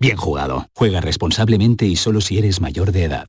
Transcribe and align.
bien 0.00 0.16
jugado. 0.16 0.66
Juega 0.74 1.00
responsablemente 1.00 1.86
y 1.86 1.94
solo 1.94 2.20
si 2.20 2.38
eres 2.38 2.60
mayor 2.60 2.90
de 2.90 3.04
edad. 3.04 3.26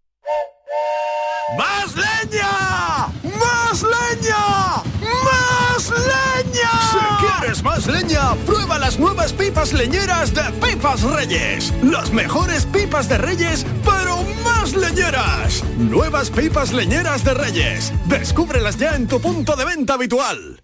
¡Más 1.58 1.96
leña! 1.96 3.08
¡Más 3.24 3.84
leña! 3.84 4.84
¡Más 5.02 5.90
leña! 5.90 6.72
Si 6.92 7.26
quieres 7.26 7.62
más 7.62 7.88
leña, 7.88 8.36
prueba 8.46 8.80
las 8.80 8.98
nuevas 8.98 9.34
pipas 9.34 9.74
leñeras 9.74 10.34
de 10.34 10.44
Pipas 10.66 11.04
Reyes. 11.04 11.74
Las 11.84 12.14
mejores 12.14 12.66
pipas 12.68 13.10
de 13.10 13.18
Reyes, 13.18 13.66
pero 13.84 14.24
más 14.46 14.74
leñeras. 14.74 15.64
Nuevas 15.78 16.30
pipas 16.30 16.72
leñeras 16.72 17.26
de 17.26 17.34
Reyes. 17.34 17.92
Descúbrelas 18.06 18.78
ya 18.78 18.96
en 18.96 19.08
tu 19.08 19.20
punto 19.20 19.58
de 19.58 19.66
venta 19.66 19.96
habitual. 19.96 20.64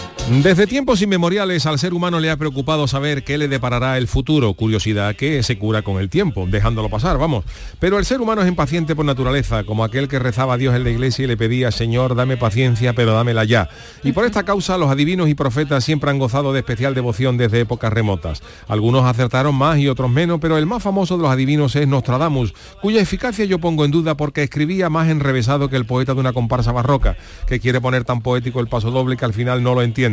Desde 0.29 0.65
tiempos 0.65 1.01
inmemoriales 1.01 1.65
al 1.65 1.77
ser 1.77 1.93
humano 1.93 2.19
le 2.19 2.31
ha 2.31 2.37
preocupado 2.37 2.87
saber 2.87 3.23
qué 3.23 3.37
le 3.37 3.49
deparará 3.49 3.97
el 3.97 4.07
futuro, 4.07 4.53
curiosidad 4.53 5.15
que 5.15 5.43
se 5.43 5.57
cura 5.57 5.81
con 5.81 5.99
el 5.99 6.09
tiempo, 6.09 6.47
dejándolo 6.47 6.89
pasar, 6.89 7.17
vamos. 7.17 7.43
Pero 7.79 7.99
el 7.99 8.05
ser 8.05 8.21
humano 8.21 8.41
es 8.41 8.47
impaciente 8.47 8.95
por 8.95 9.03
naturaleza, 9.03 9.65
como 9.65 9.83
aquel 9.83 10.07
que 10.07 10.19
rezaba 10.19 10.53
a 10.53 10.57
Dios 10.57 10.73
en 10.73 10.85
la 10.85 10.89
iglesia 10.89 11.25
y 11.25 11.27
le 11.27 11.35
pedía, 11.35 11.69
Señor, 11.71 12.15
dame 12.15 12.37
paciencia, 12.37 12.93
pero 12.93 13.13
dámela 13.13 13.43
ya. 13.43 13.69
Y 14.03 14.13
por 14.13 14.25
esta 14.25 14.43
causa 14.43 14.77
los 14.77 14.89
adivinos 14.89 15.27
y 15.27 15.35
profetas 15.35 15.83
siempre 15.83 16.09
han 16.09 16.17
gozado 16.17 16.53
de 16.53 16.59
especial 16.59 16.95
devoción 16.95 17.35
desde 17.37 17.59
épocas 17.59 17.91
remotas. 17.91 18.41
Algunos 18.69 19.03
acertaron 19.05 19.53
más 19.53 19.79
y 19.79 19.89
otros 19.89 20.09
menos, 20.09 20.39
pero 20.39 20.57
el 20.57 20.65
más 20.65 20.81
famoso 20.81 21.17
de 21.17 21.23
los 21.23 21.31
adivinos 21.31 21.75
es 21.75 21.87
Nostradamus, 21.87 22.53
cuya 22.81 23.01
eficacia 23.01 23.43
yo 23.43 23.59
pongo 23.59 23.83
en 23.83 23.91
duda 23.91 24.15
porque 24.15 24.43
escribía 24.43 24.89
más 24.89 25.09
enrevesado 25.09 25.69
que 25.69 25.75
el 25.75 25.85
poeta 25.85 26.13
de 26.13 26.21
una 26.21 26.33
comparsa 26.33 26.71
barroca, 26.71 27.17
que 27.47 27.59
quiere 27.59 27.81
poner 27.81 28.05
tan 28.05 28.21
poético 28.21 28.61
el 28.61 28.67
paso 28.67 28.91
doble 28.91 29.17
que 29.17 29.25
al 29.25 29.33
final 29.33 29.61
no 29.61 29.75
lo 29.75 29.81
entiende. 29.81 30.10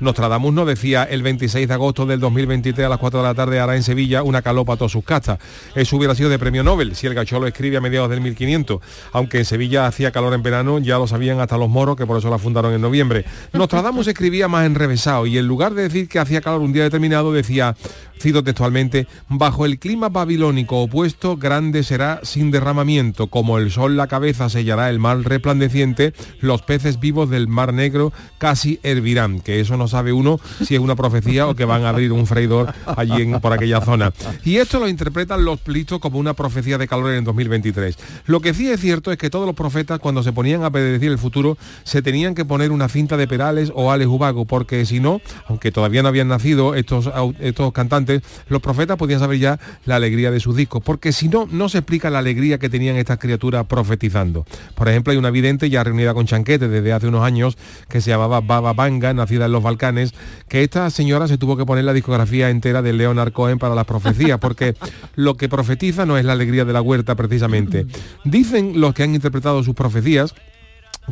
Nostradamus 0.00 0.52
no 0.52 0.64
decía 0.64 1.04
el 1.04 1.22
26 1.22 1.68
de 1.68 1.74
agosto 1.74 2.06
del 2.06 2.20
2023 2.20 2.86
a 2.86 2.88
las 2.88 2.98
4 2.98 3.20
de 3.20 3.26
la 3.26 3.34
tarde 3.34 3.60
hará 3.60 3.76
en 3.76 3.82
Sevilla 3.82 4.22
una 4.22 4.42
calopa 4.42 4.74
a 4.74 4.76
todas 4.76 4.92
sus 4.92 5.04
castas. 5.04 5.38
Eso 5.74 5.96
hubiera 5.96 6.14
sido 6.14 6.28
de 6.28 6.38
premio 6.38 6.62
Nobel 6.62 6.94
si 6.94 7.06
el 7.06 7.14
gachó 7.14 7.40
lo 7.40 7.46
escribe 7.46 7.76
a 7.76 7.80
mediados 7.80 8.10
del 8.10 8.20
1500. 8.20 8.80
Aunque 9.12 9.38
en 9.38 9.44
Sevilla 9.44 9.86
hacía 9.86 10.10
calor 10.10 10.34
en 10.34 10.42
verano, 10.42 10.78
ya 10.78 10.98
lo 10.98 11.06
sabían 11.06 11.40
hasta 11.40 11.58
los 11.58 11.68
moros, 11.68 11.96
que 11.96 12.06
por 12.06 12.18
eso 12.18 12.30
la 12.30 12.38
fundaron 12.38 12.72
en 12.72 12.80
noviembre. 12.80 13.24
Nostradamus 13.52 14.06
escribía 14.06 14.48
más 14.48 14.66
enrevesado 14.66 15.26
y 15.26 15.38
en 15.38 15.46
lugar 15.46 15.74
de 15.74 15.82
decir 15.82 16.08
que 16.08 16.18
hacía 16.18 16.40
calor 16.40 16.60
un 16.60 16.72
día 16.72 16.84
determinado, 16.84 17.32
decía, 17.32 17.76
cito 18.20 18.42
textualmente, 18.42 19.06
bajo 19.28 19.66
el 19.66 19.78
clima 19.78 20.08
babilónico 20.08 20.82
opuesto, 20.82 21.36
grande 21.36 21.82
será 21.82 22.20
sin 22.22 22.50
derramamiento, 22.50 23.26
como 23.28 23.58
el 23.58 23.70
sol 23.70 23.96
la 23.96 24.06
cabeza 24.06 24.48
sellará 24.48 24.90
el 24.90 24.98
mar 24.98 25.18
resplandeciente, 25.20 26.14
los 26.40 26.62
peces 26.62 27.00
vivos 27.00 27.30
del 27.30 27.48
mar 27.48 27.72
negro 27.74 28.12
casi 28.38 28.80
hervirán 28.82 29.33
que 29.40 29.60
eso 29.60 29.76
no 29.76 29.88
sabe 29.88 30.12
uno 30.12 30.40
si 30.64 30.74
es 30.74 30.80
una 30.80 30.96
profecía 30.96 31.46
o 31.46 31.54
que 31.54 31.64
van 31.64 31.84
a 31.84 31.90
abrir 31.90 32.12
un 32.12 32.26
freidor 32.26 32.72
allí 32.96 33.22
en, 33.22 33.40
por 33.40 33.52
aquella 33.52 33.80
zona. 33.80 34.12
Y 34.44 34.56
esto 34.56 34.80
lo 34.80 34.88
interpretan 34.88 35.44
los 35.44 35.60
plistos 35.60 36.00
como 36.00 36.18
una 36.18 36.34
profecía 36.34 36.78
de 36.78 36.88
calor 36.88 37.12
en 37.14 37.24
2023. 37.24 37.96
Lo 38.26 38.40
que 38.40 38.54
sí 38.54 38.68
es 38.68 38.80
cierto 38.80 39.12
es 39.12 39.18
que 39.18 39.30
todos 39.30 39.46
los 39.46 39.54
profetas 39.54 39.98
cuando 39.98 40.22
se 40.22 40.32
ponían 40.32 40.64
a 40.64 40.70
predecir 40.70 41.10
el 41.10 41.18
futuro 41.18 41.56
se 41.84 42.02
tenían 42.02 42.34
que 42.34 42.44
poner 42.44 42.70
una 42.70 42.88
cinta 42.88 43.16
de 43.16 43.26
Perales 43.26 43.72
o 43.74 43.90
Alex 43.90 44.08
Ubago, 44.08 44.44
porque 44.44 44.84
si 44.86 45.00
no, 45.00 45.20
aunque 45.46 45.72
todavía 45.72 46.02
no 46.02 46.08
habían 46.08 46.28
nacido 46.28 46.74
estos, 46.74 47.10
estos 47.40 47.72
cantantes, 47.72 48.22
los 48.48 48.60
profetas 48.60 48.96
podían 48.96 49.20
saber 49.20 49.38
ya 49.38 49.58
la 49.84 49.96
alegría 49.96 50.30
de 50.30 50.40
sus 50.40 50.56
discos, 50.56 50.82
porque 50.82 51.12
si 51.12 51.28
no, 51.28 51.48
no 51.50 51.68
se 51.68 51.78
explica 51.78 52.10
la 52.10 52.18
alegría 52.18 52.58
que 52.58 52.68
tenían 52.68 52.96
estas 52.96 53.18
criaturas 53.18 53.66
profetizando. 53.66 54.46
Por 54.74 54.88
ejemplo, 54.88 55.12
hay 55.12 55.18
una 55.18 55.30
vidente 55.30 55.70
ya 55.70 55.84
reunida 55.84 56.14
con 56.14 56.26
Chanquete 56.26 56.68
desde 56.68 56.92
hace 56.92 57.08
unos 57.08 57.24
años 57.24 57.56
que 57.88 58.00
se 58.00 58.10
llamaba 58.10 58.40
Baba 58.40 58.72
Banga, 58.72 59.12
nacida 59.24 59.46
en 59.46 59.52
los 59.52 59.62
Balcanes, 59.62 60.14
que 60.48 60.62
esta 60.62 60.88
señora 60.90 61.28
se 61.28 61.38
tuvo 61.38 61.56
que 61.56 61.64
poner 61.64 61.84
la 61.84 61.92
discografía 61.92 62.50
entera 62.50 62.82
de 62.82 62.92
Leonard 62.92 63.32
Cohen 63.32 63.58
para 63.58 63.74
las 63.74 63.86
profecías, 63.86 64.38
porque 64.38 64.74
lo 65.16 65.36
que 65.36 65.48
profetiza 65.48 66.06
no 66.06 66.18
es 66.18 66.24
la 66.24 66.32
alegría 66.32 66.64
de 66.64 66.72
la 66.72 66.82
huerta 66.82 67.14
precisamente. 67.14 67.86
Dicen 68.24 68.80
los 68.80 68.94
que 68.94 69.02
han 69.02 69.14
interpretado 69.14 69.62
sus 69.62 69.74
profecías 69.74 70.34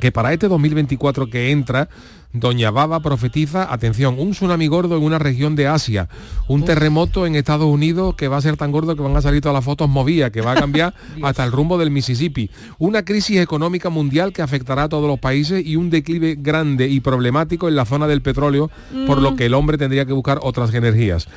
que 0.00 0.12
para 0.12 0.32
este 0.32 0.48
2024 0.48 1.28
que 1.28 1.50
entra, 1.50 1.88
Doña 2.32 2.70
Baba 2.70 3.00
profetiza, 3.00 3.70
atención, 3.70 4.18
un 4.18 4.30
tsunami 4.30 4.66
gordo 4.66 4.96
en 4.96 5.02
una 5.02 5.18
región 5.18 5.54
de 5.54 5.66
Asia, 5.66 6.08
un 6.48 6.64
terremoto 6.64 7.26
en 7.26 7.34
Estados 7.34 7.66
Unidos 7.66 8.14
que 8.14 8.28
va 8.28 8.38
a 8.38 8.40
ser 8.40 8.56
tan 8.56 8.72
gordo 8.72 8.96
que 8.96 9.02
van 9.02 9.16
a 9.16 9.20
salir 9.20 9.42
todas 9.42 9.54
las 9.54 9.64
fotos 9.64 9.88
movidas, 9.90 10.30
que 10.30 10.40
va 10.40 10.52
a 10.52 10.56
cambiar 10.56 10.94
hasta 11.22 11.44
el 11.44 11.52
rumbo 11.52 11.76
del 11.76 11.90
Mississippi, 11.90 12.50
una 12.78 13.04
crisis 13.04 13.38
económica 13.38 13.90
mundial 13.90 14.32
que 14.32 14.40
afectará 14.40 14.84
a 14.84 14.88
todos 14.88 15.06
los 15.06 15.18
países 15.18 15.64
y 15.64 15.76
un 15.76 15.90
declive 15.90 16.36
grande 16.40 16.88
y 16.88 17.00
problemático 17.00 17.68
en 17.68 17.76
la 17.76 17.84
zona 17.84 18.06
del 18.06 18.22
petróleo, 18.22 18.70
por 19.06 19.20
lo 19.20 19.36
que 19.36 19.46
el 19.46 19.54
hombre 19.54 19.76
tendría 19.76 20.06
que 20.06 20.14
buscar 20.14 20.38
otras 20.42 20.72
energías. 20.72 21.28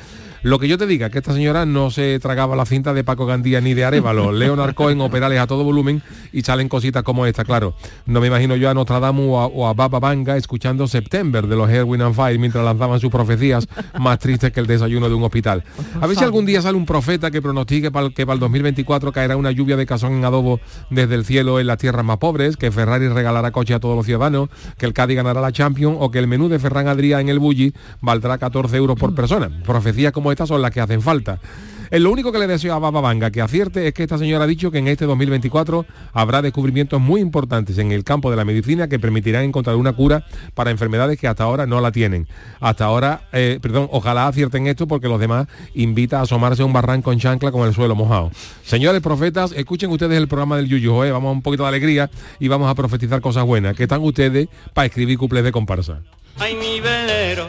Lo 0.42 0.58
que 0.58 0.68
yo 0.68 0.78
te 0.78 0.86
diga, 0.86 1.10
que 1.10 1.18
esta 1.18 1.32
señora 1.32 1.66
no 1.66 1.90
se 1.90 2.18
tragaba 2.20 2.56
la 2.56 2.66
cinta 2.66 2.94
de 2.94 3.04
Paco 3.04 3.26
Gandía 3.26 3.60
ni 3.60 3.74
de 3.74 3.84
Arevalo, 3.84 4.32
Leonard 4.46 4.74
Cohen 4.74 5.00
o 5.00 5.10
Perales 5.10 5.40
a 5.40 5.46
todo 5.46 5.64
volumen 5.64 6.02
y 6.32 6.42
salen 6.42 6.68
cositas 6.68 7.02
como 7.02 7.26
esta, 7.26 7.44
claro. 7.44 7.74
No 8.06 8.20
me 8.20 8.28
imagino 8.28 8.56
yo 8.56 8.70
a 8.70 8.74
Nostradamus 8.74 9.26
o 9.28 9.40
a, 9.40 9.46
o 9.46 9.66
a 9.66 9.74
Baba 9.74 10.00
Vanga 10.00 10.36
escuchando 10.36 10.86
September 10.88 11.46
de 11.46 11.56
los 11.56 11.70
Erwin 11.70 12.02
and 12.02 12.14
Fire 12.14 12.38
mientras 12.38 12.64
lanzaban 12.64 13.00
sus 13.00 13.10
profecías 13.10 13.68
más 13.98 14.18
tristes 14.18 14.52
que 14.52 14.60
el 14.60 14.66
desayuno 14.66 15.08
de 15.08 15.14
un 15.14 15.24
hospital. 15.24 15.64
A 16.00 16.06
ver 16.06 16.16
si 16.16 16.24
algún 16.24 16.46
día 16.46 16.62
sale 16.62 16.76
un 16.76 16.86
profeta 16.86 17.30
que 17.30 17.42
pronostique 17.42 17.90
para 17.90 18.10
que 18.10 18.26
para 18.26 18.34
el 18.34 18.40
2024 18.40 19.12
caerá 19.12 19.36
una 19.36 19.50
lluvia 19.50 19.76
de 19.76 19.86
casón 19.86 20.12
en 20.14 20.24
adobo 20.24 20.60
desde 20.90 21.14
el 21.14 21.24
cielo 21.24 21.60
en 21.60 21.66
las 21.66 21.78
tierras 21.78 22.04
más 22.04 22.18
pobres, 22.18 22.56
que 22.56 22.70
Ferrari 22.70 23.08
regalará 23.08 23.50
coche 23.50 23.74
a 23.74 23.80
todos 23.80 23.96
los 23.96 24.06
ciudadanos, 24.06 24.48
que 24.78 24.86
el 24.86 24.92
Cádiz 24.92 25.16
ganará 25.16 25.40
la 25.40 25.52
Champions 25.52 25.96
o 25.98 26.10
que 26.10 26.18
el 26.18 26.26
menú 26.26 26.48
de 26.48 26.58
Ferran 26.58 26.88
Adrià 26.88 27.20
en 27.20 27.28
el 27.28 27.38
Bulli 27.38 27.72
valdrá 28.00 28.38
14 28.38 28.76
euros 28.76 28.98
por 28.98 29.14
persona. 29.14 29.50
Profecías 29.64 30.12
como 30.12 30.25
estas 30.32 30.48
son 30.48 30.62
las 30.62 30.70
que 30.70 30.80
hacen 30.80 31.02
falta. 31.02 31.40
Eh, 31.90 32.00
lo 32.00 32.10
único 32.10 32.32
que 32.32 32.38
le 32.38 32.46
deseo 32.46 32.74
a 32.74 32.78
Baba 32.78 33.00
Vanga 33.00 33.30
que 33.30 33.40
acierte 33.40 33.86
es 33.86 33.94
que 33.94 34.02
esta 34.02 34.18
señora 34.18 34.44
ha 34.44 34.46
dicho 34.46 34.70
que 34.70 34.78
en 34.78 34.88
este 34.88 35.04
2024 35.06 35.86
habrá 36.12 36.42
descubrimientos 36.42 37.00
muy 37.00 37.20
importantes 37.20 37.78
en 37.78 37.92
el 37.92 38.02
campo 38.02 38.30
de 38.30 38.36
la 38.36 38.44
medicina 38.44 38.88
que 38.88 38.98
permitirán 38.98 39.44
encontrar 39.44 39.76
una 39.76 39.92
cura 39.92 40.24
para 40.54 40.70
enfermedades 40.70 41.18
que 41.18 41.28
hasta 41.28 41.44
ahora 41.44 41.66
no 41.66 41.80
la 41.80 41.92
tienen. 41.92 42.26
Hasta 42.60 42.86
ahora, 42.86 43.28
eh, 43.32 43.58
perdón, 43.62 43.88
ojalá 43.92 44.26
acierten 44.26 44.66
esto 44.66 44.88
porque 44.88 45.08
los 45.08 45.20
demás 45.20 45.46
invita 45.74 46.18
a 46.18 46.22
asomarse 46.22 46.62
a 46.62 46.64
un 46.64 46.72
barranco 46.72 47.12
en 47.12 47.20
chancla 47.20 47.52
con 47.52 47.66
el 47.66 47.74
suelo 47.74 47.94
mojado. 47.94 48.30
Señores 48.64 49.00
profetas, 49.00 49.52
escuchen 49.52 49.90
ustedes 49.90 50.18
el 50.18 50.28
programa 50.28 50.56
del 50.56 50.68
Yuyu, 50.68 50.92
vamos 51.12 51.28
a 51.28 51.32
un 51.32 51.42
poquito 51.42 51.62
de 51.62 51.68
alegría 51.68 52.10
y 52.40 52.48
vamos 52.48 52.68
a 52.68 52.74
profetizar 52.74 53.20
cosas 53.20 53.44
buenas. 53.44 53.76
¿Qué 53.76 53.84
están 53.84 54.02
ustedes 54.02 54.48
para 54.74 54.86
escribir 54.86 55.18
cuples 55.18 55.44
de 55.44 55.52
comparsa? 55.52 56.00
Ay, 56.38 56.54
mi 56.54 56.80
velero, 56.80 57.48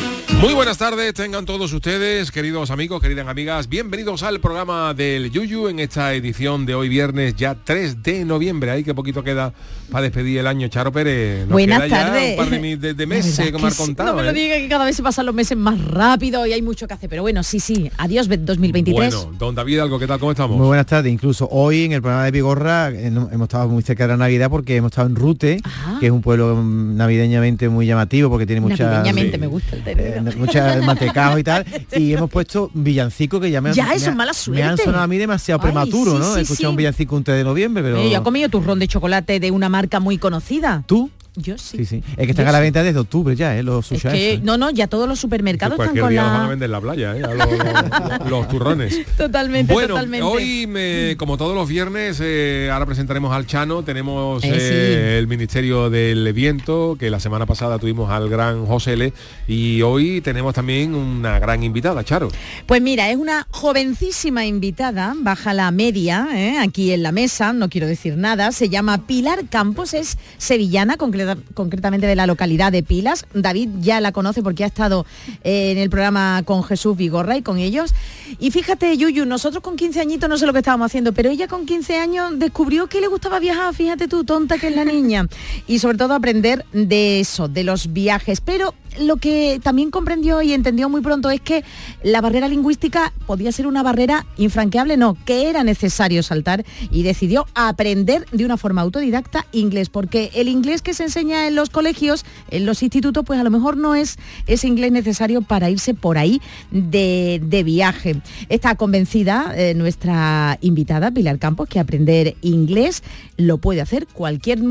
Muy 0.41 0.55
buenas 0.55 0.79
tardes, 0.79 1.13
tengan 1.13 1.45
todos 1.45 1.71
ustedes, 1.71 2.31
queridos 2.31 2.71
amigos, 2.71 2.99
queridas 2.99 3.27
amigas, 3.27 3.69
bienvenidos 3.69 4.23
al 4.23 4.39
programa 4.39 4.91
del 4.95 5.29
Yuyu 5.29 5.67
en 5.67 5.79
esta 5.79 6.15
edición 6.15 6.65
de 6.65 6.73
hoy 6.73 6.89
viernes, 6.89 7.35
ya 7.35 7.55
3 7.63 8.01
de 8.01 8.25
noviembre. 8.25 8.71
Ahí 8.71 8.83
que 8.83 8.95
poquito 8.95 9.23
queda 9.23 9.53
para 9.91 10.01
despedir 10.01 10.39
el 10.39 10.47
año. 10.47 10.67
Charo 10.67 10.91
Pérez, 10.91 11.41
nos 11.41 11.49
Buenas 11.51 11.81
queda 11.83 11.87
ya 11.89 12.05
tardes. 12.07 12.31
un 12.31 12.35
par 12.37 12.49
de, 12.59 12.77
de- 12.77 12.93
de 12.95 13.05
meses, 13.05 13.51
como 13.51 13.65
que 13.65 13.67
ha 13.67 13.71
sí. 13.71 13.83
contado. 13.83 14.09
No 14.13 14.17
me 14.17 14.23
lo 14.23 14.29
¿eh? 14.31 14.33
diga 14.33 14.55
que 14.55 14.67
cada 14.67 14.85
vez 14.85 14.95
se 14.95 15.03
pasan 15.03 15.27
los 15.27 15.35
meses 15.35 15.55
más 15.55 15.79
rápido 15.85 16.43
y 16.47 16.53
hay 16.53 16.63
mucho 16.63 16.87
que 16.87 16.95
hacer. 16.95 17.07
Pero 17.07 17.21
bueno, 17.21 17.43
sí, 17.43 17.59
sí. 17.59 17.91
Adiós 17.99 18.27
2023. 18.27 19.13
Bueno, 19.15 19.37
don 19.37 19.53
David 19.53 19.77
Algo, 19.79 19.99
¿qué 19.99 20.07
tal? 20.07 20.19
¿Cómo 20.19 20.31
estamos? 20.31 20.57
Muy 20.57 20.65
buenas 20.65 20.87
tardes. 20.87 21.13
Incluso 21.13 21.47
hoy 21.51 21.83
en 21.83 21.91
el 21.91 22.01
programa 22.01 22.25
de 22.25 22.31
Vigorra 22.31 22.89
hemos 22.89 23.31
estado 23.43 23.67
muy 23.69 23.83
cerca 23.83 24.05
de 24.05 24.13
la 24.13 24.17
Navidad 24.17 24.49
porque 24.49 24.75
hemos 24.75 24.91
estado 24.91 25.07
en 25.07 25.15
Rute, 25.15 25.61
que 25.99 26.07
es 26.07 26.11
un 26.11 26.23
pueblo 26.23 26.59
navideñamente 26.63 27.69
muy 27.69 27.85
llamativo 27.85 28.27
porque 28.31 28.47
tiene 28.47 28.61
muchas 28.61 28.79
Navideñamente 28.79 29.37
me 29.37 29.45
gusta 29.45 29.75
el 29.75 29.83
término. 29.83 30.30
eh, 30.30 30.30
muchas 30.35 30.83
mantecados 30.85 31.39
y 31.39 31.43
tal. 31.43 31.65
Y 31.95 32.13
hemos 32.13 32.29
puesto 32.29 32.71
villancico 32.73 33.39
que 33.39 33.51
ya 33.51 33.61
me, 33.61 33.73
Ya, 33.73 33.93
eso 33.93 34.11
han 34.11 34.77
sonado 34.77 35.03
a 35.03 35.07
mí 35.07 35.17
demasiado 35.17 35.59
Ay, 35.61 35.71
prematuro, 35.71 36.13
sí, 36.13 36.17
¿no? 36.19 36.33
sí, 36.33 36.39
He 36.39 36.41
escuchado 36.43 36.69
sí. 36.69 36.73
un 36.73 36.75
villancico 36.75 37.15
un 37.15 37.23
3 37.23 37.37
de 37.37 37.43
noviembre, 37.43 37.83
pero... 37.83 37.97
Eh, 37.97 38.09
yo 38.09 38.19
he 38.19 38.23
comido 38.23 38.49
turrón 38.49 38.79
de 38.79 38.87
chocolate 38.87 39.39
de 39.39 39.51
una 39.51 39.69
marca 39.69 39.99
muy 39.99 40.17
conocida. 40.17 40.83
¿Tú? 40.87 41.09
Yo 41.35 41.57
sí. 41.57 41.77
Sí, 41.77 41.85
sí. 41.85 42.03
Es 42.17 42.25
que 42.25 42.31
están 42.31 42.45
Yo 42.45 42.49
a 42.49 42.51
la 42.51 42.57
sí. 42.59 42.63
venta 42.63 42.83
desde 42.83 42.99
octubre 42.99 43.35
ya, 43.37 43.57
¿eh? 43.57 43.63
Los 43.63 43.85
Es 43.91 43.99
sushas. 43.99 44.13
que, 44.13 44.33
¿eh? 44.33 44.39
no, 44.43 44.57
no, 44.57 44.69
ya 44.69 44.87
todos 44.87 45.07
los 45.07 45.17
supermercados 45.17 45.79
están 45.79 45.97
con 45.97 46.09
día 46.09 46.23
los 46.23 46.31
van 46.31 46.39
a 46.39 46.43
la... 46.43 46.49
vender 46.49 46.65
en 46.65 46.71
la 46.71 46.81
playa, 46.81 47.15
¿eh? 47.15 47.23
A 47.23 47.33
los, 47.33 47.47
los- 48.21 48.29
los 48.29 48.47
turrones. 48.49 48.99
Totalmente, 49.17 49.71
Bueno, 49.73 49.89
totalmente. 49.95 50.25
hoy, 50.25 50.67
me- 50.67 51.15
como 51.17 51.37
todos 51.37 51.55
los 51.55 51.69
viernes, 51.69 52.19
eh, 52.21 52.69
ahora 52.71 52.85
presentaremos 52.85 53.33
al 53.33 53.45
Chano. 53.47 53.83
Tenemos 53.83 54.43
Eh, 54.43 54.49
eh, 54.51 55.15
el 55.19 55.27
Ministerio 55.27 55.89
del 55.89 56.31
Viento, 56.33 56.97
que 56.99 57.09
la 57.09 57.19
semana 57.21 57.45
pasada 57.45 57.79
tuvimos 57.79 58.09
al 58.11 58.27
gran 58.29 58.65
José 58.65 58.93
L. 58.93 59.13
Y 59.47 59.81
hoy 59.83 60.19
tenemos 60.21 60.53
también 60.53 60.93
una 60.93 61.39
gran 61.39 61.63
invitada, 61.63 62.03
Charo. 62.03 62.29
Pues 62.65 62.81
mira, 62.81 63.09
es 63.09 63.15
una 63.17 63.47
jovencísima 63.51 64.45
invitada, 64.45 65.13
baja 65.17 65.53
la 65.53 65.71
media, 65.71 66.27
¿eh? 66.33 66.57
aquí 66.59 66.91
en 66.91 67.03
la 67.03 67.11
mesa, 67.13 67.53
no 67.53 67.69
quiero 67.69 67.87
decir 67.87 68.17
nada, 68.17 68.51
se 68.51 68.67
llama 68.67 69.07
Pilar 69.07 69.47
Campos, 69.49 69.93
es 69.93 70.17
sevillana, 70.37 70.97
concreta- 71.25 71.53
concretamente 71.53 72.07
de 72.07 72.15
la 72.15 72.27
localidad 72.27 72.71
de 72.71 72.83
Pilas. 72.83 73.25
David 73.33 73.69
ya 73.81 74.01
la 74.01 74.11
conoce 74.11 74.41
porque 74.43 74.63
ha 74.63 74.67
estado 74.67 75.05
eh, 75.43 75.71
en 75.71 75.77
el 75.77 75.89
programa 75.89 76.43
con 76.45 76.63
Jesús 76.63 76.95
Vigorra 76.97 77.37
y 77.37 77.41
con 77.41 77.57
ellos. 77.57 77.93
Y 78.39 78.51
fíjate, 78.51 78.95
Yuyu, 78.97 79.25
nosotros 79.25 79.63
con 79.63 79.75
15 79.75 79.99
añitos 80.01 80.29
no 80.29 80.37
sé 80.37 80.45
lo 80.45 80.53
que 80.53 80.59
estábamos 80.59 80.85
haciendo, 80.85 81.13
pero 81.13 81.29
ella 81.29 81.47
con 81.47 81.65
15 81.65 81.97
años 81.97 82.31
descubrió 82.37 82.87
que 82.87 83.01
le 83.01 83.07
gustaba 83.07 83.39
viajar, 83.39 83.73
fíjate 83.73 84.07
tú, 84.07 84.23
tonta 84.23 84.57
que 84.57 84.67
es 84.67 84.75
la 84.75 84.85
niña. 84.85 85.27
Y 85.67 85.79
sobre 85.79 85.97
todo 85.97 86.13
aprender 86.13 86.65
de 86.73 87.19
eso, 87.19 87.47
de 87.47 87.63
los 87.63 87.91
viajes. 87.93 88.41
Pero 88.41 88.73
lo 88.99 89.17
que 89.17 89.59
también 89.63 89.91
comprendió 89.91 90.41
y 90.41 90.53
entendió 90.53 90.89
muy 90.89 91.01
pronto 91.01 91.29
es 91.29 91.41
que 91.41 91.63
la 92.03 92.21
barrera 92.21 92.47
lingüística 92.47 93.13
podía 93.25 93.51
ser 93.51 93.67
una 93.67 93.83
barrera 93.83 94.25
infranqueable, 94.37 94.97
no, 94.97 95.17
que 95.25 95.49
era 95.49 95.63
necesario 95.63 96.23
saltar 96.23 96.65
y 96.89 97.03
decidió 97.03 97.45
aprender 97.55 98.25
de 98.31 98.45
una 98.45 98.57
forma 98.57 98.81
autodidacta 98.81 99.45
inglés, 99.51 99.89
porque 99.89 100.31
el 100.33 100.47
inglés 100.47 100.81
que 100.81 100.93
se 100.93 101.03
enseña 101.03 101.47
en 101.47 101.55
los 101.55 101.69
colegios, 101.69 102.25
en 102.49 102.65
los 102.65 102.83
institutos, 102.83 103.23
pues 103.25 103.39
a 103.39 103.43
lo 103.43 103.51
mejor 103.51 103.77
no 103.77 103.95
es 103.95 104.17
ese 104.47 104.67
inglés 104.67 104.91
necesario 104.91 105.41
para 105.41 105.69
irse 105.69 105.93
por 105.93 106.17
ahí 106.17 106.41
de, 106.71 107.41
de 107.43 107.63
viaje. 107.63 108.21
Está 108.49 108.75
convencida 108.75 109.53
eh, 109.55 109.73
nuestra 109.73 110.57
invitada, 110.61 111.11
Pilar 111.11 111.39
Campos, 111.39 111.69
que 111.69 111.79
aprender 111.79 112.35
inglés 112.41 113.03
lo 113.37 113.57
puede 113.57 113.81
hacer 113.81 114.07
cualquier 114.07 114.61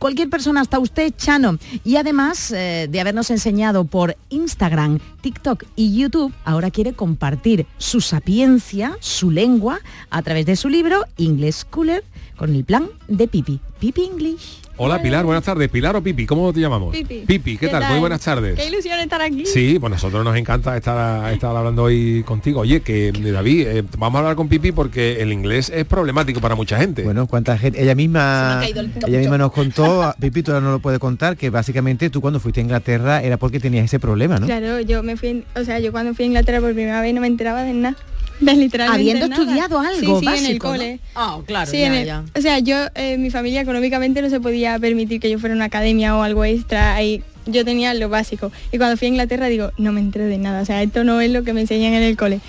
cualquier 0.00 0.28
persona, 0.28 0.62
hasta 0.62 0.80
usted, 0.80 1.12
Chano. 1.16 1.58
Y 1.84 1.96
además 1.96 2.50
eh, 2.50 2.88
de 2.90 3.00
habernos 3.00 3.30
enseñado 3.30 3.84
por 3.84 4.16
Instagram, 4.30 4.98
TikTok 5.20 5.64
y 5.76 5.96
YouTube, 5.96 6.32
ahora 6.44 6.72
quiere 6.72 6.94
compartir 6.94 7.66
su 7.78 8.00
sapiencia, 8.00 8.96
su 8.98 9.30
lengua, 9.30 9.78
a 10.10 10.22
través 10.22 10.46
de 10.46 10.56
su 10.56 10.68
libro 10.68 11.04
English 11.18 11.64
Cooler 11.70 12.02
con 12.40 12.54
el 12.54 12.64
plan 12.64 12.88
de 13.06 13.28
Pipi. 13.28 13.60
Pipi 13.78 14.02
English. 14.02 14.62
Hola 14.78 15.02
Pilar, 15.02 15.26
buenas 15.26 15.44
tardes. 15.44 15.68
Pilar 15.68 15.94
o 15.94 16.02
Pipi, 16.02 16.24
¿cómo 16.24 16.54
te 16.54 16.60
llamamos? 16.60 16.96
Pipi. 16.96 17.58
¿qué, 17.58 17.68
tal? 17.68 17.86
Muy 17.90 17.98
buenas 18.00 18.22
tardes. 18.22 18.58
Qué 18.58 18.66
ilusión 18.66 18.98
estar 18.98 19.20
aquí. 19.20 19.44
Sí, 19.44 19.76
pues 19.78 19.90
nosotros 19.90 20.24
nos 20.24 20.34
encanta 20.34 20.74
estar, 20.74 21.30
estar 21.34 21.54
hablando 21.54 21.82
hoy 21.82 22.22
contigo. 22.22 22.60
Oye, 22.60 22.80
que 22.80 23.08
eh, 23.08 23.12
David, 23.12 23.66
eh, 23.66 23.84
vamos 23.98 24.16
a 24.16 24.18
hablar 24.20 24.36
con 24.36 24.48
Pipi 24.48 24.72
porque 24.72 25.20
el 25.20 25.34
inglés 25.34 25.68
es 25.68 25.84
problemático 25.84 26.40
para 26.40 26.54
mucha 26.54 26.78
gente. 26.78 27.02
Bueno, 27.02 27.26
cuánta 27.26 27.58
gente. 27.58 27.82
Ella 27.82 27.94
misma, 27.94 28.62
ella 28.64 29.18
misma 29.18 29.36
nos 29.36 29.52
contó, 29.52 30.02
a- 30.02 30.14
Pipi, 30.14 30.42
tú 30.42 30.52
ahora 30.52 30.64
no 30.64 30.72
lo 30.72 30.78
puede 30.78 30.98
contar, 30.98 31.36
que 31.36 31.50
básicamente 31.50 32.08
tú 32.08 32.22
cuando 32.22 32.40
fuiste 32.40 32.60
a 32.60 32.64
Inglaterra 32.64 33.22
era 33.22 33.36
porque 33.36 33.60
tenías 33.60 33.84
ese 33.84 34.00
problema, 34.00 34.38
¿no? 34.38 34.46
Claro, 34.46 34.80
yo 34.80 35.02
me 35.02 35.18
fui, 35.18 35.44
o 35.56 35.62
sea, 35.62 35.78
yo 35.78 35.92
cuando 35.92 36.14
fui 36.14 36.24
a 36.24 36.28
Inglaterra 36.28 36.58
por 36.62 36.72
primera 36.72 37.02
vez 37.02 37.12
no 37.12 37.20
me 37.20 37.26
enteraba 37.26 37.64
de 37.64 37.74
nada. 37.74 37.98
Literalmente 38.40 38.82
Habiendo 39.00 39.28
nada. 39.28 39.42
estudiado 39.42 39.78
algo 39.80 40.20
sí, 40.20 40.26
sí, 40.26 40.32
en 40.38 40.46
el 40.46 40.58
básico, 40.58 40.66
¿no? 40.68 40.72
cole. 40.74 41.00
Ah, 41.14 41.38
claro, 41.46 41.70
Sí, 41.70 41.78
ya, 41.80 41.86
en 41.86 41.94
el- 41.94 42.06
ya. 42.06 42.24
O 42.36 42.40
sea, 42.40 42.58
yo, 42.58 42.76
eh, 42.94 43.16
mi 43.18 43.30
familia 43.30 43.60
económicamente 43.60 44.22
no 44.22 44.30
se 44.30 44.40
podía 44.40 44.78
permitir 44.78 45.20
que 45.20 45.30
yo 45.30 45.38
fuera 45.38 45.54
a 45.54 45.56
una 45.56 45.66
academia 45.66 46.16
o 46.16 46.22
algo 46.22 46.44
extra. 46.44 46.94
Ahí 46.94 47.22
yo 47.46 47.64
tenía 47.64 47.92
lo 47.94 48.08
básico. 48.08 48.52
Y 48.72 48.78
cuando 48.78 48.96
fui 48.96 49.06
a 49.06 49.08
Inglaterra 49.10 49.46
digo, 49.46 49.72
no 49.78 49.92
me 49.92 50.00
entero 50.00 50.26
de 50.26 50.38
nada. 50.38 50.62
O 50.62 50.64
sea, 50.64 50.82
esto 50.82 51.04
no 51.04 51.20
es 51.20 51.30
lo 51.30 51.42
que 51.42 51.52
me 51.52 51.62
enseñan 51.62 51.94
en 51.94 52.02
el 52.02 52.16
cole. 52.16 52.40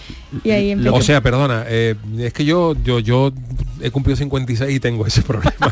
Y 0.44 0.51
ahí 0.51 0.72
empecé. 0.72 0.89
O 0.89 1.01
sea, 1.01 1.22
perdona, 1.22 1.66
eh, 1.68 1.96
es 2.20 2.34
que 2.34 2.46
yo, 2.46 2.75
yo, 2.84 3.00
yo 3.00 3.32
he 3.82 3.89
cumplido 3.92 4.16
56 4.18 4.75
y 4.75 4.80
tengo 4.80 5.06
ese 5.06 5.22
problema. 5.22 5.56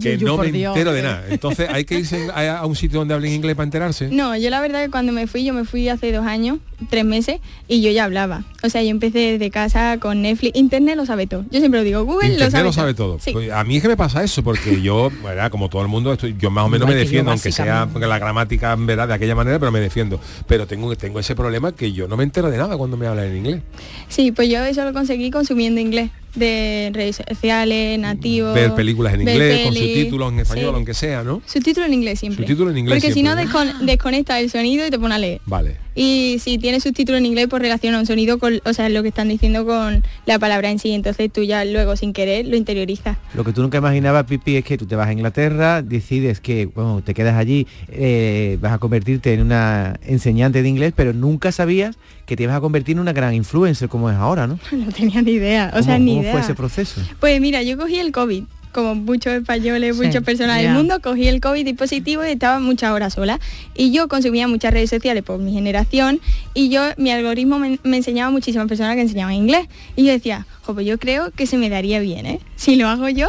que 0.00 0.18
Yuyu, 0.18 0.26
no 0.26 0.38
me 0.38 0.52
Dios. 0.52 0.74
entero 0.76 0.92
de 0.92 1.02
nada. 1.02 1.24
Entonces 1.28 1.68
hay 1.70 1.84
que 1.84 1.98
irse 1.98 2.28
a, 2.34 2.58
a 2.58 2.66
un 2.66 2.76
sitio 2.76 2.98
donde 2.98 3.14
hablen 3.14 3.32
inglés 3.32 3.54
para 3.56 3.64
enterarse. 3.64 4.08
No, 4.08 4.36
yo 4.36 4.50
la 4.50 4.60
verdad 4.60 4.84
que 4.84 4.90
cuando 4.90 5.12
me 5.12 5.26
fui, 5.26 5.44
yo 5.44 5.54
me 5.54 5.64
fui 5.64 5.88
hace 5.88 6.12
dos 6.12 6.26
años, 6.26 6.58
tres 6.90 7.04
meses, 7.04 7.40
y 7.68 7.80
yo 7.82 7.90
ya 7.90 8.04
hablaba. 8.04 8.44
O 8.62 8.68
sea, 8.68 8.82
yo 8.82 8.90
empecé 8.90 9.18
desde 9.32 9.50
casa 9.50 9.98
con 9.98 10.22
Netflix, 10.22 10.56
Internet 10.56 10.96
lo 10.96 11.06
sabe 11.06 11.26
todo. 11.26 11.44
Yo 11.50 11.60
siempre 11.60 11.80
lo 11.80 11.84
digo, 11.84 12.04
Google 12.04 12.28
Internet 12.28 12.46
lo 12.46 12.50
sabe, 12.50 12.64
lo 12.64 12.72
sabe 12.72 12.94
todo. 12.94 13.18
Sí. 13.20 13.32
Pues 13.32 13.50
a 13.50 13.64
mí 13.64 13.76
es 13.76 13.82
que 13.82 13.88
me 13.88 13.96
pasa 13.96 14.22
eso, 14.22 14.42
porque 14.42 14.80
yo, 14.82 15.10
¿verdad? 15.22 15.50
como 15.50 15.68
todo 15.68 15.82
el 15.82 15.88
mundo, 15.88 16.12
estoy, 16.12 16.36
yo 16.38 16.50
más 16.50 16.64
o 16.64 16.68
menos 16.68 16.86
Igual 16.86 16.94
me 16.94 17.00
defiendo, 17.00 17.30
aunque 17.30 17.52
sea 17.52 17.88
porque 17.92 18.06
la 18.06 18.18
gramática 18.18 18.72
en 18.72 18.86
verdad 18.86 19.08
de 19.08 19.14
aquella 19.14 19.34
manera, 19.34 19.58
pero 19.58 19.72
me 19.72 19.80
defiendo. 19.80 20.20
Pero 20.46 20.66
tengo, 20.66 20.94
tengo 20.96 21.20
ese 21.20 21.34
problema 21.34 21.72
que 21.72 21.92
yo 21.92 22.08
no 22.08 22.16
me 22.16 22.24
entero 22.24 22.50
de 22.50 22.58
nada 22.58 22.76
cuando 22.76 22.96
me 22.96 23.06
hablan 23.06 23.26
en 23.26 23.36
inglés. 23.36 23.62
Sí, 24.08 24.32
pues 24.32 24.48
yo 24.48 24.62
eso 24.64 24.84
lo 24.84 24.92
conseguí 24.92 25.30
consumiendo 25.30 25.80
inglés, 25.80 26.10
de 26.36 26.90
redes 26.92 27.22
sociales, 27.28 27.98
nativos. 27.98 28.54
Ver 28.54 28.74
películas 28.74 29.14
en 29.14 29.22
inglés, 29.22 29.64
con 29.64 29.74
subtítulos 29.74 30.32
en 30.32 30.38
español, 30.40 30.70
sí. 30.70 30.74
aunque 30.74 30.94
sea, 30.94 31.22
¿no? 31.24 31.42
Subtítulo 31.46 31.86
en 31.86 31.94
inglés 31.94 32.20
siempre. 32.20 32.44
Subtítulo 32.44 32.70
en 32.70 32.78
inglés 32.78 33.02
Porque 33.02 33.12
si 33.12 33.22
no 33.22 33.34
descon- 33.34 33.78
desconecta 33.80 34.38
el 34.40 34.50
sonido 34.50 34.86
y 34.86 34.90
te 34.90 34.98
pone 34.98 35.14
a 35.14 35.18
leer. 35.18 35.40
Vale. 35.46 35.76
Y 35.98 36.36
si 36.40 36.58
tienes 36.58 36.82
subtítulo 36.82 37.16
en 37.16 37.24
inglés, 37.24 37.46
pues 37.48 37.62
relaciona 37.62 37.98
un 37.98 38.04
sonido 38.04 38.38
con, 38.38 38.60
o 38.66 38.72
sea, 38.74 38.90
lo 38.90 39.02
que 39.02 39.08
están 39.08 39.28
diciendo 39.28 39.64
con 39.64 40.04
la 40.26 40.38
palabra 40.38 40.70
en 40.70 40.78
sí. 40.78 40.92
Entonces 40.92 41.32
tú 41.32 41.42
ya 41.42 41.64
luego 41.64 41.96
sin 41.96 42.12
querer 42.12 42.46
lo 42.46 42.56
interiorizas. 42.56 43.16
Lo 43.34 43.44
que 43.44 43.54
tú 43.54 43.62
nunca 43.62 43.78
imaginabas, 43.78 44.24
Pipi, 44.24 44.56
es 44.56 44.64
que 44.64 44.76
tú 44.76 44.84
te 44.86 44.94
vas 44.94 45.08
a 45.08 45.12
Inglaterra, 45.12 45.80
decides 45.80 46.40
que, 46.40 46.66
bueno, 46.66 47.02
te 47.02 47.14
quedas 47.14 47.36
allí, 47.36 47.66
eh, 47.88 48.58
vas 48.60 48.74
a 48.74 48.78
convertirte 48.78 49.32
en 49.32 49.40
una 49.40 49.98
enseñante 50.04 50.62
de 50.62 50.68
inglés, 50.68 50.92
pero 50.94 51.14
nunca 51.14 51.50
sabías 51.50 51.96
que 52.26 52.36
te 52.36 52.42
ibas 52.42 52.56
a 52.56 52.60
convertir 52.60 52.94
en 52.96 53.00
una 53.00 53.12
gran 53.12 53.34
influencer 53.34 53.88
como 53.88 54.10
es 54.10 54.16
ahora, 54.16 54.46
¿no? 54.46 54.58
No 54.72 54.92
tenía 54.92 55.22
ni 55.22 55.32
idea. 55.32 55.68
O 55.68 55.72
¿Cómo, 55.72 55.84
sea, 55.84 55.98
ni 55.98 56.10
cómo 56.10 56.22
idea. 56.22 56.32
fue 56.32 56.40
ese 56.42 56.54
proceso? 56.54 57.00
Pues 57.20 57.40
mira, 57.40 57.62
yo 57.62 57.78
cogí 57.78 57.98
el 57.98 58.12
COVID 58.12 58.44
como 58.72 58.94
muchos 58.94 59.32
españoles, 59.32 59.96
Sí, 59.96 60.04
muchas 60.04 60.22
personas 60.22 60.60
del 60.60 60.72
mundo, 60.72 61.00
cogí 61.00 61.28
el 61.28 61.40
COVID 61.40 61.66
y 61.66 61.72
positivo 61.72 62.22
y 62.26 62.28
estaba 62.32 62.60
muchas 62.60 62.90
horas 62.90 63.14
sola. 63.14 63.40
Y 63.74 63.90
yo 63.90 64.06
consumía 64.06 64.48
muchas 64.48 64.70
redes 64.70 64.90
sociales 64.90 65.22
por 65.22 65.38
mi 65.38 65.50
generación 65.54 66.20
y 66.52 66.68
yo, 66.68 66.82
mi 66.98 67.10
algoritmo 67.10 67.58
me, 67.58 67.78
me 67.84 67.96
enseñaba 67.96 68.30
muchísimas 68.30 68.68
personas 68.68 68.94
que 68.96 69.00
enseñaban 69.00 69.32
inglés. 69.32 69.66
Y 69.96 70.04
yo 70.04 70.12
decía, 70.12 70.46
jo, 70.60 70.74
pues 70.74 70.84
yo 70.84 70.98
creo 70.98 71.30
que 71.30 71.46
se 71.46 71.56
me 71.56 71.70
daría 71.70 72.00
bien, 72.00 72.26
¿eh? 72.26 72.40
Si 72.56 72.76
lo 72.76 72.86
hago 72.88 73.08
yo, 73.08 73.28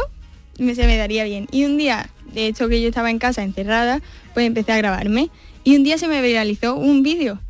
me, 0.58 0.74
se 0.74 0.86
me 0.86 0.98
daría 0.98 1.24
bien. 1.24 1.46
Y 1.50 1.64
un 1.64 1.78
día, 1.78 2.10
de 2.34 2.46
hecho 2.46 2.68
que 2.68 2.82
yo 2.82 2.88
estaba 2.88 3.10
en 3.10 3.18
casa 3.18 3.42
encerrada, 3.42 4.02
pues 4.34 4.46
empecé 4.46 4.72
a 4.72 4.76
grabarme. 4.76 5.30
Y 5.64 5.76
un 5.76 5.82
día 5.82 5.96
se 5.96 6.08
me 6.08 6.20
viralizó 6.20 6.74
un 6.76 7.02
vídeo 7.02 7.40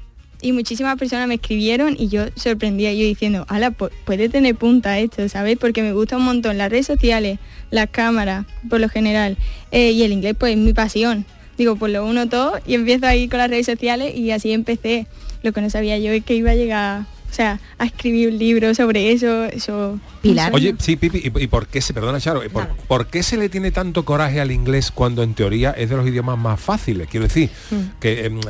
y 0.40 0.52
muchísimas 0.52 0.96
personas 0.98 1.26
me 1.28 1.34
escribieron 1.34 1.96
y 1.98 2.08
yo 2.08 2.26
sorprendía 2.36 2.92
yo 2.92 3.04
diciendo, 3.04 3.44
ala, 3.48 3.70
pu- 3.72 3.90
puede 4.04 4.28
tener 4.28 4.54
punta 4.54 4.98
esto, 4.98 5.28
¿sabes? 5.28 5.58
Porque 5.58 5.82
me 5.82 5.92
gusta 5.92 6.16
un 6.16 6.24
montón 6.24 6.58
las 6.58 6.70
redes 6.70 6.86
sociales, 6.86 7.38
las 7.70 7.90
cámaras, 7.90 8.46
por 8.70 8.80
lo 8.80 8.88
general, 8.88 9.36
eh, 9.72 9.90
y 9.90 10.02
el 10.02 10.12
inglés 10.12 10.36
pues 10.38 10.52
es 10.52 10.58
mi 10.58 10.72
pasión. 10.72 11.24
Digo, 11.56 11.74
pues 11.74 11.92
lo 11.92 12.06
uno 12.06 12.28
todo 12.28 12.60
y 12.66 12.74
empiezo 12.74 13.06
ahí 13.06 13.28
con 13.28 13.38
las 13.38 13.50
redes 13.50 13.66
sociales 13.66 14.14
y 14.14 14.30
así 14.30 14.52
empecé. 14.52 15.06
Lo 15.42 15.52
que 15.52 15.60
no 15.60 15.70
sabía 15.70 15.98
yo 15.98 16.12
es 16.12 16.24
que 16.24 16.34
iba 16.34 16.52
a 16.52 16.54
llegar, 16.54 17.06
o 17.30 17.34
sea, 17.34 17.60
a 17.78 17.84
escribir 17.86 18.28
un 18.28 18.38
libro 18.38 18.74
sobre 18.74 19.12
eso, 19.12 19.44
eso... 19.46 19.98
Pilar. 20.22 20.52
Oye, 20.52 20.74
sí, 20.80 20.96
Pipi, 20.96 21.18
¿y, 21.18 21.44
y 21.44 21.46
por 21.46 21.68
qué 21.68 21.80
se, 21.80 21.94
perdona 21.94 22.20
Charo, 22.20 22.44
¿y 22.44 22.48
por, 22.48 22.66
por 22.88 23.06
qué 23.06 23.22
se 23.22 23.36
le 23.36 23.48
tiene 23.48 23.70
tanto 23.70 24.04
coraje 24.04 24.40
al 24.40 24.50
inglés 24.50 24.90
cuando 24.90 25.22
en 25.22 25.34
teoría 25.34 25.70
es 25.70 25.90
de 25.90 25.96
los 25.96 26.08
idiomas 26.08 26.36
más 26.36 26.58
fáciles? 26.60 27.06
Quiero 27.08 27.26
decir, 27.26 27.50
Mm. 27.70 27.76
que 28.00 28.26
em, 28.26 28.40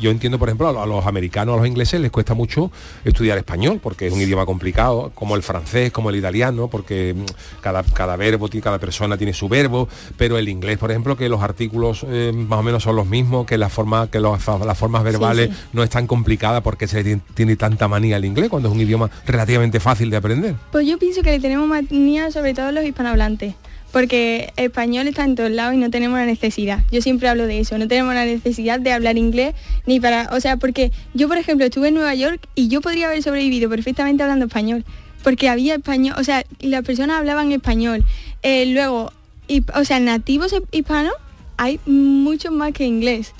yo 0.00 0.10
entiendo, 0.12 0.38
por 0.38 0.48
ejemplo, 0.48 0.68
a 0.80 0.86
los- 0.86 1.06
americanos, 1.06 1.54
a 1.54 1.58
los 1.58 1.66
ingleses 1.66 2.00
les 2.00 2.10
cuesta 2.12 2.34
mucho 2.34 2.70
estudiar 3.04 3.36
español, 3.38 3.80
porque 3.82 4.06
es 4.06 4.12
un 4.12 4.20
idioma 4.20 4.46
complicado, 4.46 5.10
como 5.14 5.34
el 5.34 5.42
francés, 5.42 5.90
como 5.90 6.10
el 6.10 6.16
italiano, 6.16 6.68
porque 6.68 7.14
mm, 7.16 7.60
cada, 7.62 7.82
cada 7.82 8.14
verbo, 8.16 8.48
cada 8.62 8.78
persona 8.78 9.16
tiene 9.16 9.32
su 9.32 9.48
verbo, 9.48 9.88
pero 10.16 10.38
el 10.38 10.48
inglés, 10.48 10.78
por 10.78 10.90
ejemplo, 10.92 11.16
que 11.16 11.28
los 11.28 11.42
artículos 11.42 12.06
eh, 12.08 12.32
más 12.32 12.60
o 12.60 12.62
menos 12.62 12.82
son 12.84 12.94
los 12.94 13.06
mismos, 13.06 13.44
que 13.46 13.58
la 13.58 13.68
forma, 13.70 14.08
que 14.08 14.20
los- 14.20 14.38
las 14.64 14.78
formas 14.78 15.02
verbales 15.02 15.50
sí. 15.50 15.56
no 15.72 15.82
es 15.82 15.90
tan 15.90 16.06
complicada 16.06 16.60
porque 16.62 16.86
se 16.86 16.98
le 16.98 17.04
tiene, 17.04 17.22
tiene 17.34 17.56
tanta 17.56 17.88
manía 17.88 18.17
al 18.18 18.24
inglés 18.24 18.48
cuando 18.48 18.68
es 18.68 18.74
un 18.74 18.80
idioma 18.80 19.10
relativamente 19.26 19.80
fácil 19.80 20.10
de 20.10 20.16
aprender. 20.16 20.54
Pues 20.70 20.86
yo 20.86 20.98
pienso 20.98 21.22
que 21.22 21.30
le 21.30 21.40
tenemos 21.40 21.66
manía 21.66 22.30
sobre 22.30 22.54
todo 22.54 22.70
los 22.72 22.84
hispanohablantes, 22.84 23.54
porque 23.92 24.52
español 24.56 25.08
está 25.08 25.24
en 25.24 25.34
todos 25.34 25.50
lados 25.50 25.74
y 25.74 25.78
no 25.78 25.90
tenemos 25.90 26.18
la 26.18 26.26
necesidad. 26.26 26.84
Yo 26.92 27.00
siempre 27.00 27.28
hablo 27.28 27.46
de 27.46 27.60
eso, 27.60 27.78
no 27.78 27.88
tenemos 27.88 28.14
la 28.14 28.24
necesidad 28.24 28.80
de 28.80 28.92
hablar 28.92 29.16
inglés 29.16 29.54
ni 29.86 30.00
para, 30.00 30.28
o 30.32 30.40
sea, 30.40 30.56
porque 30.56 30.92
yo 31.14 31.28
por 31.28 31.38
ejemplo 31.38 31.64
estuve 31.64 31.88
en 31.88 31.94
Nueva 31.94 32.14
York 32.14 32.46
y 32.54 32.68
yo 32.68 32.80
podría 32.80 33.06
haber 33.06 33.22
sobrevivido 33.22 33.70
perfectamente 33.70 34.22
hablando 34.22 34.46
español, 34.46 34.84
porque 35.22 35.48
había 35.48 35.76
español, 35.76 36.14
o 36.18 36.24
sea, 36.24 36.44
las 36.60 36.84
personas 36.84 37.18
hablaban 37.18 37.50
español. 37.52 38.04
Eh, 38.42 38.66
luego, 38.66 39.12
y, 39.48 39.64
o 39.74 39.84
sea, 39.84 39.98
nativos 40.00 40.54
hispanos 40.70 41.14
hay 41.56 41.80
muchos 41.86 42.52
más 42.52 42.72
que 42.72 42.84
inglés. 42.84 43.34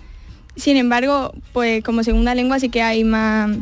Sin 0.57 0.77
embargo, 0.77 1.33
pues 1.53 1.85
como 1.85 2.03
segunda 2.03 2.35
lengua 2.35 2.59
sí 2.59 2.69
que 2.69 2.83
hay 2.83 3.05
más, 3.05 3.57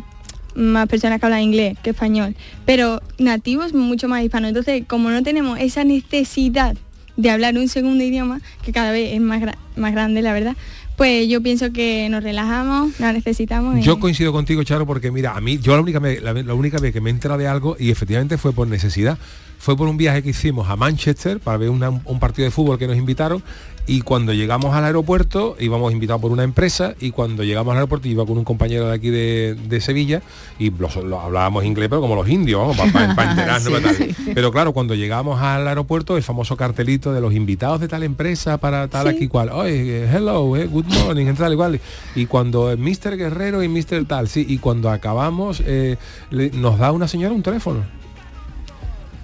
más 0.57 0.89
personas 0.89 1.21
que 1.21 1.27
hablan 1.27 1.43
inglés 1.43 1.77
que 1.83 1.91
español, 1.91 2.35
pero 2.65 3.01
nativos 3.19 3.75
mucho 3.75 4.09
más 4.09 4.25
hispanos. 4.25 4.49
Entonces, 4.49 4.85
como 4.87 5.11
no 5.11 5.23
tenemos 5.23 5.59
esa 5.61 5.85
necesidad 5.85 6.77
de 7.17 7.31
hablar 7.31 7.57
un 7.57 7.69
segundo 7.69 8.03
idioma, 8.03 8.41
que 8.63 8.73
cada 8.73 8.91
vez 8.91 9.15
es 9.15 9.21
más, 9.21 9.43
más 9.77 9.93
grande, 9.93 10.23
la 10.23 10.33
verdad, 10.33 10.57
pues 10.97 11.29
yo 11.29 11.43
pienso 11.43 11.73
que 11.73 12.09
nos 12.11 12.23
relajamos, 12.23 12.99
la 12.99 13.13
necesitamos. 13.13 13.85
Yo 13.85 14.01
coincido 14.01 14.33
contigo, 14.33 14.65
Charo, 14.65 14.87
porque 14.87 15.11
mira, 15.11 15.37
a 15.37 15.41
mí, 15.41 15.59
yo 15.59 15.75
la 15.75 15.83
única, 15.83 15.99
vez, 15.99 16.23
la, 16.23 16.33
la 16.33 16.55
única 16.55 16.79
vez 16.79 16.93
que 16.93 17.01
me 17.01 17.11
he 17.11 17.13
enterado 17.13 17.39
de 17.39 17.47
algo, 17.47 17.77
y 17.79 17.91
efectivamente 17.91 18.39
fue 18.39 18.53
por 18.53 18.67
necesidad, 18.67 19.19
fue 19.59 19.77
por 19.77 19.89
un 19.89 19.97
viaje 19.97 20.23
que 20.23 20.31
hicimos 20.31 20.69
a 20.69 20.77
Manchester 20.77 21.41
para 21.41 21.57
ver 21.59 21.71
una- 21.71 21.91
un 21.91 22.19
partido 22.21 22.45
de 22.45 22.51
fútbol 22.51 22.79
que 22.79 22.87
nos 22.87 22.97
invitaron, 22.97 23.43
y 23.89 24.01
cuando 24.01 24.33
llegamos 24.33 24.75
al 24.75 24.85
aeropuerto, 24.85 25.57
íbamos 25.61 25.93
invitados 25.93 26.21
por 26.21 26.33
una 26.33 26.43
empresa, 26.43 26.97
y 26.99 27.13
cuando 27.13 27.45
llegamos 27.45 27.71
al 27.71 27.77
aeropuerto 27.79 28.09
iba 28.09 28.27
con 28.27 28.37
un 28.37 28.43
compañero 28.43 28.89
de 28.89 28.95
aquí 28.95 29.11
de, 29.11 29.55
de 29.69 29.81
Sevilla, 29.81 30.23
y 30.59 30.71
los- 30.73 30.97
lo 30.97 31.21
hablábamos 31.21 31.65
inglés, 31.65 31.89
pero 31.89 32.01
como 32.01 32.17
los 32.17 32.29
indios, 32.29 32.77
vamos, 32.77 32.93
para, 32.93 33.31
enterarnos. 33.31 33.97
Sí, 33.97 34.13
sí. 34.13 34.33
Pero 34.35 34.51
claro, 34.51 34.73
cuando 34.73 34.97
llegamos 34.97 35.41
al 35.41 35.69
aeropuerto, 35.69 36.17
el 36.17 36.25
famoso 36.25 36.57
cartelito 36.57 37.13
de 37.13 37.21
los 37.21 37.33
invitados 37.33 37.81
de 37.81 37.87
tal 37.87 38.03
empresa 38.03 38.59
para 38.59 38.89
tal 38.89 39.07
aquí 39.07 39.29
cual, 39.29 39.51
oye, 39.51 40.05
hello, 40.13 40.57
eh, 40.57 40.67
good 40.67 40.87
morning, 40.87 41.33
tal 41.35 41.53
y 41.53 41.57
cual. 41.57 41.81
Y 42.17 42.27
cuando 42.27 42.73
eh, 42.73 42.77
Mr. 42.77 43.17
Guerrero 43.17 43.63
y 43.63 43.69
Mr. 43.69 44.05
tal, 44.09 44.27
sí, 44.29 44.45
y 44.49 44.59
cuando 44.59 44.91
acabamos, 44.91 45.63
eh, 45.65 45.97
le- 46.31 46.51
nos 46.51 46.79
da 46.81 46.91
una 46.91 47.07
señora 47.07 47.33
un 47.33 47.43
teléfono 47.43 47.85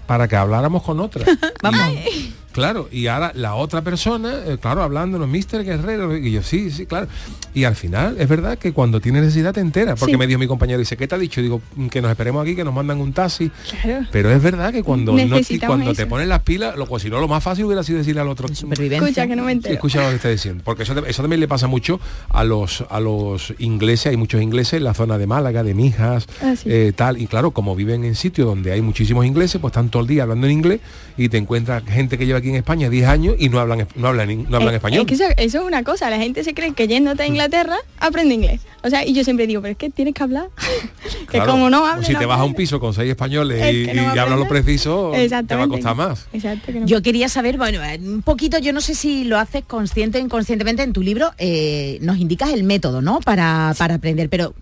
para 0.07 0.29
que 0.29 0.37
habláramos 0.37 0.83
con 0.83 1.01
otra. 1.01 1.25
Claro, 2.53 2.89
y 2.93 3.07
ahora 3.07 3.33
la 3.35 3.55
otra 3.55 3.83
persona, 3.83 4.35
eh, 4.47 4.59
claro, 4.61 4.83
hablándonos, 4.83 5.29
Mr. 5.29 5.65
Guerrero, 5.65 6.17
y 6.17 6.33
yo, 6.33 6.43
sí, 6.43 6.71
sí, 6.71 6.87
claro. 6.87 7.07
Y 7.55 7.65
al 7.65 7.75
final, 7.77 8.17
es 8.19 8.29
verdad 8.29 8.59
que 8.59 8.73
cuando 8.73 9.01
tiene 9.01 9.21
necesidad 9.21 9.53
te 9.53 9.61
entera, 9.61 9.95
porque 9.97 10.13
Sí. 10.15 10.19
me 10.19 10.27
dijo 10.27 10.39
mi 10.39 10.47
compañero, 10.47 10.79
dice, 10.79 10.97
¿qué 10.97 11.07
te 11.09 11.15
ha 11.15 11.19
dicho? 11.19 11.41
Digo, 11.43 11.61
"Mm, 11.77 11.89
que 11.89 12.01
nos 12.03 12.11
esperemos 12.11 12.43
aquí, 12.43 12.55
que 12.55 12.65
nos 12.65 12.73
mandan 12.75 13.01
un 13.01 13.13
taxi. 13.13 13.51
Claro. 13.83 14.07
Pero 14.13 14.31
es 14.31 14.43
verdad 14.43 14.73
que 14.73 14.83
cuando, 14.83 15.13
no 15.13 15.19
cuando 15.67 15.93
te 15.95 16.03
eso. 16.03 16.09
pones 16.09 16.29
las 16.29 16.41
pilas, 16.43 16.77
lo, 16.77 16.87
pues 16.87 17.03
si 17.03 17.11
no, 17.11 17.21
lo 17.21 17.29
más 17.29 17.43
fácil 17.43 17.65
hubiera 17.67 17.83
sido 17.83 17.99
decirle 17.99 18.21
al 18.21 18.29
otro. 18.29 18.49
Escucha, 18.49 19.27
que 19.27 19.37
no 19.37 19.45
me 19.45 19.53
entero. 19.53 19.75
Escucha 19.75 20.03
lo 20.03 20.09
que 20.11 20.17
está 20.17 20.29
diciendo. 20.29 20.63
Porque 20.65 20.83
eso, 20.83 20.95
eso 21.07 21.23
también 21.23 21.41
le 21.41 21.49
pasa 21.49 21.67
mucho 21.67 22.01
a 22.29 22.45
los, 22.45 22.85
a 22.91 23.01
los 23.01 23.55
ingleses, 23.59 24.07
hay 24.09 24.17
muchos 24.17 24.43
ingleses 24.43 24.75
en 24.75 24.85
la 24.85 24.95
zona 24.95 25.19
de 25.19 25.27
Málaga, 25.27 25.63
de 25.63 25.75
Mijas, 25.75 26.27
Ah, 26.43 26.55
sí. 26.57 26.69
eh, 26.71 26.93
tal. 26.95 27.21
Y 27.21 27.27
claro, 27.27 27.51
como 27.53 27.75
viven 27.75 28.05
en 28.05 28.15
sitios 28.15 28.47
donde 28.47 28.73
hay 28.73 28.83
muchísimos 28.83 29.25
ingleses, 29.27 29.61
pues 29.61 29.71
están 29.73 29.89
todo 29.89 30.03
el 30.03 30.09
día 30.09 30.25
hablando 30.25 30.47
en 30.47 30.53
inglés 30.53 30.81
y 31.17 31.29
te 31.29 31.39
encuentras 31.39 31.83
gente 31.85 32.19
que 32.19 32.27
lleva 32.27 32.41
aquí 32.43 32.51
en 32.51 32.57
España 32.57 32.91
10 32.91 33.07
años 33.09 33.37
y 33.39 33.49
no 33.49 33.59
hablan, 33.61 33.87
no 33.97 34.09
hablan, 34.09 34.47
no 34.51 34.57
hablan 34.59 34.75
español. 34.75 35.01
Es 35.03 35.07
que 35.07 35.15
eso, 35.15 35.25
eso 35.37 35.61
es 35.61 35.65
una 35.65 35.83
cosa, 35.85 36.11
la 36.11 36.19
gente 36.19 36.45
se 36.45 36.53
cree 36.55 36.73
que 36.75 36.87
yéndote 36.89 37.23
a 37.23 37.27
Inglaterra 37.27 37.77
aprende 37.99 38.35
inglés. 38.35 38.61
O 38.85 38.91
sea, 38.91 39.07
y 39.07 39.15
yo 39.15 39.23
siempre 39.25 39.47
digo, 39.47 39.63
pero 39.63 39.73
es 39.73 39.79
que 39.79 39.91
tienes 39.91 40.13
que 40.15 40.23
hablar. 40.23 40.49
que 41.21 41.39
Claro, 41.39 41.53
como 41.53 41.71
no 41.71 41.83
o 41.83 41.87
hables. 41.87 42.07
si 42.07 42.13
no 42.13 42.19
te 42.19 42.27
vas 42.27 42.41
a 42.41 42.45
un 42.45 42.55
piso 42.55 42.81
con 42.81 42.93
seis 42.93 43.11
españoles 43.11 43.63
Es 43.63 43.75
y, 43.75 43.87
no 43.97 44.15
y 44.15 44.19
hablas 44.19 44.39
lo 44.39 44.49
preciso, 44.49 45.13
te 45.15 45.55
va 45.57 45.63
a 45.65 45.69
costar 45.69 45.95
más. 45.97 46.27
Exacto, 46.33 46.73
que 46.73 46.81
no- 46.81 46.87
Yo 46.87 47.01
quería 47.01 47.29
saber, 47.29 47.57
bueno, 47.59 47.83
eh, 47.83 47.99
un 48.03 48.23
poquito, 48.23 48.59
yo 48.59 48.73
no 48.73 48.81
sé 48.81 48.95
si 48.95 49.25
lo 49.25 49.39
haces 49.39 49.63
consciente 49.65 50.19
o 50.19 50.21
inconscientemente 50.21 50.83
en 50.83 50.93
tu 50.93 51.01
libro, 51.03 51.31
eh, 51.39 51.99
nos 52.03 52.19
indicas 52.19 52.51
el 52.51 52.65
método, 52.65 53.01
¿no? 53.03 53.21
Para, 53.21 53.75
para 53.79 53.95
aprender, 53.95 54.29
pero 54.29 54.55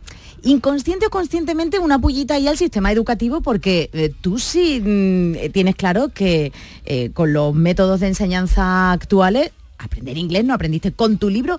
inconsciente 0.45 1.07
o 1.07 1.11
conscientemente 1.11 1.79
una 1.79 1.99
pullita 1.99 2.35
ahí 2.35 2.49
al 2.49 2.57
sistema 2.57 2.91
educativo 2.93 3.41
porque 3.41 3.91
eh, 3.93 4.13
tú 4.21 4.39
sí 4.39 4.81
mm, 4.81 5.35
eh, 5.37 5.51
tienes 5.53 5.77
claro 5.77 6.09
que 6.09 6.53
eh, 6.87 7.11
con 7.13 7.33
los 7.33 7.55
métodos 7.55 8.01
de 8.01 8.09
enseñanza 8.09 8.93
actuales, 8.93 9.53
aprender 9.79 10.17
inglés 10.19 10.45
no 10.45 10.55
aprendiste. 10.55 10.93
Con 10.93 11.19
tu 11.19 11.31
libro, 11.31 11.59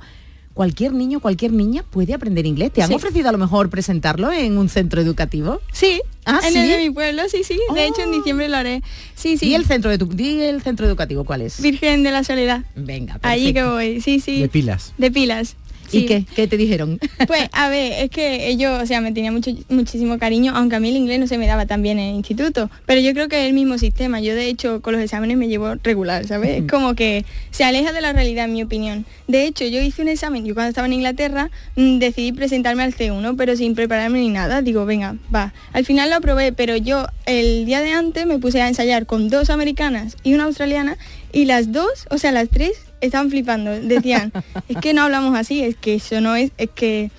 cualquier 0.53 0.93
niño, 0.93 1.19
cualquier 1.21 1.53
niña 1.53 1.83
puede 1.89 2.13
aprender 2.13 2.45
inglés. 2.45 2.71
¿Te 2.73 2.81
han 2.83 2.89
Sí. 2.89 2.93
ofrecido 2.95 3.29
a 3.29 3.31
lo 3.31 3.37
mejor 3.37 3.69
presentarlo 3.69 4.31
en 4.31 4.57
un 4.57 4.69
centro 4.69 5.01
educativo? 5.01 5.59
Sí, 5.71 6.01
Ah, 6.25 6.39
en 6.45 6.53
¿sí? 6.53 6.59
el 6.59 6.69
de 6.69 6.77
mi 6.77 6.89
pueblo, 6.91 7.23
sí, 7.29 7.43
sí. 7.43 7.57
De 7.73 7.87
hecho, 7.87 8.01
en 8.03 8.11
diciembre 8.11 8.47
lo 8.47 8.57
haré. 8.57 8.83
Sí, 9.15 9.37
sí. 9.37 9.47
¿Y 9.47 9.55
el 9.55 9.65
centro, 9.65 9.89
de 9.89 9.97
tu, 9.97 10.05
di 10.05 10.41
el 10.41 10.61
centro 10.61 10.85
educativo 10.85 11.23
cuál 11.23 11.41
es? 11.41 11.59
Virgen 11.61 12.03
de 12.03 12.11
la 12.11 12.23
Soledad. 12.23 12.63
Venga, 12.75 13.17
Allí 13.23 13.47
que 13.47 13.53
perfecto. 13.53 13.73
voy, 13.73 14.01
sí, 14.01 14.19
sí. 14.19 14.39
De 14.41 14.47
pilas. 14.49 14.93
De 14.99 15.09
pilas. 15.09 15.55
¿Y 15.91 16.05
qué? 16.05 16.25
¿Qué 16.35 16.47
te 16.47 16.57
dijeron? 16.57 16.99
Pues 17.27 17.49
a 17.53 17.69
ver, 17.69 18.03
es 18.03 18.09
que 18.09 18.49
ellos, 18.49 18.81
o 18.81 18.85
sea, 18.85 18.99
me 18.99 19.11
tenía 19.11 19.31
mucho, 19.31 19.51
muchísimo 19.69 20.17
cariño, 20.17 20.53
aunque 20.55 20.75
a 20.75 20.79
mí 20.79 20.89
el 20.89 20.97
inglés 20.97 21.19
no 21.19 21.27
se 21.27 21.37
me 21.37 21.47
daba 21.47 21.65
tan 21.65 21.81
bien 21.81 21.99
en 21.99 22.09
el 22.09 22.15
instituto. 22.15 22.69
Pero 22.85 22.99
yo 22.99 23.13
creo 23.13 23.29
que 23.29 23.41
es 23.41 23.47
el 23.47 23.53
mismo 23.53 23.77
sistema. 23.77 24.19
Yo 24.19 24.35
de 24.35 24.47
hecho 24.47 24.81
con 24.81 24.93
los 24.93 25.01
exámenes 25.01 25.37
me 25.37 25.47
llevo 25.47 25.75
regular, 25.83 26.25
¿sabes? 26.27 26.61
Es 26.61 26.69
como 26.69 26.95
que 26.95 27.25
se 27.51 27.63
aleja 27.63 27.93
de 27.93 28.01
la 28.01 28.11
realidad, 28.11 28.45
en 28.45 28.53
mi 28.53 28.63
opinión. 28.63 29.05
De 29.27 29.45
hecho, 29.45 29.65
yo 29.65 29.81
hice 29.81 30.01
un 30.01 30.09
examen, 30.09 30.45
yo 30.45 30.53
cuando 30.53 30.69
estaba 30.69 30.87
en 30.87 30.93
Inglaterra, 30.93 31.51
mm, 31.75 31.99
decidí 31.99 32.31
presentarme 32.31 32.83
al 32.83 32.93
C1, 32.93 33.35
pero 33.37 33.55
sin 33.55 33.75
prepararme 33.75 34.19
ni 34.19 34.29
nada. 34.29 34.61
Digo, 34.61 34.85
venga, 34.85 35.15
va. 35.33 35.53
Al 35.73 35.85
final 35.85 36.09
lo 36.09 36.17
aprobé, 36.17 36.51
pero 36.51 36.75
yo 36.75 37.07
el 37.25 37.65
día 37.65 37.81
de 37.81 37.91
antes 37.91 38.25
me 38.25 38.39
puse 38.39 38.61
a 38.61 38.67
ensayar 38.67 39.05
con 39.05 39.29
dos 39.29 39.49
americanas 39.49 40.17
y 40.23 40.33
una 40.33 40.45
australiana, 40.45 40.97
y 41.31 41.45
las 41.45 41.71
dos, 41.71 42.07
o 42.09 42.17
sea, 42.17 42.31
las 42.31 42.49
tres, 42.49 42.90
estaban 43.01 43.29
flipando. 43.29 43.71
Decían, 43.71 44.31
es 44.69 44.77
que 44.77 44.93
no 44.93 45.03
hablamos 45.03 45.37
así, 45.37 45.61
es 45.63 45.75
que 45.75 45.95
eso 45.95 46.21
no 46.21 46.35
es, 46.35 46.51
es 46.57 46.69
que 46.73 47.11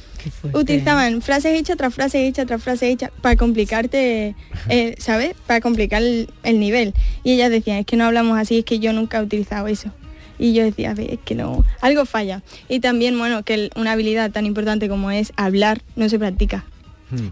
utilizaban 0.53 1.21
frases 1.23 1.59
hechas 1.59 1.77
tras 1.77 1.93
frases 1.95 2.23
hechas 2.29 2.47
tras 2.47 2.63
frases 2.63 2.91
hechas 2.91 3.11
para 3.21 3.37
complicarte, 3.37 4.35
eh, 4.69 4.95
¿sabes? 4.99 5.35
Para 5.47 5.61
complicar 5.61 6.03
el, 6.03 6.29
el 6.43 6.61
nivel. 6.61 6.95
Y 7.25 7.33
ellas 7.33 7.51
decían, 7.51 7.79
es 7.79 7.87
que 7.87 7.97
no 7.97 8.05
hablamos 8.05 8.39
así, 8.39 8.59
es 8.59 8.65
que 8.65 8.79
yo 8.79 8.93
nunca 8.93 9.19
he 9.19 9.23
utilizado 9.23 9.67
eso. 9.67 9.91
Y 10.39 10.55
yo 10.55 10.65
decía, 10.65 10.95
es 10.99 11.19
que 11.25 11.35
no, 11.35 11.65
algo 11.81 12.05
falla. 12.05 12.43
Y 12.69 12.81
también, 12.81 13.17
bueno, 13.19 13.43
que 13.45 13.55
el- 13.55 13.71
una 13.77 13.93
habilidad 13.93 14.31
tan 14.31 14.47
importante 14.47 14.89
como 14.89 15.11
es 15.11 15.33
hablar 15.37 15.83
no 15.97 16.09
se 16.09 16.19
practica. 16.19 16.65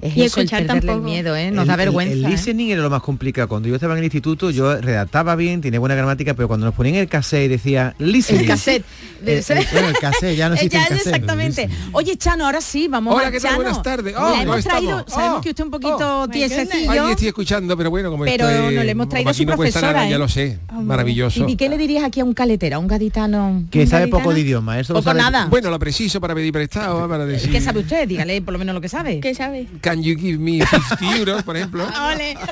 Es 0.01 0.17
y 0.17 0.23
eso, 0.23 0.41
el 0.41 0.47
escuchar 0.47 0.63
el 0.63 0.67
tampoco. 0.67 0.99
miedo, 1.01 1.37
¿eh? 1.37 1.51
Nos 1.51 1.63
El- 1.63 1.69
da 1.69 1.75
el- 1.75 1.79
vergüenza. 1.79 2.13
El, 2.15 2.25
¿eh? 2.25 2.29
listening 2.29 2.71
era 2.71 2.83
lo 2.83 2.91
más 2.91 3.03
complicado. 3.03 3.49
Cuando 3.49 3.69
yo 3.69 3.75
estaba 3.75 3.95
en 3.95 3.99
el 3.99 4.05
instituto, 4.05 4.51
yo 4.51 4.81
redactaba 4.81 5.37
bien, 5.37 5.61
tenía 5.61 5.81
buena 5.81 5.95
gramática, 5.95 6.35
pero 6.35 6.49
cuando 6.49 6.67
nos 6.67 6.75
ponían 6.75 6.97
el 6.97 7.09
cassette 7.09 7.45
y 7.45 7.49
decía 7.49 7.95
listening. 7.99 8.41
El 8.43 8.47
cassette. 8.47 8.85
Eh, 9.27 9.43
eh, 9.47 9.67
bueno, 9.73 9.89
el 9.89 9.99
cassette, 9.99 10.37
ya 10.37 10.49
no 10.49 10.55
existe 10.57 10.77
Ya, 10.77 10.83
el 10.85 10.89
cassette. 10.89 11.07
Exactamente. 11.07 11.69
Oye, 11.93 12.17
Chano, 12.17 12.47
ahora 12.47 12.61
sí, 12.61 12.89
vamos 12.89 13.15
Hola, 13.15 13.29
a 13.29 13.31
¿qué 13.31 13.39
tal? 13.41 13.51
Chano. 13.51 13.63
Buenas 13.63 13.83
tardes. 13.83 14.15
Oh, 14.17 14.21
Le 14.31 14.31
¿cómo 14.31 14.43
hemos 14.55 14.65
traído, 14.65 14.91
estamos? 15.01 15.13
sabemos 15.13 15.39
Oh, 15.39 15.41
que 15.43 15.51
usted 15.51 15.65
un 15.65 15.71
poquito 15.71 16.25
My 16.27 16.33
tiesecillo. 16.33 16.91
Ay, 16.91 17.11
estoy 17.13 17.29
escuchando, 17.29 17.77
pero 17.77 17.91
bueno, 17.91 18.11
como 18.11 18.25
Pero 18.25 18.49
estoy- 18.49 18.75
no 18.77 18.83
le 18.85 18.91
hemos 18.91 19.09
traído 19.09 19.31
a 19.31 19.35
su 19.35 19.45
profesora, 19.47 19.93
nada, 19.93 20.07
¿eh? 20.07 20.11
ya 20.11 20.19
lo 20.19 20.29
sé. 20.29 20.59
Maravilloso. 20.73 21.49
¿Y 21.49 21.57
qué 21.57 21.69
le 21.69 21.77
dirías 21.79 22.05
aquí 22.05 22.21
a 22.21 22.25
un 22.25 22.35
caletero, 22.35 22.77
a 22.77 22.79
un 22.79 22.87
gaditano? 22.89 23.65
Que 23.71 23.87
sabe 23.87 24.09
poco 24.09 24.33
de 24.33 24.41
idioma, 24.41 24.79
eso 24.81 24.95
Poco 24.95 25.13
nada. 25.15 25.47
Bueno, 25.47 25.71
lo 25.71 25.79
preciso 25.79 26.21
para 26.21 26.35
pedir 26.35 26.53
prestado, 26.53 27.09
para 27.09 27.27
decir... 27.27 27.51
¿Qué 27.51 27.61
sabe 27.61 27.81
usted? 27.81 28.09
Dígale 28.09 28.41
por 28.43 28.53
lo 28.53 28.59
menos 28.59 28.75
lo 28.75 28.81
que 28.81 28.89
sabe. 28.89 29.21
¿Qué 29.21 29.35
sabe? 29.35 29.67
Can 29.81 30.03
you 30.03 30.17
give 30.17 30.39
me 30.39 30.61
50 30.65 31.17
euros, 31.17 31.43
por 31.43 31.57
ejemplo? 31.57 31.87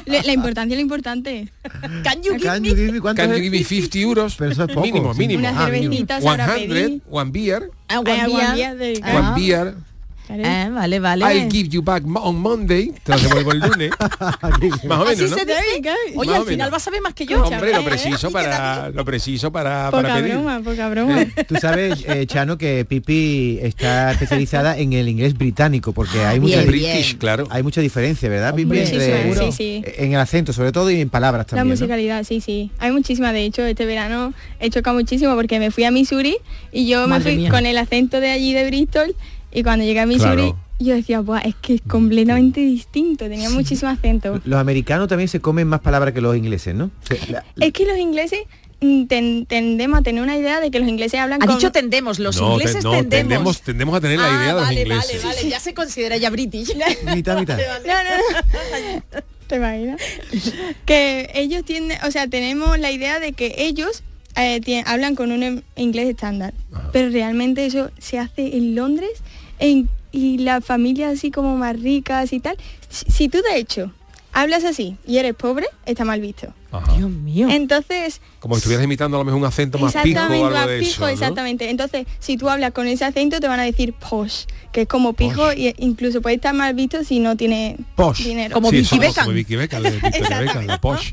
Le- 0.06 0.22
la 0.22 0.32
importancia 0.32 0.74
es 0.74 0.78
lo 0.78 0.82
importante. 0.82 1.48
Can 2.02 2.22
you 2.22 2.36
Can 2.40 2.64
you 2.64 2.74
give 2.76 2.92
me 2.92 3.00
cuánto 3.00 3.22
Can 3.22 3.30
you 3.32 3.38
give 3.42 3.50
me 3.50 3.64
50 3.64 3.98
euros? 3.98 4.36
Pero 4.36 4.52
eso 4.52 4.64
es 4.64 4.68
poco. 4.68 4.82
Mínimo, 4.86 5.14
mínimo. 5.14 5.40
Una 5.40 5.50
Ah, 5.50 5.66
mínimo. 5.68 5.82
cervecita 5.94 6.20
sabrá 6.20 6.46
100, 6.54 6.68
pedir. 6.68 7.02
one 7.10 7.30
beer, 7.30 7.70
Ah, 7.88 8.00
one 8.00 8.26
beer. 8.26 8.94
you. 8.96 9.00
Ah. 9.02 9.14
one 9.34 9.40
beer. 9.40 9.74
Eh, 10.30 10.68
vale, 10.72 11.00
vale. 11.00 11.24
I'll 11.24 11.50
give 11.50 11.68
you 11.70 11.82
back 11.82 12.02
on 12.14 12.36
Monday. 12.36 12.92
Te 13.02 13.12
lo 13.12 13.18
devuelvo 13.18 13.52
el 13.52 13.58
lunes. 13.60 13.90
Más 14.86 14.98
o 14.98 15.04
Así 15.04 15.16
menos, 15.22 15.30
¿no? 15.30 15.36
se 15.38 15.44
dice. 15.46 15.94
Oye, 16.16 16.30
Más 16.30 16.40
al 16.40 16.46
final 16.46 16.70
vas 16.70 16.86
a 16.86 16.90
ver 16.90 17.00
más 17.02 17.14
que 17.14 17.26
yo. 17.26 17.42
Hombre, 17.42 17.72
lo 17.72 17.80
¿eh? 17.80 17.84
preciso 17.84 18.30
para 18.30 18.90
lo 18.90 19.04
preciso 19.04 19.50
para, 19.50 19.90
para 19.90 20.08
Poca 20.08 20.14
pedir. 20.20 20.32
broma, 20.34 20.60
poca 20.60 20.88
broma. 20.90 21.24
Tú 21.46 21.54
sabes, 21.60 22.04
eh, 22.06 22.26
Chano, 22.26 22.58
que 22.58 22.84
Pipi 22.84 23.58
está 23.62 24.12
especializada 24.12 24.76
en 24.78 24.92
el 24.92 25.08
inglés 25.08 25.36
británico, 25.36 25.92
porque 25.92 26.20
hay 26.24 26.40
mucha, 26.40 26.56
bien, 26.56 26.66
British, 26.66 27.16
claro. 27.18 27.46
hay 27.50 27.62
mucha 27.62 27.80
diferencia, 27.80 28.28
¿verdad, 28.28 28.54
Pipi? 28.54 28.86
Sí, 28.86 28.98
sí, 29.00 29.52
sí. 29.52 29.82
En 29.96 30.12
el 30.12 30.20
acento, 30.20 30.52
sobre 30.52 30.72
todo, 30.72 30.90
y 30.90 31.00
en 31.00 31.08
palabras 31.08 31.46
La 31.50 31.58
también. 31.58 31.68
¿no? 31.68 31.70
musicalidad, 31.74 32.24
sí, 32.24 32.40
sí. 32.40 32.70
Hay 32.78 32.90
muchísima. 32.92 33.32
De 33.32 33.44
hecho, 33.44 33.62
este 33.64 33.86
verano 33.86 34.32
he 34.60 34.70
chocado 34.70 34.96
muchísimo 34.96 35.34
porque 35.34 35.58
me 35.58 35.70
fui 35.70 35.84
a 35.84 35.90
Missouri 35.90 36.36
y 36.72 36.86
yo 36.86 37.06
me 37.08 37.20
fui 37.20 37.36
mía. 37.36 37.50
con 37.50 37.66
el 37.66 37.78
acento 37.78 38.20
de 38.20 38.30
allí 38.30 38.52
de 38.54 38.66
Bristol 38.66 39.14
y 39.52 39.62
cuando 39.62 39.84
llegué 39.84 40.00
a 40.00 40.06
Missouri 40.06 40.42
Claro. 40.42 40.58
yo 40.78 40.94
decía, 40.94 41.20
Buah, 41.20 41.40
es 41.40 41.54
que 41.56 41.74
es 41.74 41.80
completamente 41.82 42.60
distinto, 42.60 43.28
tenía 43.28 43.50
muchísimo 43.50 43.90
acento. 43.90 44.40
Los 44.44 44.60
americanos 44.60 45.08
también 45.08 45.28
se 45.28 45.40
comen 45.40 45.66
más 45.68 45.80
palabras 45.80 46.12
que 46.14 46.20
los 46.20 46.36
ingleses, 46.36 46.74
¿no? 46.74 46.90
La- 47.28 47.44
Es 47.60 47.72
que 47.72 47.84
los 47.86 47.98
ingleses 47.98 48.40
mm, 48.80 49.06
ten- 49.06 49.46
tendemos 49.46 49.98
a 49.98 50.02
tener 50.02 50.22
una 50.22 50.36
idea 50.36 50.60
de 50.60 50.70
que 50.70 50.78
los 50.78 50.88
ingleses 50.88 51.18
hablan 51.18 51.42
Ha 51.42 51.46
con... 51.46 51.56
dicho 51.56 51.72
tendemos, 51.72 52.18
los 52.18 52.40
no, 52.40 52.52
ingleses 52.52 52.84
no, 52.84 52.90
tendemos. 52.92 53.08
tendemos, 53.10 53.62
tendemos 53.62 53.96
a 53.96 54.00
tener 54.00 54.18
la 54.18 54.26
Ah, 54.26 54.36
idea 54.36 54.46
de 54.46 54.52
los 54.52 54.62
vale, 54.62 54.80
ingleses. 54.82 55.22
Vale, 55.24 55.36
vale, 55.36 55.48
ya 55.50 55.60
se 55.60 55.74
considera 55.74 56.16
ya 56.16 56.30
british. 56.30 56.74
mitad, 57.14 57.38
mitad. 57.38 57.58
No, 57.86 57.92
no, 57.94 59.14
no. 59.14 59.20
¿Te 59.48 59.56
imaginas? 59.56 59.98
Que 60.84 61.30
ellos 61.34 61.64
tienen, 61.64 61.96
o 62.06 62.10
sea, 62.10 62.28
tenemos 62.28 62.78
la 62.78 62.90
idea 62.92 63.18
de 63.18 63.32
que 63.32 63.54
ellos 63.58 64.02
eh, 64.36 64.60
hablan 64.86 65.14
con 65.14 65.32
un 65.32 65.42
em- 65.42 65.62
inglés 65.74 66.08
estándar, 66.08 66.52
pero 66.92 67.08
realmente 67.10 67.64
eso 67.66 67.90
se 67.98 68.18
hace 68.18 68.56
en 68.56 68.74
Londres 68.74 69.10
en- 69.58 69.88
y 70.10 70.38
las 70.38 70.64
familias 70.64 71.18
así 71.18 71.30
como 71.30 71.56
más 71.56 71.78
ricas 71.80 72.32
y 72.32 72.40
tal. 72.40 72.56
Si, 72.88 73.10
si 73.10 73.28
tú 73.28 73.38
de 73.42 73.58
hecho 73.58 73.92
hablas 74.32 74.64
así 74.64 74.96
y 75.06 75.18
eres 75.18 75.34
pobre, 75.34 75.66
está 75.86 76.04
mal 76.04 76.20
visto. 76.20 76.52
Ajá. 76.72 76.96
Dios 76.96 77.10
mío. 77.10 77.48
Entonces, 77.50 78.20
Como 78.40 78.54
si 78.54 78.58
estuvieras 78.58 78.84
imitando 78.84 79.16
a 79.16 79.20
lo 79.20 79.24
mejor 79.24 79.40
un 79.40 79.46
acento 79.46 79.78
más 79.78 79.94
pijo 80.02 80.20
o 80.20 80.22
algo 80.22 80.50
más 80.50 80.66
de 80.68 80.78
pijo, 80.78 80.90
eso. 80.92 81.00
¿no? 81.02 81.08
exactamente. 81.08 81.70
Entonces, 81.70 82.06
si 82.20 82.36
tú 82.36 82.48
hablas 82.48 82.70
con 82.72 82.86
ese 82.86 83.04
acento, 83.04 83.40
te 83.40 83.48
van 83.48 83.58
a 83.58 83.64
decir 83.64 83.92
posh, 83.94 84.44
que 84.70 84.82
es 84.82 84.88
como 84.88 85.12
pijo 85.14 85.52
y 85.52 85.74
incluso 85.78 86.22
puede 86.22 86.36
estar 86.36 86.54
mal 86.54 86.72
visto 86.74 87.02
si 87.02 87.18
no 87.18 87.36
tiene 87.36 87.76
Posh. 87.96 88.22
dinero. 88.24 88.54
Como 88.54 88.70
sí, 88.70 88.76
Vicky 88.76 88.88
somos 88.88 89.06
Beckham. 89.06 89.24
como 89.24 89.34
Vicky 89.34 89.56
Beckham, 89.56 89.82
de 89.82 90.78
Posh. 90.80 91.12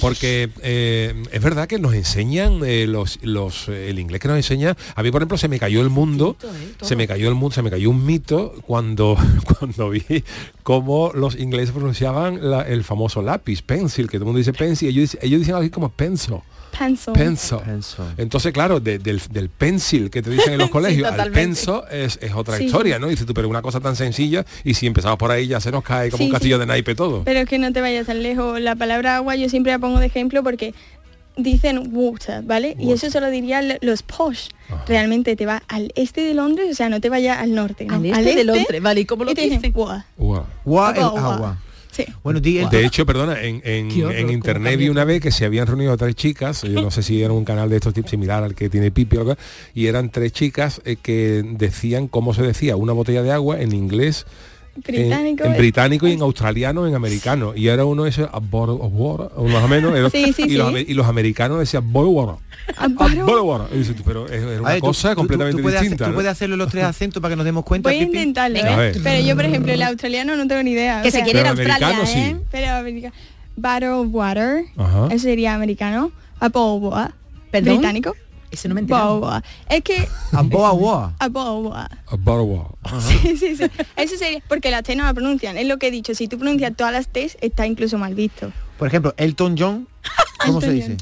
Porque 0.00 0.50
eh, 0.62 1.14
es 1.32 1.42
verdad 1.42 1.66
que 1.66 1.78
nos 1.78 1.94
enseñan 1.94 2.60
eh, 2.64 2.86
los, 2.86 3.18
los 3.22 3.68
eh, 3.68 3.88
el 3.90 3.98
inglés 3.98 4.20
que 4.20 4.28
nos 4.28 4.36
enseña. 4.36 4.76
A 4.94 5.02
mí, 5.02 5.10
por 5.10 5.22
ejemplo, 5.22 5.38
se 5.38 5.48
me 5.48 5.58
cayó 5.58 5.80
el 5.80 5.88
mundo, 5.90 6.36
se 6.82 6.94
me 6.96 7.06
cayó 7.08 7.28
el 7.28 7.34
mundo, 7.34 7.54
se 7.54 7.62
me 7.62 7.70
cayó 7.70 7.88
un 7.90 8.04
mito 8.04 8.54
cuando, 8.66 9.16
cuando 9.58 9.88
vi 9.90 10.02
cómo 10.62 11.12
los 11.14 11.36
ingleses 11.36 11.70
pronunciaban 11.72 12.50
la- 12.50 12.62
el 12.62 12.84
famoso 12.84 13.22
lápiz, 13.22 13.62
pencil, 13.62 14.06
que 14.06 14.18
todo 14.18 14.24
el 14.24 14.26
mundo 14.26 14.38
dice 14.38 14.52
pencil, 14.52 14.88
ellos, 14.88 15.16
ellos 15.22 15.38
dicen 15.40 15.54
algo 15.54 15.62
así 15.62 15.70
como 15.70 15.88
pencil. 15.88 16.34
Pencil. 16.78 17.12
Penso. 17.12 17.60
Penso. 17.62 18.06
Entonces, 18.16 18.52
claro, 18.52 18.80
de- 18.80 18.98
del, 18.98 19.20
del 19.30 19.48
pencil 19.48 20.10
que 20.10 20.22
te 20.22 20.30
dicen 20.30 20.52
en 20.54 20.58
los 20.58 20.70
colegios 20.76 21.10
al 21.12 21.30
penso 21.32 21.86
es, 21.88 22.18
es 22.22 22.32
otra 22.34 22.56
Sí. 22.58 22.64
historia, 22.64 22.98
¿no? 22.98 23.08
Dices 23.08 23.26
tú, 23.26 23.34
pero 23.34 23.48
una 23.48 23.62
cosa 23.62 23.80
tan 23.80 23.96
sencilla 23.96 24.44
y 24.64 24.74
si 24.74 24.86
empezamos 24.86 25.18
por 25.18 25.30
ahí 25.30 25.46
ya 25.46 25.60
se 25.60 25.70
nos 25.70 25.82
cae 25.82 26.10
como 26.10 26.18
Sí, 26.18 26.24
un 26.26 26.30
castillo 26.32 26.56
sí. 26.56 26.60
de 26.60 26.66
naipe 26.66 26.94
todo. 26.94 27.22
Pero 27.24 27.40
es 27.40 27.48
que 27.48 27.58
no 27.58 27.72
te 27.72 27.80
vayas 27.80 28.06
tan 28.06 28.22
lejos. 28.22 28.60
La 28.60 28.74
palabra 28.76 29.16
agua 29.16 29.36
yo 29.36 29.48
siempre 29.48 29.72
la 29.72 29.78
pongo 29.78 29.98
de 30.00 30.06
ejemplo 30.06 30.42
porque 30.42 30.74
dicen 31.38 31.90
water, 31.92 32.42
¿vale? 32.42 32.74
Y 32.78 32.92
eso 32.92 33.10
solo 33.10 33.28
dirían 33.30 33.76
los 33.82 34.02
posh. 34.02 34.48
Realmente 34.88 35.36
te 35.36 35.44
va 35.44 35.62
al 35.68 35.92
este 35.94 36.22
de 36.22 36.32
Londres, 36.34 36.68
o 36.70 36.74
sea, 36.74 36.88
no 36.88 37.00
te 37.00 37.10
vaya 37.10 37.38
al 37.40 37.54
norte, 37.54 37.84
¿no? 37.84 37.96
Al 37.96 38.06
este 38.06 38.34
de 38.36 38.44
Londres, 38.44 38.82
vale, 38.82 39.00
¿y 39.02 39.04
cómo 39.04 39.24
lo 39.24 39.34
te 39.34 39.42
dicen? 39.42 39.60
dicen? 39.60 39.72
Wa. 39.76 40.06
Wow. 40.16 40.46
Gua 40.64 40.92
el 40.96 41.02
Agua, 41.02 41.20
agua. 41.20 41.34
agua. 41.34 41.58
Sí. 41.96 42.04
Bueno, 42.22 42.40
di 42.40 42.58
el- 42.58 42.68
De 42.68 42.84
hecho, 42.84 43.06
perdona, 43.06 43.40
en, 43.42 43.62
en- 43.64 43.88
Qué 43.88 44.04
horror, 44.04 44.16
en 44.16 44.22
cómo 44.26 44.32
internet 44.34 44.78
vi 44.78 44.88
una 44.90 45.04
vez 45.04 45.22
que 45.22 45.30
se 45.30 45.46
habían 45.46 45.66
reunido 45.66 45.96
tres 45.96 46.14
chicas, 46.14 46.62
yo 46.62 46.82
no 46.82 46.90
sé 46.90 47.02
si 47.02 47.22
era 47.22 47.32
un 47.32 47.44
canal 47.44 47.70
de 47.70 47.76
estos 47.76 47.94
tipos 47.94 48.10
similar 48.10 48.42
al 48.42 48.54
que 48.54 48.68
tiene 48.68 48.90
Pipi 48.90 49.16
o 49.16 49.20
algo, 49.20 49.36
y 49.74 49.86
eran 49.86 50.10
tres 50.10 50.32
chicas 50.32 50.82
eh, 50.84 50.96
que 51.02 51.42
decían 51.42 52.08
cómo 52.08 52.34
se 52.34 52.42
decía 52.42 52.76
una 52.76 52.92
botella 52.92 53.22
de 53.22 53.32
agua 53.32 53.60
en 53.60 53.72
inglés, 53.72 54.26
Británico. 54.76 55.44
en, 55.44 55.56
británico 55.56 56.06
y 56.08 56.12
en 56.12 56.20
australiano, 56.22 56.86
en 56.86 56.94
americano. 56.94 57.52
Y 57.56 57.68
era 57.68 57.84
uno 57.84 58.06
ese 58.06 58.22
a 58.30 58.38
bottle 58.40 58.76
of 58.80 58.92
water, 58.94 59.28
o 59.36 59.44
más 59.48 59.62
o 59.64 59.68
menos, 59.68 59.94
era- 59.96 60.10
Sí, 60.10 60.32
sí, 60.32 60.42
y, 60.48 60.54
Los, 60.56 60.68
sí. 60.68 60.74
ame- 60.74 60.84
y 60.88 60.94
los 60.94 61.06
americanos 61.06 61.58
decían 61.58 61.92
boil 61.92 62.08
water. 62.08 62.36
A 62.76 62.84
a 62.84 62.88
bottle- 62.88 63.22
boil 63.22 63.40
water. 63.42 63.66
Y 63.74 63.78
dices 63.78 63.96
tú, 63.96 64.02
pero 64.04 64.26
es, 64.26 64.42
es 64.42 64.60
una 64.60 64.70
ver, 64.70 64.80
cosa 64.80 65.10
tú- 65.10 65.16
completamente 65.16 65.56
tú 65.58 65.62
puedes 65.62 65.78
hacer- 65.78 65.90
distinta. 65.90 66.04
tú 66.04 66.10
¿no? 66.10 66.14
puedes 66.16 66.30
hacerlo 66.32 66.56
los 66.56 66.70
tres 66.70 66.84
acentos 66.96 67.20
para 67.20 67.32
que 67.32 67.36
nos 67.36 67.44
demos 67.44 67.64
cuenta, 67.64 67.88
Voy 67.88 67.98
a 67.98 68.02
intentarlo, 68.02 68.58
¿eh? 68.58 68.92
Pero 69.02 69.26
yo, 69.26 69.34
por 69.36 69.44
ejemplo, 69.44 69.72
el 69.72 69.82
australiano 69.82 70.36
no 70.36 70.46
tengo 70.46 70.62
ni 70.62 70.72
idea. 70.72 71.02
Que 71.02 71.08
o 71.08 71.10
se 71.10 71.16
sea, 71.18 71.24
quiere 71.24 71.40
ir 71.40 71.46
a 71.46 71.50
Australia, 71.50 72.00
¿eh? 72.02 72.06
sí. 72.06 72.36
Pero 72.50 72.72
americano. 72.72 73.14
Bottle 73.56 73.88
of 73.90 74.08
water. 74.12 74.64
Ajá. 74.76 75.06
Eso 75.10 75.22
sería 75.24 75.54
americano. 75.54 76.12
A 76.40 76.48
bowl 76.50 76.84
of 76.84 76.92
water. 76.92 77.14
¿Perdón? 77.50 77.76
Británico. 77.78 78.14
Eso 78.50 78.68
no 78.68 78.74
me 78.74 78.82
water. 78.82 79.42
Es 79.68 79.82
que 79.82 80.08
A 80.32 80.42
boa 80.42 80.72
boa. 80.72 81.14
a. 82.82 83.00
Sí, 83.00 83.36
sí, 83.36 83.56
sí. 83.56 83.64
Eso 83.96 84.16
sería 84.16 84.42
porque 84.48 84.70
las 84.70 84.82
T 84.82 84.94
no 84.96 85.04
la 85.04 85.12
pronuncian. 85.14 85.56
Es 85.58 85.66
lo 85.66 85.78
que 85.78 85.88
he 85.88 85.90
dicho. 85.90 86.14
Si 86.14 86.28
tú 86.28 86.38
pronuncias 86.38 86.74
todas 86.76 86.92
las 86.92 87.08
T, 87.08 87.30
está 87.40 87.66
incluso 87.66 87.98
mal 87.98 88.14
visto. 88.14 88.52
Por 88.78 88.88
ejemplo, 88.88 89.14
Elton 89.16 89.56
John, 89.58 89.88
¿cómo 90.46 90.60
se 90.60 90.70
dice? 90.72 90.96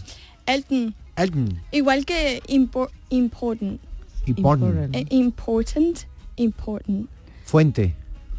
Elton. 0.46 0.94
Elton. 1.16 1.60
Igual 1.72 2.04
que 2.04 2.42
impor- 2.48 2.90
important. 3.10 3.80
Important. 4.26 4.94
Eh, 4.96 5.06
important. 5.10 5.98
Important. 6.36 7.08
Fuente. 7.44 7.94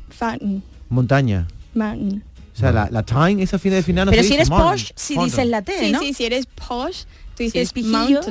Fountain. 0.10 0.64
Montaña. 0.90 1.48
Mountain. 1.74 2.24
O 2.54 2.58
sea, 2.58 2.72
la, 2.72 2.90
la 2.90 3.04
time, 3.04 3.44
esa 3.44 3.60
final 3.60 3.80
de 3.80 3.84
final 3.84 4.06
no 4.06 4.12
Pero 4.12 4.24
se 4.24 4.30
si 4.30 4.34
dice 4.34 4.42
eres 4.42 4.50
mountain, 4.50 4.72
posh, 4.72 4.92
si 4.96 5.18
dices 5.18 5.48
la 5.48 5.62
T, 5.62 5.74
Sí, 5.78 5.92
¿no? 5.92 6.00
sí, 6.00 6.14
si 6.14 6.24
eres 6.26 6.46
posh, 6.46 7.04
tú 7.04 7.08
Si 7.38 7.44
dices 7.44 7.56
eres 7.56 7.74
pijillo. 7.74 8.22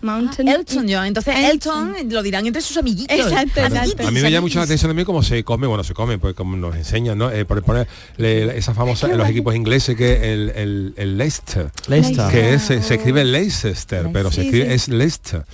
Mountain. 0.00 0.46
Mountain. 0.46 0.48
Elton 0.48 0.86
John. 0.88 1.06
Entonces 1.06 1.34
Elton 1.36 1.94
lo 2.10 2.22
dirán 2.22 2.46
entre 2.46 2.62
sus 2.62 2.76
amiguitos. 2.76 3.16
Exacto, 3.18 3.60
A 3.62 4.10
mí 4.10 4.20
me 4.20 4.30
llama 4.30 4.42
mucho 4.42 4.58
la 4.58 4.64
atención 4.64 4.88
también 4.90 5.06
cómo 5.06 5.22
se 5.22 5.44
come, 5.44 5.66
bueno, 5.66 5.84
se 5.84 5.94
come, 5.94 6.18
pues 6.18 6.34
como 6.34 6.56
nos 6.56 6.76
enseñan, 6.76 7.18
¿no? 7.18 7.30
Eh, 7.30 7.44
por 7.44 7.62
poner 7.62 7.88
esa 8.18 8.74
famosa 8.74 9.10
en 9.10 9.18
los 9.18 9.28
equipos 9.28 9.54
ingleses 9.54 9.96
que 9.96 10.32
el, 10.32 10.50
el, 10.50 10.94
el 10.96 11.18
Leicester. 11.18 11.70
Leicester. 11.88 12.30
Que 12.30 12.54
es, 12.54 12.62
se, 12.62 12.82
se 12.82 12.94
escribe 12.94 13.24
Leicester, 13.24 14.08
pero 14.12 14.30
se 14.30 14.42
escribe 14.42 14.66
sí. 14.66 14.72
es 14.72 14.88
Leicester. 14.88 15.44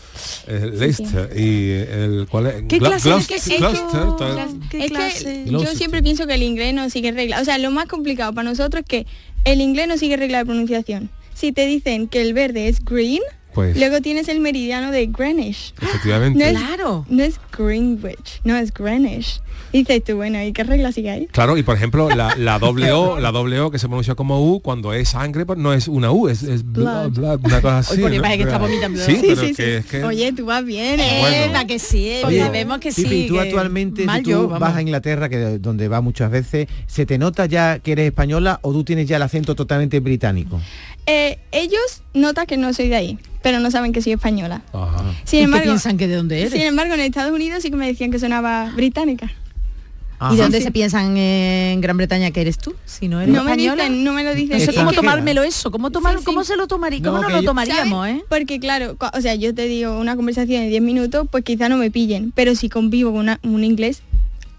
Eh, 0.47 0.71
Leicester. 0.73 1.31
Y 1.37 1.71
el 1.71 2.27
cuál 2.31 2.47
es 2.47 2.55
¿Qué 2.69 2.79
clase 2.79 3.09
Gloucester, 3.09 3.37
quesito? 3.37 4.17
Gloucester, 4.17 4.69
¿Qué 4.71 4.85
es 4.85 4.91
clase? 4.91 5.45
que 5.45 5.51
yo 5.51 5.67
siempre 5.75 6.03
pienso 6.03 6.27
que 6.27 6.35
el 6.35 6.43
inglés 6.43 6.75
no 6.75 6.89
sigue 6.91 7.13
regla. 7.13 7.41
O 7.41 7.45
sea, 7.45 7.59
lo 7.59 7.71
más 7.71 7.87
complicado 7.87 8.33
para 8.33 8.49
nosotros 8.49 8.83
es 8.83 8.89
que 8.89 9.07
el 9.45 9.61
inglés 9.61 9.89
no 9.89 9.99
sigue 9.99 10.17
regla 10.17 10.39
de 10.39 10.45
pronunciación. 10.45 11.11
Si 11.35 11.53
te 11.53 11.67
dicen 11.67 12.09
que 12.09 12.21
el 12.21 12.35
verde 12.35 12.69
es 12.69 12.85
green, 12.85 13.23
Pues 13.55 13.77
luego 13.77 14.01
tienes 14.01 14.29
el 14.29 14.41
meridiano 14.41 14.91
de 14.91 15.07
Greenwich. 15.07 15.75
efectivamente. 15.81 16.39
No 16.39 16.45
es, 16.47 16.53
Claro. 16.59 17.07
no 17.09 17.23
es 17.23 17.39
Greenwich, 17.57 18.41
no 18.45 18.57
es 18.57 18.73
Greenwich. 18.73 19.41
Y 19.75 19.79
dices 19.79 20.05
tú, 20.05 20.17
bueno, 20.17 20.43
¿y 20.43 20.53
qué 20.53 20.65
regla 20.65 20.93
sigue 20.93 21.11
ahí? 21.11 21.27
Claro, 21.33 21.57
y 21.57 21.63
por 21.63 21.77
ejemplo, 21.77 22.09
la, 22.11 22.35
la 22.37 22.59
doble 22.61 22.93
O, 22.93 23.19
la 23.19 23.33
doble 23.33 23.59
O 23.61 23.71
que 23.71 23.79
se 23.79 23.87
pronuncia 23.89 24.15
como 24.15 24.43
U, 24.55 24.61
cuando 24.61 24.93
es 24.93 25.11
sangre, 25.11 25.47
pues 25.47 25.59
no 25.59 25.73
es 25.73 25.89
una 25.89 26.11
U, 26.13 26.29
es, 26.29 26.43
es 26.43 26.63
blood, 26.63 27.11
Blood. 27.13 27.39
blood, 27.39 27.41
una 27.45 27.61
cosa 27.63 27.79
así. 27.79 28.03
Imagen 28.03 28.39
que 28.39 28.45
está 28.45 28.59
vomitando. 28.59 29.01
Sí, 29.03 29.17
Sí, 29.17 29.23
pero 29.29 29.41
sí, 29.41 29.47
que 29.49 29.55
sí. 29.55 29.63
es 29.71 29.87
que... 29.87 30.05
Oye, 30.05 30.33
tú 30.33 30.45
vas 30.47 30.65
bien. 30.65 31.01
Eh, 31.01 31.19
Bueno. 31.21 31.67
que 31.67 31.79
sí, 31.79 32.09
eh, 32.09 32.23
Oye, 32.27 32.49
vemos 32.51 32.79
que 32.81 32.93
sí. 32.93 33.03
Pipi, 33.05 33.29
tú 33.29 33.35
que 33.35 33.41
actualmente, 33.41 34.03
si 34.07 34.23
tú 34.23 34.31
yo, 34.31 34.49
vas 34.49 34.77
a 34.77 34.83
Inglaterra, 34.83 35.29
que 35.29 35.59
donde 35.59 35.89
va 35.89 36.01
muchas 36.03 36.31
veces, 36.31 36.69
¿se 36.87 37.07
te 37.07 37.17
nota 37.19 37.47
ya 37.47 37.79
que 37.79 37.93
eres 37.93 38.07
española 38.07 38.59
o 38.63 38.73
tú 38.73 38.85
tienes 38.85 39.07
ya 39.09 39.17
el 39.17 39.23
acento 39.23 39.55
totalmente 39.55 40.01
británico? 40.01 40.61
Eh, 41.07 41.39
ellos 41.51 42.03
notan 42.15 42.47
que 42.47 42.57
no 42.57 42.73
soy 42.73 42.89
de 42.89 42.97
ahí, 42.97 43.19
pero 43.43 43.59
no 43.61 43.71
saben 43.71 43.93
que 43.93 44.03
soy 44.03 44.13
española. 44.13 44.63
Ajá. 44.73 45.03
¿Y 45.25 45.29
Sin 45.29 45.39
qué 45.41 45.43
embargo, 45.45 45.65
piensan 45.65 45.97
que 45.99 46.07
de 46.09 46.17
dónde 46.17 46.41
eres? 46.41 46.53
sin 46.53 46.63
embargo, 46.63 46.95
en 46.95 47.01
Estados 47.01 47.33
Unidos 47.33 47.63
sí 47.63 47.71
que 47.71 47.77
me 47.77 47.87
decían 47.87 48.11
que 48.11 48.19
sonaba 48.19 48.71
británica. 48.75 49.33
¿Y 50.31 50.35
Sí, 50.35 50.37
dónde 50.37 50.59
sí. 50.59 50.65
se 50.67 50.71
piensan 50.71 51.17
en 51.17 51.81
Gran 51.81 51.97
Bretaña 51.97 52.31
que 52.31 52.43
eres 52.43 52.57
tú? 52.57 52.77
Si 52.87 53.09
no 53.09 53.21
eres 53.21 53.35
No 53.35 53.43
me 53.43 53.51
española. 53.51 53.83
dicen, 53.89 54.05
no 54.05 54.13
me 54.13 54.23
lo 54.23 54.33
dicen. 54.37 54.57
No 54.57 54.65
sé 54.65 54.71
Es 54.71 54.77
cómo 54.77 54.93
tomármelo 54.93 55.43
eso, 55.43 55.73
cómo, 55.73 55.91
tomar, 55.91 56.13
Sí, 56.13 56.19
sí. 56.21 56.25
cómo 56.25 56.45
se 56.45 56.57
lo 56.57 56.69
tomaría, 56.69 57.03
cómo 57.03 57.21
No, 57.21 57.29
lo 57.29 57.41
yo- 57.41 57.45
tomaríamos, 57.49 58.07
¿Sabes? 58.07 58.23
¿eh? 58.23 58.25
Porque 58.29 58.61
claro, 58.61 58.97
o 59.13 59.21
sea, 59.21 59.35
yo 59.35 59.53
te 59.53 59.65
digo 59.67 59.99
una 59.99 60.15
conversación 60.15 60.63
de 60.63 60.69
10 60.69 60.81
minutos, 60.83 61.27
pues 61.29 61.43
quizá 61.43 61.69
no 61.69 61.77
me 61.77 61.91
pillen, 61.91 62.31
pero 62.37 62.55
si 62.55 62.69
convivo 62.69 63.11
con 63.11 63.19
una- 63.23 63.41
un 63.43 63.65
inglés, 63.65 64.03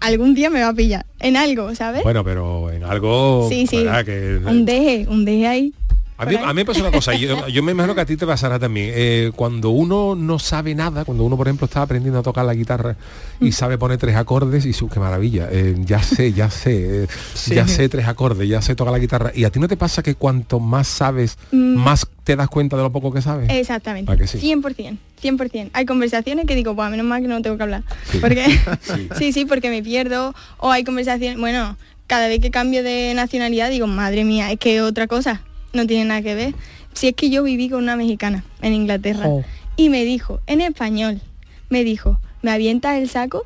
algún 0.00 0.34
día 0.34 0.50
me 0.50 0.60
va 0.60 0.68
a 0.68 0.74
pillar 0.74 1.06
en 1.20 1.38
algo, 1.38 1.74
¿sabes? 1.74 2.02
Bueno, 2.02 2.22
pero 2.24 2.70
en 2.70 2.84
algo... 2.84 3.46
sí, 3.48 3.66
sí. 3.66 3.86
Que, 4.04 4.40
Un 4.44 4.66
deje, 4.66 5.06
un 5.08 5.24
deje 5.24 5.46
ahí. 5.46 5.72
A 6.16 6.26
mí, 6.26 6.36
a 6.36 6.46
mí 6.48 6.54
me 6.54 6.64
pasa 6.64 6.80
una 6.80 6.92
cosa, 6.92 7.12
yo, 7.14 7.48
yo 7.48 7.62
me 7.64 7.72
imagino 7.72 7.92
que 7.94 8.00
a 8.02 8.06
ti 8.06 8.16
te 8.16 8.24
pasará 8.24 8.56
también. 8.60 8.92
Eh, 8.94 9.32
cuando 9.34 9.70
uno 9.70 10.14
no 10.14 10.38
sabe 10.38 10.72
nada, 10.72 11.04
cuando 11.04 11.24
uno, 11.24 11.36
por 11.36 11.48
ejemplo, 11.48 11.64
está 11.64 11.82
aprendiendo 11.82 12.20
a 12.20 12.22
tocar 12.22 12.44
la 12.44 12.54
guitarra 12.54 12.94
y 13.40 13.50
sabe 13.50 13.78
poner 13.78 13.98
tres 13.98 14.14
acordes, 14.14 14.64
y 14.64 14.72
su, 14.72 14.88
qué 14.88 15.00
maravilla, 15.00 15.48
eh, 15.50 15.74
ya 15.84 16.00
sé, 16.00 16.32
ya 16.32 16.50
sé, 16.50 17.02
eh, 17.04 17.06
Sí. 17.34 17.56
ya 17.56 17.66
sé 17.66 17.88
tres 17.88 18.06
acordes, 18.06 18.48
ya 18.48 18.62
sé 18.62 18.76
tocar 18.76 18.92
la 18.92 19.00
guitarra. 19.00 19.32
¿Y 19.34 19.42
a 19.44 19.50
ti 19.50 19.58
no 19.58 19.66
te 19.66 19.76
pasa 19.76 20.04
que 20.04 20.14
cuanto 20.14 20.60
más 20.60 20.86
sabes, 20.86 21.36
Mm. 21.50 21.74
más 21.76 22.06
te 22.22 22.36
das 22.36 22.48
cuenta 22.48 22.76
de 22.76 22.84
lo 22.84 22.92
poco 22.92 23.12
que 23.12 23.20
sabes? 23.20 23.50
Exactamente. 23.50 24.12
¿A 24.12 24.16
que 24.16 24.28
sí? 24.28 24.38
100%, 24.38 24.98
100%. 25.20 25.70
Hay 25.72 25.84
conversaciones 25.84 26.46
que 26.46 26.54
digo, 26.54 26.76
pues 26.76 26.90
menos 26.90 27.06
mal 27.06 27.22
que 27.22 27.28
no 27.28 27.42
tengo 27.42 27.56
que 27.56 27.62
hablar. 27.64 27.82
Porque 28.20 28.44
sí. 29.18 29.32
sí, 29.32 29.44
porque 29.46 29.68
me 29.68 29.82
pierdo. 29.82 30.32
O 30.58 30.70
hay 30.70 30.84
conversaciones, 30.84 31.40
bueno, 31.40 31.76
cada 32.06 32.28
vez 32.28 32.38
que 32.38 32.52
cambio 32.52 32.84
de 32.84 33.12
nacionalidad 33.16 33.68
digo, 33.68 33.88
madre 33.88 34.22
mía, 34.22 34.52
es 34.52 34.60
que 34.60 34.80
otra 34.80 35.06
cosa, 35.08 35.42
no 35.74 35.86
tiene 35.86 36.04
nada 36.06 36.22
que 36.22 36.34
ver. 36.34 36.54
Si 36.94 37.08
es 37.08 37.14
que 37.14 37.28
yo 37.30 37.42
viví 37.42 37.68
con 37.68 37.82
una 37.82 37.96
mexicana 37.96 38.44
en 38.62 38.72
Inglaterra 38.72 39.24
Jo. 39.26 39.44
y 39.76 39.88
me 39.90 40.04
dijo, 40.04 40.40
en 40.46 40.60
español, 40.60 41.20
me 41.68 41.84
dijo, 41.84 42.20
¿me 42.42 42.50
avientas 42.52 42.96
el 42.98 43.08
saco? 43.08 43.44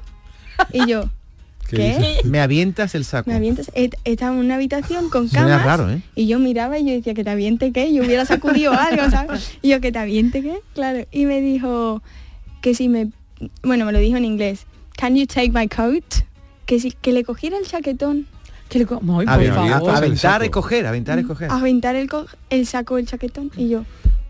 Y 0.73 0.87
yo, 0.87 1.09
¿qué? 1.71 2.19
Me 2.25 2.41
avientas 2.41 2.95
el 2.95 3.05
saco. 3.05 3.31
Me 3.31 3.37
avientas, 3.37 3.71
et- 3.75 3.95
estaba 4.05 4.33
en 4.35 4.41
una 4.41 4.57
habitación 4.57 5.09
con 5.11 5.29
camas 5.29 5.65
raro, 5.65 5.91
¿eh? 5.91 6.03
y 6.15 6.27
yo 6.27 6.39
miraba 6.39 6.79
y 6.79 6.85
yo 6.87 6.93
decía 6.93 7.15
que 7.15 7.25
te 7.25 7.31
aviente 7.31 7.73
qué, 7.73 7.93
yo 7.93 8.03
hubiera 8.05 8.25
sacudido 8.27 8.73
algo, 8.73 9.09
¿sabes? 9.11 9.59
Y 9.63 9.69
yo 9.71 9.81
que 9.81 9.93
te 9.93 9.99
aviente 9.99 10.43
qué, 10.43 10.59
claro. 10.75 11.07
Y 11.11 11.25
me 11.27 11.41
dijo 11.41 12.03
que 12.61 12.75
si 12.75 12.89
me, 12.89 13.09
bueno, 13.63 13.85
me 13.87 13.93
lo 13.93 13.99
dijo 13.99 14.17
en 14.19 14.25
inglés, 14.25 14.67
can 14.97 15.17
you 15.17 15.27
take 15.27 15.51
my 15.53 15.69
coat? 15.69 16.05
Que 16.67 16.81
si 16.81 16.91
que 16.91 17.13
le 17.13 17.25
cogiera 17.25 17.57
el 17.57 17.67
chaquetón, 17.67 18.27
Que 18.69 18.79
le 18.81 18.87
co- 18.87 18.97
Ay, 18.97 19.01
por 19.03 19.29
Aventar, 19.29 19.69
favor. 19.71 19.91
aventar 19.95 20.45
y 20.45 20.49
coger, 20.51 20.87
aventar 20.87 21.19
y 21.19 21.25
Mm. 21.25 21.27
coger. 21.29 21.51
aventar 21.51 21.97
el, 21.97 22.09
co- 22.09 22.27
el 22.51 22.67
saco 22.67 22.97
del 22.97 23.07
chaquetón 23.07 23.51
y 23.57 23.69
yo, 23.71 23.85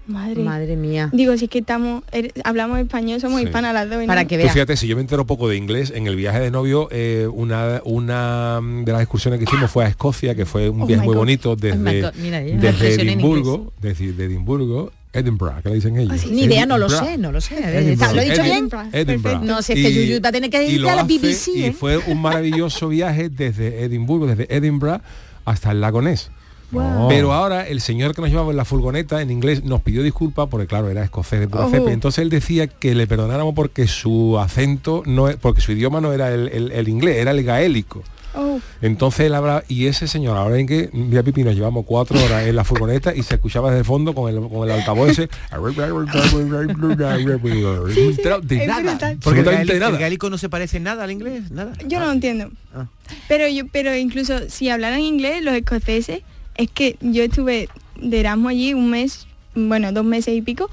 madre, 0.07 0.43
Madre 0.43 0.77
mía. 0.77 1.11
digo 1.13 1.37
si 1.37 1.47
es 1.47 1.51
que 1.51 1.59
estamos, 1.59 2.03
er- 2.13 2.33
hablamos 2.45 2.79
español, 2.79 3.21
somos 3.21 3.41
Sí. 3.41 3.47
hispanas 3.47 3.75
las 3.75 3.91
dos. 3.91 3.99
¿no? 4.01 4.07
Para 4.07 4.27
que 4.27 4.37
Tú 4.37 4.43
veas. 4.43 4.53
fíjate, 4.55 4.77
si 4.77 4.87
yo 4.87 4.95
me 4.97 5.03
entero 5.03 5.27
poco 5.27 5.49
de 5.49 5.57
inglés, 5.57 5.93
en 5.95 6.07
el 6.07 6.15
viaje 6.17 6.41
de 6.41 6.51
novio, 6.51 6.89
eh, 6.93 7.29
una, 7.33 7.83
una 7.85 8.61
de 8.85 8.93
las 8.93 9.03
excursiones 9.03 9.39
que 9.39 9.45
hicimos 9.45 9.71
fue 9.71 9.85
a 9.85 9.89
Escocia, 9.89 10.35
que 10.35 10.47
fue 10.47 10.69
un 10.71 10.83
Oh 10.83 10.87
viaje 10.87 11.01
my 11.03 11.07
muy 11.09 11.15
God. 11.15 11.21
bonito 11.23 11.51
Oh 11.53 11.57
desde, 11.57 12.03
God, 12.03 12.13
mira, 12.23 12.41
ya, 12.43 12.55
desde 12.55 12.69
expresión 12.69 13.01
en 13.01 13.09
Edimburgo, 13.09 13.73
desde 13.81 14.13
de 14.13 14.25
Edimburgo, 14.25 14.93
Edinburgh, 15.13 15.63
¿qué 15.63 15.69
le 15.71 15.75
dicen 15.77 15.97
ellos? 15.97 16.27
Ni 16.27 16.43
idea, 16.43 16.67
no 16.67 16.77
lo 16.79 16.89
sé, 16.89 17.17
no 17.19 17.33
lo 17.33 17.41
sé. 17.41 17.57
Edinburgh. 17.79 18.15
¿Lo 18.15 18.21
he 18.21 18.25
dicho 18.31 18.43
bien? 18.43 18.69
Edinburgh. 18.93 19.43
No, 19.43 19.63
si 19.63 19.73
es 19.73 19.79
que 19.79 19.93
Yuyu 19.95 20.21
va 20.23 20.29
a 20.29 20.33
tener 20.33 20.51
que 20.51 20.63
ir 20.69 20.87
a 20.89 20.97
la 20.97 21.03
BBC. 21.05 21.49
y 21.55 21.65
¿eh? 21.65 21.73
fue 21.73 21.97
un 21.99 22.21
maravilloso 22.21 22.89
viaje 22.89 23.29
desde 23.29 23.85
Edimburgo, 23.85 24.27
desde 24.27 24.55
Edinburgh 24.55 25.01
hasta 25.45 25.71
el 25.73 25.81
lago 25.81 26.03
Ness. 26.03 26.31
Wow. 26.71 27.09
Pero 27.09 27.33
ahora 27.33 27.67
el 27.67 27.81
señor 27.81 28.15
que 28.15 28.21
nos 28.21 28.29
llevaba 28.29 28.51
en 28.51 28.59
la 28.59 28.67
furgoneta 28.67 29.23
en 29.23 29.31
inglés 29.31 29.65
nos 29.65 29.81
pidió 29.81 30.03
disculpas 30.03 30.49
porque 30.51 30.67
claro 30.67 30.91
era 30.91 31.03
escocés 31.03 31.41
de 31.41 31.49
pura 31.49 31.65
Oh. 31.65 31.71
cepa. 31.71 31.91
Entonces 31.91 32.19
él 32.21 32.29
decía 32.29 32.67
que 32.67 32.95
le 32.95 33.07
perdonáramos 33.07 33.55
porque 33.55 33.87
su 33.87 34.39
acento 34.39 35.03
no 35.07 35.31
es, 35.31 35.37
porque 35.37 35.63
su 35.63 35.73
idioma 35.73 36.03
no 36.03 36.13
era 36.13 36.31
el, 36.35 36.49
el- 36.49 36.73
el 36.73 36.89
inglés, 36.89 37.17
era 37.17 37.31
el 37.31 37.43
gaélico. 37.43 38.03
Oh, 38.35 38.61
Entonces 38.83 39.27
él 39.27 39.35
habrá, 39.35 39.65
y 39.69 39.87
ese 39.87 40.07
señor, 40.07 40.37
ahora 40.37 40.59
en 40.59 40.67
que, 40.67 40.91
mira 40.93 41.23
Pipi, 41.23 41.45
nos 41.45 41.55
llevamos 41.55 41.85
cuatro 41.87 42.23
horas 42.23 42.47
en 42.47 42.57
la 42.57 42.65
furgoneta 42.65 43.15
y 43.15 43.23
se 43.23 43.35
escuchaba 43.37 43.71
desde 43.71 43.81
el 43.81 43.85
fondo 43.85 44.15
con 44.15 44.33
el, 44.33 44.41
con 44.49 44.69
el 44.69 44.71
altavoz 44.71 45.11
ese. 45.11 45.29
de 48.41 48.63
es 48.63 48.69
nada. 48.69 48.83
brutal. 48.83 49.19
Porque 49.23 49.41
el 49.41 49.99
gaélico 49.99 50.31
no 50.31 50.39
se 50.39 50.49
parece 50.49 50.79
nada 50.79 51.05
al 51.05 51.11
inglés, 51.11 51.51
nada. 51.51 51.73
yo 51.87 51.99
no 51.99 52.07
lo 52.07 52.13
entiendo. 52.13 52.51
Ah. 52.75 52.87
Pero 53.29 53.49
yo, 53.49 53.67
pero 53.73 53.97
incluso 53.97 54.49
si 54.49 54.69
hablaran 54.69 55.01
inglés, 55.01 55.43
los 55.43 55.55
escoceses, 55.55 56.23
es 56.57 56.71
que 56.71 56.97
yo 57.01 57.23
estuve 57.23 57.69
de 58.01 58.21
Erasmus 58.21 58.51
allí 58.51 58.75
un 58.75 58.91
mes, 58.91 59.27
bueno, 59.55 59.93
dos 59.93 60.05
meses 60.05 60.35
y 60.37 60.43
pico, 60.43 60.71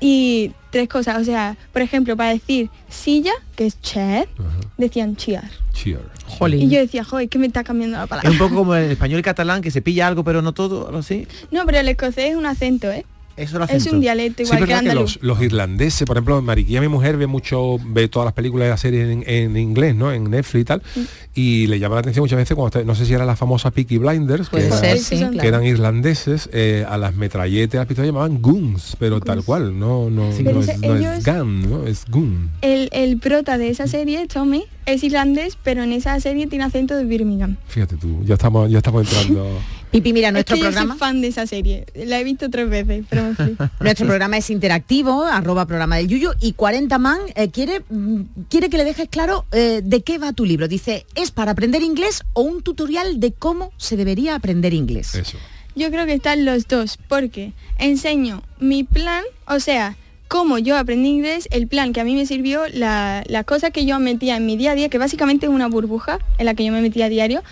y 0.00 0.52
tres 0.70 0.88
cosas, 0.88 1.20
o 1.20 1.24
sea, 1.24 1.56
por 1.72 1.82
ejemplo, 1.82 2.16
para 2.16 2.30
decir 2.30 2.68
silla, 2.88 3.32
que 3.54 3.66
es 3.66 3.80
chair, 3.80 4.28
decían 4.76 5.16
cheer. 5.16 5.50
Cheer. 5.72 6.15
Y 6.62 6.68
yo 6.68 6.78
decía, 6.80 7.04
joder, 7.04 7.28
que 7.28 7.38
me 7.38 7.46
está 7.46 7.64
cambiando 7.64 7.96
la 7.96 8.04
Es 8.04 8.08
palabra. 8.08 8.30
un 8.30 8.38
poco 8.38 8.54
como 8.56 8.74
el 8.74 8.90
español 8.90 9.20
y 9.20 9.22
catalán, 9.22 9.62
que 9.62 9.70
se 9.70 9.80
pilla 9.82 10.06
algo 10.06 10.24
pero 10.24 10.42
no 10.42 10.52
todo, 10.52 10.86
algo 10.86 10.98
así. 10.98 11.26
No, 11.50 11.64
pero 11.66 11.78
el 11.78 11.88
escocés 11.88 12.30
es 12.32 12.36
un 12.36 12.46
acento, 12.46 12.90
¿eh? 12.90 13.04
Eso 13.36 13.58
lo 13.58 13.64
Es 13.66 13.86
un 13.86 14.00
dialecto 14.00 14.38
Sí, 14.38 14.42
igual 14.44 14.58
que 14.60 14.64
verdad 14.66 14.82
que 14.82 14.88
andaluz. 14.90 15.16
los, 15.16 15.22
los 15.36 15.42
irlandeses, 15.42 16.06
por 16.06 16.16
ejemplo, 16.16 16.40
Mariquilla, 16.40 16.80
mi 16.80 16.88
mujer, 16.88 17.16
ve 17.18 17.26
mucho, 17.26 17.76
ve 17.84 18.08
todas 18.08 18.24
las 18.26 18.32
películas 18.34 18.66
de 18.66 18.70
la 18.70 18.76
serie 18.78 19.12
en, 19.12 19.24
en 19.26 19.56
inglés, 19.56 19.94
¿no? 19.94 20.10
En 20.12 20.30
Netflix 20.30 20.62
y 20.62 20.64
tal. 20.64 20.82
Mm. 20.94 21.00
Y 21.34 21.66
le 21.66 21.78
llama 21.78 21.96
la 21.96 22.00
atención 22.00 22.22
muchas 22.22 22.38
veces 22.38 22.56
cuando 22.56 22.82
no 22.84 22.94
sé 22.94 23.04
si 23.04 23.12
era 23.12 23.26
la 23.26 23.36
famosa 23.36 23.70
Peaky 23.70 23.98
Blinders, 23.98 24.48
que, 24.48 24.64
era- 24.66 24.76
ser, 24.78 24.98
sí, 24.98 25.18
que 25.18 25.28
claro. 25.30 25.48
eran 25.48 25.64
irlandeses, 25.66 26.48
eh, 26.52 26.84
a 26.88 26.96
las 26.96 27.14
metralletas, 27.14 27.78
las 27.78 27.86
pistolas 27.86 28.08
llamaban 28.08 28.40
guns, 28.40 28.96
pero 28.98 29.20
tal 29.20 29.44
cual, 29.44 29.78
no, 29.78 30.08
no, 30.08 30.32
Sí. 30.32 30.42
es, 30.46 30.78
no 30.80 30.94
es 31.12 31.24
gun, 31.24 31.70
¿no? 31.70 31.86
Es 31.86 32.04
gun. 32.08 32.50
El, 32.62 32.88
el 32.92 33.18
prota 33.18 33.58
de 33.58 33.68
esa 33.68 33.86
serie, 33.86 34.26
Tommy, 34.28 34.64
es 34.86 35.04
irlandés, 35.04 35.58
pero 35.62 35.82
en 35.82 35.92
esa 35.92 36.18
serie 36.20 36.46
tiene 36.46 36.64
acento 36.64 36.96
de 36.96 37.04
Birmingham. 37.04 37.56
Fíjate 37.68 37.96
tú, 37.96 38.22
ya 38.24 38.34
estamos, 38.34 38.70
ya 38.70 38.78
estamos 38.78 39.02
entrando. 39.02 39.46
Pipi, 39.96 40.12
mira, 40.12 40.30
nuestro 40.32 40.54
es 40.56 40.60
que 40.60 40.64
yo 40.64 40.70
programa. 40.70 40.94
soy 40.94 40.98
fan 40.98 41.20
de 41.20 41.28
esa 41.28 41.46
serie. 41.46 41.86
La 41.94 42.20
he 42.20 42.24
visto 42.24 42.48
tres 42.50 42.68
veces, 42.68 43.04
pero 43.08 43.24
me 43.24 43.34
flipa. 43.34 43.70
Nuestro 43.80 44.06
programa 44.06 44.36
es 44.36 44.50
interactivo, 44.50 45.24
arroba 45.24 45.66
programa 45.66 45.96
del 45.96 46.08
Yuyu, 46.08 46.30
y 46.40 46.52
40 46.52 46.98
Man 46.98 47.18
eh, 47.34 47.50
quiere, 47.50 47.82
mm, 47.88 48.20
quiere 48.48 48.68
que 48.70 48.76
le 48.76 48.84
dejes 48.84 49.08
claro 49.08 49.44
eh, 49.52 49.80
de 49.82 50.02
qué 50.02 50.18
va 50.18 50.32
tu 50.32 50.44
libro. 50.44 50.68
Dice, 50.68 51.06
¿es 51.14 51.30
para 51.30 51.52
aprender 51.52 51.82
inglés 51.82 52.22
o 52.34 52.42
un 52.42 52.62
tutorial 52.62 53.20
de 53.20 53.32
cómo 53.32 53.72
se 53.76 53.96
debería 53.96 54.34
aprender 54.34 54.74
inglés? 54.74 55.14
Eso. 55.14 55.38
Yo 55.74 55.90
creo 55.90 56.06
que 56.06 56.14
están 56.14 56.44
los 56.44 56.68
dos, 56.68 56.98
porque 57.08 57.52
enseño 57.78 58.42
mi 58.60 58.82
plan, 58.84 59.22
o 59.46 59.60
sea, 59.60 59.96
cómo 60.28 60.58
yo 60.58 60.76
aprendí 60.76 61.08
inglés, 61.10 61.48
el 61.52 61.68
plan 61.68 61.92
que 61.92 62.00
a 62.00 62.04
mí 62.04 62.14
me 62.14 62.26
sirvió, 62.26 62.62
la- 62.72 63.22
las 63.28 63.44
cosas 63.44 63.70
que 63.70 63.84
yo 63.86 63.98
metía 64.00 64.36
en 64.38 64.46
mi 64.46 64.56
día 64.56 64.72
a 64.72 64.74
día, 64.74 64.88
que 64.88 64.98
básicamente 64.98 65.46
es 65.46 65.52
una 65.52 65.68
burbuja 65.68 66.18
en 66.38 66.46
la 66.46 66.54
que 66.54 66.64
yo 66.64 66.72
me 66.72 66.80
metía 66.80 67.04
a 67.06 67.08
diario. 67.08 67.42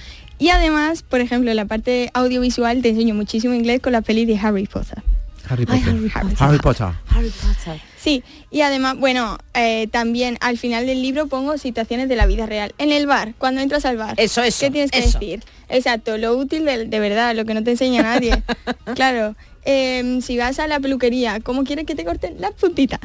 Y 0.44 0.50
además, 0.50 1.02
por 1.02 1.22
ejemplo, 1.22 1.50
en 1.50 1.56
la 1.56 1.64
parte 1.64 2.10
audiovisual 2.12 2.82
te 2.82 2.90
enseño 2.90 3.14
muchísimo 3.14 3.54
inglés 3.54 3.80
con 3.80 3.92
la 3.92 4.02
peli 4.02 4.26
de 4.26 4.36
Harry 4.36 4.66
Potter. 4.66 5.02
Harry 5.48 5.64
Ay, 5.66 5.80
Potter. 5.80 5.88
Harry 5.88 6.08
Potter. 6.10 6.36
Harry 6.38 6.58
Potter. 6.58 6.86
Harry 7.08 7.30
Potter. 7.30 7.80
Sí, 7.96 8.22
y 8.50 8.60
además, 8.60 8.98
bueno, 8.98 9.38
eh, 9.54 9.86
también 9.90 10.36
al 10.42 10.58
final 10.58 10.84
del 10.84 11.00
libro 11.00 11.28
pongo 11.28 11.56
situaciones 11.56 12.10
de 12.10 12.16
la 12.16 12.26
vida 12.26 12.44
real. 12.44 12.74
En 12.76 12.92
el 12.92 13.06
bar, 13.06 13.32
cuando 13.38 13.62
entras 13.62 13.86
al 13.86 13.96
bar. 13.96 14.16
Eso, 14.18 14.42
eso, 14.42 14.66
¿Qué 14.66 14.70
tienes 14.70 14.90
que 14.90 14.98
eso. 14.98 15.18
decir? 15.18 15.42
Exacto, 15.70 16.18
lo 16.18 16.36
útil 16.36 16.66
de, 16.66 16.84
de 16.84 17.00
verdad, 17.00 17.34
lo 17.34 17.46
que 17.46 17.54
no 17.54 17.64
te 17.64 17.70
enseña 17.70 18.02
nadie. 18.02 18.42
claro. 18.94 19.36
em, 19.64 20.20
si 20.20 20.36
vas 20.36 20.58
a 20.58 20.66
la 20.66 20.78
peluquería, 20.78 21.40
¿cómo 21.40 21.64
quieres 21.64 21.86
que 21.86 21.94
te 21.94 22.04
corten 22.04 22.38
las 22.38 22.52
puntitas? 22.52 23.00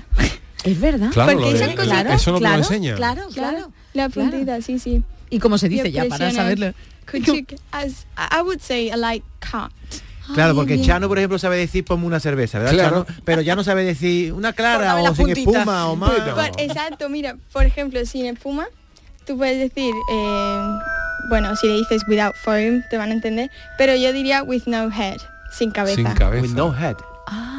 Es 0.65 0.78
verdad. 0.78 1.10
Claro, 1.13 1.32
Porque 1.32 1.45
lo 1.54 1.58
de- 1.58 1.63
esas 1.63 1.75
cosas- 1.78 2.21
eso 2.21 2.32
no 2.34 2.39
te 2.39 2.43
lo 2.43 2.49
claro. 2.49 2.95
Claro, 2.97 3.28
claro. 3.34 3.71
La 3.93 4.10
puntita, 4.10 4.62
sí, 4.62 4.78
sí. 4.78 5.04
¿Y 5.30 5.39
cómo 5.39 5.58
se 5.58 5.69
dice 5.69 5.89
ya 5.89 6.04
para 6.06 6.32
saberlo? 6.32 6.73
Could 7.11 7.25
you- 7.25 7.45
as- 7.71 8.05
I 8.17 8.41
would 8.41 8.59
say 8.61 8.87
I 8.91 8.95
like. 8.97 9.25
Claro, 10.33 10.53
porque. 10.53 10.79
Chano, 10.81 11.07
por 11.07 11.17
ejemplo, 11.17 11.39
sabe 11.39 11.57
decir 11.57 11.83
ponme 11.83 12.05
una 12.05 12.19
cerveza, 12.19 12.59
¿verdad? 12.59 12.73
Claro. 12.73 13.05
Chano? 13.05 13.19
Pero 13.25 13.41
ya 13.41 13.55
no 13.55 13.63
sabe 13.63 13.83
decir 13.83 14.31
una 14.33 14.53
clara 14.53 14.95
o 15.01 15.15
sin 15.15 15.29
espuma 15.29 15.87
o 15.87 15.95
más. 15.95 16.11
Por- 16.11 16.51
exacto, 16.61 17.09
mira, 17.09 17.35
por 17.51 17.65
ejemplo, 17.65 18.05
sin 18.05 18.27
espuma, 18.27 18.67
tú 19.25 19.37
puedes 19.37 19.57
decir, 19.57 19.91
eh, 20.11 20.61
bueno, 21.29 21.55
si 21.55 21.67
le 21.67 21.73
dices 21.77 22.03
without 22.07 22.35
foam, 22.35 22.83
te 22.91 22.97
van 22.97 23.09
a 23.09 23.13
entender, 23.13 23.49
pero 23.77 23.95
yo 23.95 24.13
diría 24.13 24.43
with 24.43 24.63
no 24.67 24.89
head, 24.91 25.17
sin 25.51 25.71
cabeza. 25.71 25.95
Sin 25.95 26.05
cabeza. 26.13 26.43
With 26.43 26.53
no 26.53 26.71
head. 26.77 26.95
Ah, 27.27 27.58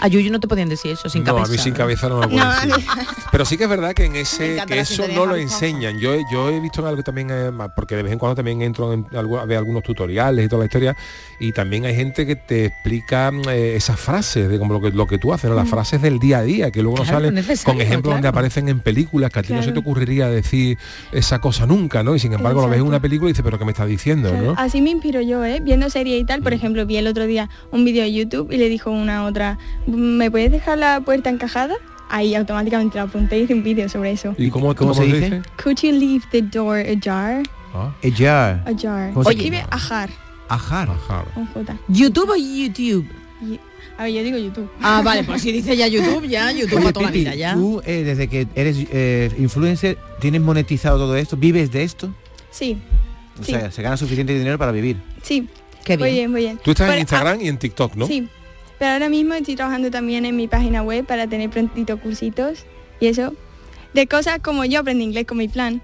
a 0.00 0.08
Yuyu 0.08 0.30
no 0.30 0.40
te 0.40 0.48
podían 0.48 0.68
decir 0.68 0.92
eso, 0.92 1.08
sin 1.08 1.22
no, 1.24 1.34
cabeza. 1.34 1.48
a 1.48 1.52
mí 1.52 1.58
sin 1.58 1.74
cabeza 1.74 2.08
no 2.08 2.18
me 2.20 2.28
pueden 2.28 2.44
No, 2.68 2.76
decir. 2.76 2.90
Pero 3.30 3.44
sí 3.44 3.56
que 3.56 3.64
es 3.64 3.70
verdad 3.70 3.92
que 3.94 4.04
en 4.04 4.16
ese 4.16 4.62
que 4.66 4.78
eso 4.80 5.06
no 5.08 5.26
lo 5.26 5.36
enseñan. 5.36 5.98
Yo, 5.98 6.14
yo 6.32 6.50
he 6.50 6.60
visto 6.60 6.80
en 6.80 6.86
algo 6.88 7.02
también, 7.02 7.28
eh, 7.30 7.50
porque 7.76 7.96
de 7.96 8.02
vez 8.02 8.12
en 8.12 8.18
cuando 8.18 8.36
también 8.36 8.62
entro 8.62 8.92
en 8.92 9.06
algo- 9.14 9.38
a 9.40 9.44
ver 9.46 9.58
algunos 9.58 9.82
tutoriales 9.82 10.44
y 10.44 10.48
toda 10.48 10.60
la 10.60 10.66
historia, 10.66 10.96
y 11.40 11.52
también 11.52 11.84
hay 11.84 11.94
gente 11.96 12.26
que 12.26 12.36
te 12.36 12.66
explica 12.66 13.30
eh, 13.50 13.74
esas 13.76 13.98
frases 13.98 14.48
de 14.48 14.58
como 14.58 14.74
lo 14.74 14.80
que, 14.80 14.90
lo 14.90 15.06
que 15.06 15.18
tú 15.18 15.32
haces, 15.32 15.50
¿no? 15.50 15.56
las 15.56 15.68
frases 15.68 16.00
del 16.02 16.18
día 16.18 16.38
a 16.38 16.42
día, 16.42 16.70
que 16.70 16.82
luego 16.82 16.98
no 16.98 17.04
Mm. 17.04 17.06
Salen 17.06 17.44
con 17.64 17.80
ejemplos 17.80 18.14
donde 18.14 18.28
aparecen 18.28 18.68
en 18.68 18.80
películas, 18.80 19.30
que 19.30 19.38
a 19.40 19.42
ti 19.42 19.52
no 19.52 19.62
se 19.62 19.72
te 19.72 19.78
ocurriría 19.78 20.28
decir 20.28 20.78
esa 21.12 21.38
cosa 21.38 21.66
nunca, 21.66 22.02
¿no? 22.02 22.14
Y 22.16 22.18
sin 22.18 22.32
embargo 22.32 22.62
lo 22.62 22.68
ves 22.68 22.80
en 22.80 22.86
una 22.86 22.98
película 23.00 23.28
y 23.28 23.32
dices, 23.32 23.44
pero 23.44 23.58
¿qué 23.58 23.64
me 23.64 23.72
estás 23.72 23.86
diciendo? 23.88 24.30
Claro, 24.30 24.46
¿no? 24.46 24.54
Así 24.56 24.80
me 24.80 24.90
inspiro 24.90 25.20
yo, 25.20 25.44
¿eh? 25.44 25.60
Viendo 25.62 25.88
series 25.90 26.20
y 26.20 26.24
tal. 26.24 26.42
Por 26.42 26.52
ejemplo, 26.54 26.84
vi 26.86 26.96
el 26.96 27.06
otro 27.06 27.26
día 27.26 27.48
un 27.70 27.84
vídeo 27.84 28.02
de 28.02 28.12
YouTube 28.12 28.50
y 28.52 28.56
le 28.56 28.68
dijo 28.68 28.90
una 28.90 29.24
otra, 29.26 29.58
¿me 29.86 30.30
puedes 30.30 30.50
dejar 30.52 30.78
la 30.78 31.00
puerta 31.00 31.30
encajada? 31.30 31.74
ahí 32.10 32.34
automáticamente 32.34 32.98
lo 32.98 33.04
apunté 33.04 33.38
y 33.38 33.42
hice 33.42 33.54
un 33.54 33.64
vídeo 33.64 33.88
sobre 33.88 34.12
eso. 34.12 34.34
¿Y 34.38 34.48
cómo, 34.50 34.66
¿Cómo 34.74 34.92
cómo 34.92 34.94
se 34.94 35.00
se 35.00 35.06
dice? 35.06 35.24
dice? 35.36 35.42
Could 35.60 35.76
you 35.82 35.90
leave 35.90 36.24
the 36.30 36.42
door 36.42 36.78
ajar? 36.78 37.42
Ah, 37.74 37.92
Ella. 38.02 38.62
Ajar. 38.66 39.12
¿Cómo 39.12 39.24
se 39.24 39.30
Se 39.30 39.36
escribe 39.36 39.64
ajar 39.70 40.10
Ajar. 40.48 40.90
ajar. 40.90 41.24
¿YouTube 41.88 42.30
o 42.30 42.36
YouTube? 42.36 43.06
A 43.98 44.04
ver, 44.04 44.12
yo 44.12 44.22
digo 44.22 44.38
YouTube. 44.38 44.70
Ah, 44.82 45.00
vale, 45.04 45.24
pues 45.24 45.40
si 45.42 45.50
dice 45.50 45.76
ya 45.76 45.88
YouTube, 45.88 46.26
ya 46.28 46.52
YouTube 46.52 46.74
Oye, 46.76 46.82
para 46.82 46.92
toda 46.92 47.06
la 47.06 47.12
vida, 47.12 47.34
ya. 47.34 47.54
tú 47.54 47.80
eh, 47.84 48.02
desde 48.04 48.28
que 48.28 48.46
eres 48.54 48.76
eh, 48.92 49.32
influencer, 49.38 49.98
¿tienes 50.20 50.40
monetizado 50.40 50.98
todo 50.98 51.16
esto? 51.16 51.36
¿Vives 51.36 51.72
de 51.72 51.82
esto? 51.84 52.14
Sí, 52.50 52.76
O 53.40 53.42
Sí. 53.44 53.52
sea, 53.52 53.70
se 53.72 53.82
gana 53.82 53.96
suficiente 53.96 54.34
dinero 54.36 54.58
para 54.58 54.70
vivir. 54.72 54.98
sí. 55.22 55.48
Qué 55.84 55.98
Muy 55.98 56.04
bien. 56.08 56.14
bien, 56.16 56.30
muy 56.30 56.40
bien. 56.42 56.60
Tú 56.62 56.70
estás 56.70 56.86
Pero, 56.86 56.94
en 56.94 57.00
Instagram 57.00 57.40
y 57.42 57.48
en 57.48 57.58
TikTok, 57.58 57.94
¿no? 57.96 58.04
ah, 58.06 58.08
Sí, 58.08 58.26
pero 58.78 58.92
ahora 58.92 59.08
mismo 59.08 59.34
estoy 59.34 59.56
trabajando 59.56 59.90
también 59.90 60.24
en 60.24 60.36
mi 60.36 60.48
página 60.48 60.82
web 60.82 61.06
para 61.06 61.26
tener 61.26 61.50
prontito 61.50 61.98
cursitos 61.98 62.64
y 63.00 63.06
eso. 63.06 63.34
De 63.92 64.06
cosas 64.06 64.40
como 64.40 64.64
yo 64.64 64.80
aprendí 64.80 65.04
inglés 65.04 65.26
con 65.26 65.38
mi 65.38 65.48
plan. 65.48 65.82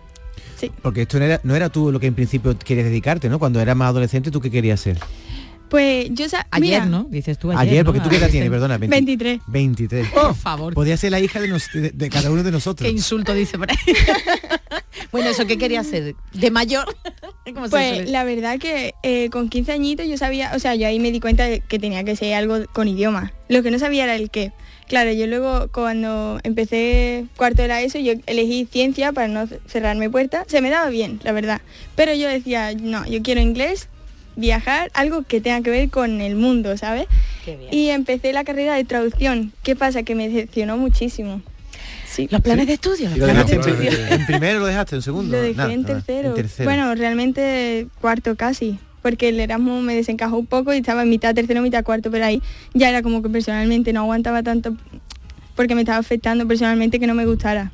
Sí. 0.57 0.71
Porque 0.83 1.03
esto 1.03 1.19
no 1.19 1.25
era, 1.25 1.41
no 1.43 1.57
era 1.57 1.69
tú 1.69 1.91
lo 1.93 2.01
que 2.01 2.07
en 2.07 2.15
principio 2.15 2.59
querías 2.59 2.87
dedicarte, 2.87 3.29
¿no? 3.29 3.39
Cuando 3.39 3.61
eras 3.61 3.77
más 3.77 3.89
adolescente, 3.89 4.31
¿tú 4.31 4.41
qué 4.41 4.51
querías 4.51 4.81
ser? 4.81 4.99
Pues 5.71 6.09
yo 6.13 6.27
Ayer, 6.27 6.61
mira, 6.61 6.85
¿no? 6.87 7.05
Dices 7.09 7.39
tú 7.39 7.51
ayer. 7.53 7.61
Ayer, 7.61 7.85
¿no? 7.85 7.93
porque 7.93 8.01
tú 8.05 8.11
qué 8.11 8.17
edad 8.17 8.29
tienes, 8.31 8.51
perdona. 8.51 8.77
20 8.77 8.95
23. 8.95 9.41
23. 9.47 10.09
Por 10.09 10.35
favor. 10.35 10.75
Podría 10.75 10.97
ser 10.97 11.13
la 11.13 11.21
hija 11.21 11.41
de, 11.41 11.49
nos- 11.49 11.73
de- 11.73 11.91
de 11.91 12.11
cada 12.11 12.31
uno 12.31 12.43
de 12.43 12.51
nosotros. 12.51 12.87
Qué 12.87 12.93
insulto 12.95 13.33
dice 13.33 13.57
por 13.57 13.71
ahí. 13.71 13.77
bueno, 15.13 15.31
eso 15.31 15.47
qué 15.47 15.59
quería 15.59 15.81
hacer 15.81 16.15
de 16.33 16.51
mayor. 16.51 16.95
¿Cómo 17.55 17.67
se 17.67 17.71
Pues 17.71 18.11
la 18.11 18.25
verdad 18.25 18.59
que 18.59 18.95
eh, 19.03 19.29
con 19.31 19.49
15 19.49 19.73
añitos 19.73 20.07
yo 20.09 20.17
sabía, 20.17 20.53
o 20.55 20.59
sea, 20.59 20.75
yo 20.75 20.87
ahí 20.87 20.99
me 21.01 21.11
di 21.13 21.21
cuenta 21.21 21.45
de 21.45 21.61
que 21.61 21.79
tenía 21.79 22.05
que 22.05 22.17
ser 22.17 22.35
algo 22.35 22.67
con 22.73 22.87
idioma. 22.89 23.33
Lo 23.49 23.63
que 23.63 23.71
no 23.71 23.79
sabía 23.79 24.05
era 24.05 24.15
el 24.17 24.31
qué. 24.31 24.53
Claro, 24.89 25.13
yo 25.13 25.27
luego 25.29 25.69
cuando 25.73 26.41
empecé 26.43 27.27
cuarto 27.37 27.63
de 27.63 27.69
la 27.69 27.81
ESO, 27.81 27.99
yo 28.01 28.15
elegí 28.27 28.67
ciencia 28.71 29.13
para 29.13 29.29
no 29.29 29.47
cerrarme 29.69 30.11
puertas. 30.11 30.47
Se 30.49 30.61
me 30.61 30.69
daba 30.71 30.91
bien, 30.91 31.21
la 31.23 31.31
verdad. 31.33 31.61
Pero 31.95 32.13
yo 32.15 32.29
decía, 32.29 32.73
no, 32.75 33.07
yo 33.07 33.23
quiero 33.23 33.41
inglés, 33.41 33.89
viajar, 34.41 34.91
algo 34.95 35.23
que 35.23 35.41
tenga 35.41 35.61
que 35.63 35.71
ver 35.71 35.91
con 35.91 36.21
el 36.21 36.35
mundo, 36.35 36.77
¿sabes? 36.77 37.07
Y 37.71 37.89
empecé 37.91 38.33
la 38.33 38.43
carrera 38.45 38.75
de 38.75 38.85
traducción. 38.85 39.53
¿Qué 39.63 39.77
pasa? 39.77 40.03
Que 40.03 40.15
me 40.15 40.29
decepcionó 40.29 40.77
muchísimo. 40.77 41.43
Sí. 42.09 42.27
Los 42.31 42.41
planes 42.41 42.67
de 42.67 42.73
estudio. 42.75 43.09
los 43.09 43.17
¿Y 43.17 43.21
lo 43.21 43.27
planes 43.27 43.47
de 43.47 43.57
dejaste 43.57 43.71
en, 43.71 43.83
estudio. 43.87 44.07
pri- 44.09 44.15
en 44.15 44.27
primero 44.27 44.59
lo 44.61 44.67
dejaste, 44.67 44.97
en 44.97 45.03
segundo? 45.03 45.37
Lo 45.37 45.43
dejé 45.43 45.55
Nada, 45.57 45.73
en, 45.73 45.85
tercero. 45.85 46.29
en 46.31 46.35
tercero. 46.35 46.65
Bueno, 46.69 46.93
realmente 46.97 47.87
cuarto 48.01 48.35
casi. 48.37 48.79
Porque 49.03 49.29
el 49.31 49.41
Erasmus 49.41 49.83
me 49.83 49.95
desencajó 49.95 50.37
un 50.37 50.47
poco 50.47 50.75
y 50.75 50.79
estaba 50.79 51.03
en 51.05 51.09
mitad 51.11 51.35
tercero, 51.35 51.63
mitad 51.63 51.85
cuarto, 51.85 52.11
pero 52.11 52.25
ahí 52.27 52.43
ya 52.75 52.89
era 52.91 53.01
como 53.03 53.23
que 53.23 53.31
personalmente 53.31 53.93
no 53.95 54.01
aguantaba 54.01 54.43
tanto 54.43 54.77
porque 55.57 55.75
me 55.75 55.83
estaba 55.83 55.99
afectando 55.99 56.47
personalmente 56.47 56.99
que 57.01 57.07
no 57.07 57.15
me 57.15 57.25
gustara. 57.27 57.73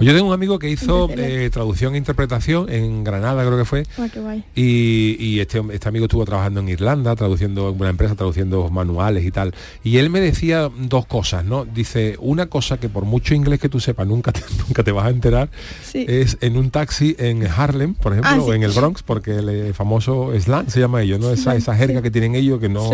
Yo 0.00 0.14
tengo 0.14 0.28
un 0.28 0.34
amigo 0.34 0.58
que 0.58 0.68
hizo 0.70 1.08
eh, 1.16 1.50
traducción 1.52 1.94
e 1.94 1.98
interpretación 1.98 2.70
en 2.70 3.04
Granada, 3.04 3.44
creo 3.44 3.58
que 3.58 3.64
fue. 3.64 3.82
Qué 4.12 4.20
guay. 4.20 4.44
Y, 4.54 5.16
y 5.18 5.40
este, 5.40 5.62
este 5.72 5.88
amigo 5.88 6.06
estuvo 6.06 6.24
trabajando 6.24 6.60
en 6.60 6.68
Irlanda, 6.68 7.14
traduciendo 7.16 7.68
en 7.70 7.80
una 7.80 7.90
empresa, 7.90 8.14
traduciendo 8.14 8.68
manuales 8.70 9.24
y 9.24 9.30
tal. 9.30 9.54
Y 9.82 9.98
él 9.98 10.10
me 10.10 10.20
decía 10.20 10.70
dos 10.78 11.06
cosas, 11.06 11.44
¿no? 11.44 11.64
Dice, 11.64 12.16
una 12.20 12.46
cosa 12.46 12.78
que 12.78 12.88
por 12.88 13.04
mucho 13.04 13.34
inglés 13.34 13.60
que 13.60 13.68
tú 13.68 13.80
sepas 13.80 14.06
nunca 14.06 14.32
te, 14.32 14.40
nunca 14.68 14.82
te 14.82 14.92
vas 14.92 15.06
a 15.06 15.10
enterar, 15.10 15.50
Sí. 15.84 16.04
es 16.08 16.38
en 16.40 16.56
un 16.56 16.70
taxi 16.70 17.14
en 17.18 17.46
Harlem, 17.46 17.94
por 17.94 18.12
ejemplo, 18.12 18.30
Ah, 18.32 18.40
o 18.40 18.46
sí. 18.50 18.56
en 18.56 18.62
el 18.62 18.72
Bronx, 18.72 19.02
porque 19.02 19.32
el 19.36 19.48
eh, 19.48 19.72
famoso 19.74 20.32
slang 20.40 20.70
se 20.70 20.80
llama 20.80 21.02
ello, 21.02 21.18
¿no? 21.18 21.30
Esa, 21.30 21.54
esa 21.56 21.74
jerga 21.76 21.98
sí. 21.98 22.02
que 22.02 22.10
tienen 22.10 22.34
ellos 22.34 22.60
que 22.60 22.68
no... 22.68 22.90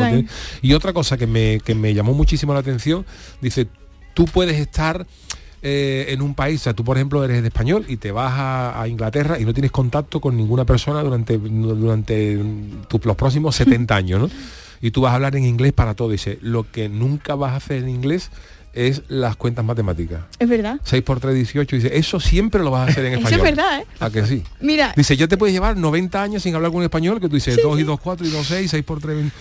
Y 0.63 0.73
otra 0.75 0.93
cosa 0.93 1.17
que 1.17 1.27
me, 1.27 1.61
que 1.61 1.75
me 1.75 1.95
llamó 1.95 2.13
muchísimo 2.15 2.53
la 2.55 2.61
atención, 2.61 3.05
dice, 3.41 3.69
tú 4.15 4.25
puedes 4.27 4.59
estar 4.59 5.07
eh, 5.63 6.07
en 6.09 6.23
un 6.23 6.35
país, 6.35 6.61
o 6.61 6.65
sea, 6.65 6.75
tú 6.75 6.85
por 6.85 6.97
ejemplo 6.97 7.23
eres 7.25 7.43
de 7.43 7.49
español 7.49 7.85
y 7.89 7.97
te 7.99 8.13
vas 8.13 8.33
a, 8.35 8.81
a 8.81 8.89
Inglaterra 8.89 9.39
y 9.39 9.45
no 9.45 9.53
tienes 9.53 9.71
contacto 9.71 10.21
con 10.21 10.37
ninguna 10.37 10.65
persona 10.65 11.03
durante, 11.03 11.37
durante 11.39 12.39
tu- 12.89 13.01
los 13.05 13.17
próximos 13.17 13.57
70 13.57 13.95
años, 13.97 14.21
¿no? 14.21 14.31
Y 14.83 14.93
tú 14.93 15.03
vas 15.03 15.13
a 15.13 15.17
hablar 15.17 15.37
en 15.37 15.45
inglés 15.45 15.75
para 15.75 15.95
todo. 15.95 16.09
Dice, 16.09 16.39
lo 16.41 16.71
que 16.71 16.89
nunca 16.89 17.35
vas 17.35 17.53
a 17.53 17.57
hacer 17.57 17.83
en 17.83 17.91
inglés 17.91 18.31
es 18.73 19.03
las 19.09 19.35
cuentas 19.37 19.65
matemáticas. 19.65 20.21
Es 20.39 20.49
verdad. 20.49 20.79
6 20.85 21.03
por 21.03 21.19
3, 21.21 21.35
18. 21.35 21.77
Dice, 21.77 21.97
eso 21.99 22.21
siempre 22.21 22.63
lo 22.63 22.71
vas 22.71 22.89
a 22.89 22.91
hacer 22.93 23.05
en 23.07 23.15
Eso 23.15 23.23
español. 23.29 23.41
es 23.41 23.57
verdad, 23.57 23.81
¿eh? 23.81 23.87
¿A 23.99 24.11
que 24.11 24.25
sí? 24.27 24.43
Mira, 24.61 24.93
Dice, 24.97 25.17
ya 25.17 25.27
te 25.27 25.37
puedes 25.37 25.53
llevar 25.53 25.77
90 25.77 26.23
años 26.23 26.43
sin 26.43 26.55
hablar 26.55 26.71
con 26.71 26.79
un 26.79 26.85
español, 26.85 27.21
que 27.21 27.29
tú 27.29 27.35
dices 27.35 27.55
Sí, 27.57 27.61
2 27.63 27.77
y 27.79 27.81
sí. 27.81 27.87
2, 27.87 28.01
4 28.01 28.27
y 28.27 28.31
2, 28.31 28.47
6, 28.47 28.71
6 28.71 28.85
por 28.85 29.01
3. 29.01 29.33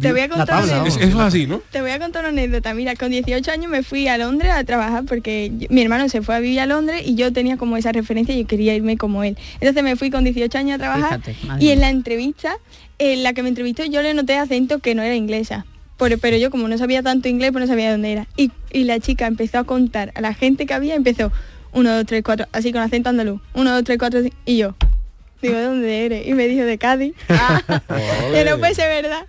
te 0.00 0.12
voy 0.12 0.20
a 0.22 0.28
contar 0.28 0.46
tabla, 0.46 0.64
una- 0.64 0.76
vamos. 0.82 0.96
Eso 0.96 1.18
es 1.20 1.26
así, 1.26 1.46
¿no? 1.46 1.60
Te 1.70 1.80
voy 1.82 1.90
a 1.90 1.98
contar 1.98 2.22
una 2.22 2.30
anécdota. 2.30 2.72
Mira, 2.74 2.96
con 2.96 3.10
18 3.10 3.50
años 3.50 3.70
me 3.70 3.82
fui 3.82 4.08
a 4.08 4.16
Londres 4.16 4.50
a 4.52 4.64
trabajar 4.64 5.04
porque 5.04 5.52
yo- 5.58 5.66
mi 5.70 5.82
hermano 5.82 6.08
se 6.08 6.22
fue 6.22 6.34
a 6.36 6.40
vivir 6.40 6.60
a 6.60 6.66
Londres 6.66 7.02
y 7.04 7.14
yo 7.16 7.32
tenía 7.32 7.56
como 7.58 7.76
esa 7.76 7.92
referencia 7.92 8.34
y 8.34 8.42
yo 8.42 8.46
quería 8.46 8.74
irme 8.74 8.96
como 8.96 9.22
él. 9.24 9.36
Entonces 9.60 9.82
me 9.82 9.96
fui 9.96 10.10
con 10.10 10.24
18 10.24 10.56
años 10.58 10.76
a 10.76 10.78
trabajar 10.78 11.20
Fíjate, 11.22 11.62
y 11.64 11.68
en 11.70 11.80
la 11.80 11.90
entrevista, 11.90 12.54
en 12.98 13.22
la 13.22 13.32
que 13.34 13.42
me 13.42 13.48
entrevistó, 13.50 13.84
yo 13.84 14.00
le 14.02 14.14
noté 14.14 14.36
acento 14.38 14.78
que 14.78 14.94
no 14.94 15.02
era 15.02 15.14
inglesa. 15.14 15.66
Por- 16.00 16.18
pero 16.18 16.38
yo 16.38 16.50
como 16.50 16.66
no 16.66 16.78
sabía 16.78 17.02
tanto 17.02 17.28
inglés, 17.28 17.52
pues 17.52 17.60
no 17.60 17.66
sabía 17.68 17.92
dónde 17.92 18.10
era. 18.10 18.26
Y, 18.34 18.50
y 18.72 18.84
la 18.84 18.98
chica 19.00 19.26
empezó 19.26 19.58
a 19.58 19.64
contar 19.64 20.12
a 20.14 20.22
la 20.22 20.32
gente 20.32 20.64
que 20.64 20.72
había, 20.72 20.94
empezó 20.94 21.30
1, 21.72 21.94
2, 21.94 22.06
3, 22.06 22.22
4, 22.24 22.46
así 22.52 22.72
con 22.72 22.80
acento 22.80 23.10
andaluz. 23.10 23.38
1, 23.52 23.70
2, 23.70 23.84
3, 23.84 23.98
4, 23.98 24.20
y 24.46 24.56
yo. 24.56 24.74
Digo, 25.42 25.56
¿de 25.56 25.62
dónde 25.62 26.06
eres? 26.06 26.26
Y 26.26 26.32
me 26.32 26.48
dijo, 26.48 26.64
de 26.64 26.78
Cádiz. 26.78 27.12
que 28.32 28.44
no 28.46 28.58
puede 28.58 28.74
ser 28.74 28.88
verdad. 29.02 29.26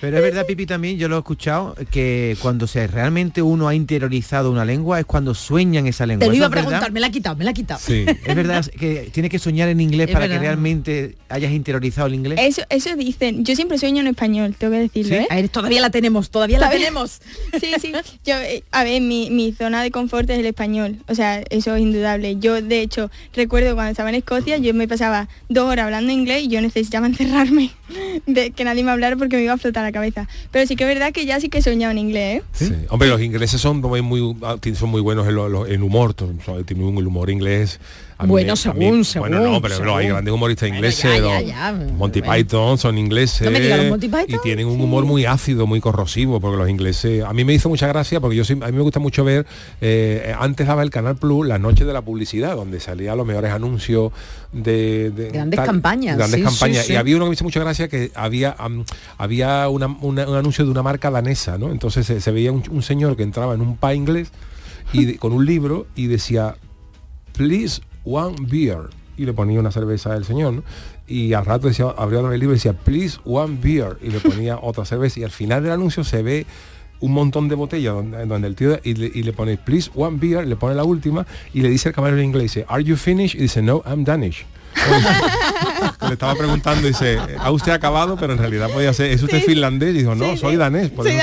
Pero 0.00 0.16
es 0.18 0.22
verdad, 0.22 0.46
Pipi, 0.46 0.66
también, 0.66 0.98
yo 0.98 1.08
lo 1.08 1.16
he 1.16 1.18
escuchado, 1.18 1.74
que 1.90 2.36
cuando 2.40 2.66
se 2.66 2.86
realmente 2.86 3.42
uno 3.42 3.68
ha 3.68 3.74
interiorizado 3.74 4.50
una 4.50 4.64
lengua 4.64 5.00
es 5.00 5.06
cuando 5.06 5.34
sueña 5.34 5.80
en 5.80 5.86
esa 5.86 6.06
lengua. 6.06 6.20
Te 6.20 6.26
lo 6.26 6.32
¿Eso 6.32 6.36
iba 6.38 6.46
a 6.46 6.48
verdad? 6.48 6.62
preguntar, 6.64 6.92
me 6.92 7.00
la 7.00 7.06
ha 7.06 7.10
quitado, 7.10 7.36
me 7.36 7.44
la 7.44 7.50
ha 7.50 7.54
quitado. 7.54 7.80
Sí. 7.84 8.04
Es 8.24 8.34
verdad 8.36 8.64
que 8.66 9.10
tienes 9.12 9.30
que 9.30 9.38
soñar 9.38 9.68
en 9.68 9.80
inglés 9.80 10.08
Es 10.08 10.12
para 10.12 10.26
verdad. 10.26 10.40
que 10.40 10.46
realmente 10.46 11.16
hayas 11.28 11.52
interiorizado 11.52 12.06
el 12.08 12.14
inglés. 12.14 12.38
Eso, 12.42 12.62
eso 12.70 12.94
dicen. 12.96 13.44
Yo 13.44 13.54
siempre 13.54 13.78
sueño 13.78 14.00
en 14.00 14.08
español, 14.08 14.54
tengo 14.58 14.72
que 14.72 14.80
decirlo, 14.80 15.16
¿eh? 15.16 15.26
A 15.30 15.36
ver, 15.36 15.48
todavía 15.48 15.80
la 15.80 15.90
tenemos, 15.90 16.30
todavía 16.30 16.58
la 16.58 16.70
tenemos. 16.70 17.20
Sí, 17.60 17.68
sí. 17.80 17.92
Yo, 18.24 18.34
eh, 18.36 18.64
a 18.72 18.84
ver, 18.84 19.00
mi, 19.00 19.30
mi 19.30 19.52
zona 19.52 19.82
de 19.82 19.90
confort 19.90 20.28
es 20.30 20.38
el 20.38 20.46
español. 20.46 20.96
O 21.08 21.14
sea, 21.14 21.42
eso 21.50 21.74
es 21.76 21.82
indudable. 21.82 22.36
Yo, 22.38 22.60
de 22.60 22.80
hecho, 22.80 23.10
recuerdo 23.34 23.74
cuando 23.74 23.90
estaba 23.92 24.08
en 24.08 24.16
Escocia, 24.16 24.58
yo 24.58 24.74
me 24.74 24.88
pasaba 24.88 25.28
dos 25.48 25.66
horas 25.70 25.84
hablando 25.86 26.12
inglés 26.12 26.44
y 26.44 26.48
yo 26.48 26.60
necesitaba 26.60 27.06
encerrarme 27.14 27.70
de 28.26 28.50
que 28.52 28.64
nadie 28.64 28.82
me 28.84 28.90
hablara 28.90 29.16
porque 29.16 29.36
me 29.36 29.42
iba 29.44 29.52
a 29.52 29.58
flotar 29.58 29.82
la 29.84 29.92
cabeza. 29.92 30.28
Pero 30.50 30.66
sí 30.66 30.76
que 30.76 30.84
es 30.84 30.88
verdad 30.88 31.12
que 31.12 31.26
ya 31.26 31.38
sí 31.40 31.48
que 31.48 31.58
he 31.58 31.62
soñado 31.62 31.90
en 31.92 31.98
inglés, 31.98 32.42
¿eh? 32.60 32.86
Hombre, 32.90 33.08
los 33.08 33.20
ingleses 33.20 33.60
son 33.60 33.80
muy, 33.80 34.36
ah, 34.42 34.56
son 34.74 34.90
muy 34.90 35.00
buenos 35.00 35.26
en, 35.28 35.34
lo- 35.34 35.66
en 35.66 35.82
humor, 35.82 36.14
tienen 36.14 36.86
un 36.86 37.06
humor 37.06 37.30
inglés. 37.30 37.80
A 38.16 38.26
Bueno, 38.26 38.52
me- 38.52 38.56
según, 38.56 38.98
mí- 38.98 39.04
según, 39.04 39.28
Bueno, 39.30 39.44
no, 39.44 39.60
pero 39.60 39.74
según. 39.76 39.90
hay 39.98 40.06
grandes 40.08 40.32
humoristas 40.32 40.68
Bueno, 40.68 40.76
ingleses, 40.76 41.02
ya, 41.02 41.18
los 41.18 41.30
ya, 41.32 41.40
ya, 41.42 41.72
Monty 41.98 42.20
bueno. 42.20 42.34
Python 42.34 42.78
son 42.78 42.96
ingleses. 42.96 43.50
Y 44.28 44.38
tienen 44.38 44.68
un 44.68 44.80
humor 44.80 45.04
muy 45.04 45.24
ácido, 45.26 45.66
muy 45.66 45.80
corrosivo, 45.80 46.40
porque 46.40 46.56
los 46.56 46.70
ingleses... 46.70 47.24
A 47.24 47.32
mí 47.32 47.44
me 47.44 47.54
hizo 47.54 47.68
mucha 47.68 47.88
gracia, 47.88 48.20
porque 48.20 48.36
yo 48.36 48.44
a 48.62 48.66
mí 48.66 48.72
me 48.72 48.82
gusta 48.82 49.00
mucho 49.00 49.24
ver, 49.24 49.46
eh, 49.80 50.32
antes 50.38 50.64
daba 50.66 50.82
el 50.84 50.90
Canal 50.90 51.16
Plus 51.16 51.44
las 51.46 51.58
noches 51.60 51.86
de 51.86 51.92
la 51.92 52.02
publicidad, 52.02 52.54
donde 52.54 52.78
salían 52.78 53.16
los 53.16 53.26
mejores 53.26 53.50
anuncios 53.50 54.12
de... 54.52 55.10
de 55.10 55.30
Grandes 55.30 55.58
campañas, 55.60 56.16
Grandes 56.16 56.38
sí, 56.38 56.44
campañas. 56.44 56.86
sí. 56.86 56.92
Y 56.92 56.96
había 56.96 57.16
uno 57.16 57.24
que 57.24 57.30
me 57.30 57.34
hizo 57.34 57.44
mucha 57.44 57.58
gracia 57.60 57.88
que 57.88 58.12
había 58.14 58.54
había 59.18 59.68
una- 59.68 59.88
una- 60.00 60.28
un 60.28 60.36
anuncio 60.36 60.64
de 60.64 60.70
una 60.70 60.82
marca 60.84 61.10
danesa, 61.10 61.58
¿no? 61.58 61.70
Entonces 61.72 62.06
se, 62.06 62.20
se 62.20 62.30
veía 62.30 62.52
un, 62.52 62.62
un 62.70 62.82
señor 62.82 63.16
que 63.16 63.24
entraba 63.24 63.54
en 63.54 63.60
un 63.60 63.76
pub 63.76 63.90
inglés 63.90 64.28
y 64.92 65.04
de- 65.04 65.16
con 65.18 65.32
un 65.32 65.44
libro 65.44 65.86
y 65.96 66.06
decía 66.06 66.54
please 67.36 67.80
one 68.04 68.36
beer. 68.40 68.90
Y 69.16 69.26
le 69.26 69.32
ponía 69.32 69.60
una 69.60 69.70
cerveza 69.70 70.12
al 70.12 70.24
señor 70.24 70.54
¿no? 70.54 70.64
y 71.06 71.34
al 71.34 71.44
rato 71.44 71.68
decía 71.68 71.94
abría 71.96 72.18
el 72.18 72.40
libro 72.40 72.54
y 72.54 72.58
decía 72.58 72.72
please 72.72 73.18
one 73.24 73.58
beer 73.62 73.96
y 74.02 74.10
le 74.10 74.18
ponía 74.18 74.58
otra 74.62 74.84
cerveza. 74.84 75.20
Y 75.20 75.24
al 75.24 75.30
final 75.30 75.62
del 75.62 75.72
anuncio 75.72 76.02
se 76.02 76.22
ve 76.22 76.46
un 77.00 77.12
montón 77.12 77.48
de 77.48 77.54
botellas 77.54 77.94
donde, 77.94 78.26
donde 78.26 78.48
el 78.48 78.56
tío 78.56 78.78
y 78.82 78.94
le, 78.94 79.06
y 79.06 79.22
le 79.22 79.32
pone 79.32 79.56
please 79.56 79.90
one 79.94 80.16
beer 80.18 80.46
le 80.46 80.56
pone 80.56 80.74
la 80.74 80.84
última 80.84 81.26
y 81.52 81.60
le 81.60 81.68
dice 81.68 81.90
el 81.90 81.94
camarero 81.94 82.18
en 82.18 82.26
inglés 82.26 82.54
dice 82.54 82.64
are 82.68 82.82
you 82.82 82.96
finished 82.96 83.38
y 83.38 83.42
dice 83.42 83.60
no 83.60 83.82
I'm 83.84 84.04
Danish 84.04 84.46
le 86.08 86.12
estaba 86.12 86.34
preguntando 86.34 86.86
dice 86.86 87.18
¿ha 87.38 87.50
usted 87.50 87.72
acabado? 87.72 88.16
pero 88.16 88.32
en 88.32 88.38
realidad 88.38 88.68
podía 88.70 88.92
ser 88.92 89.10
¿es 89.10 89.22
usted 89.22 89.38
Sí. 89.40 89.46
finlandés? 89.46 89.94
y 89.94 89.98
dijo 89.98 90.14
no 90.14 90.32
Sí, 90.32 90.38
soy 90.38 90.56
danés 90.56 90.90
por 90.90 91.06
eso 91.06 91.18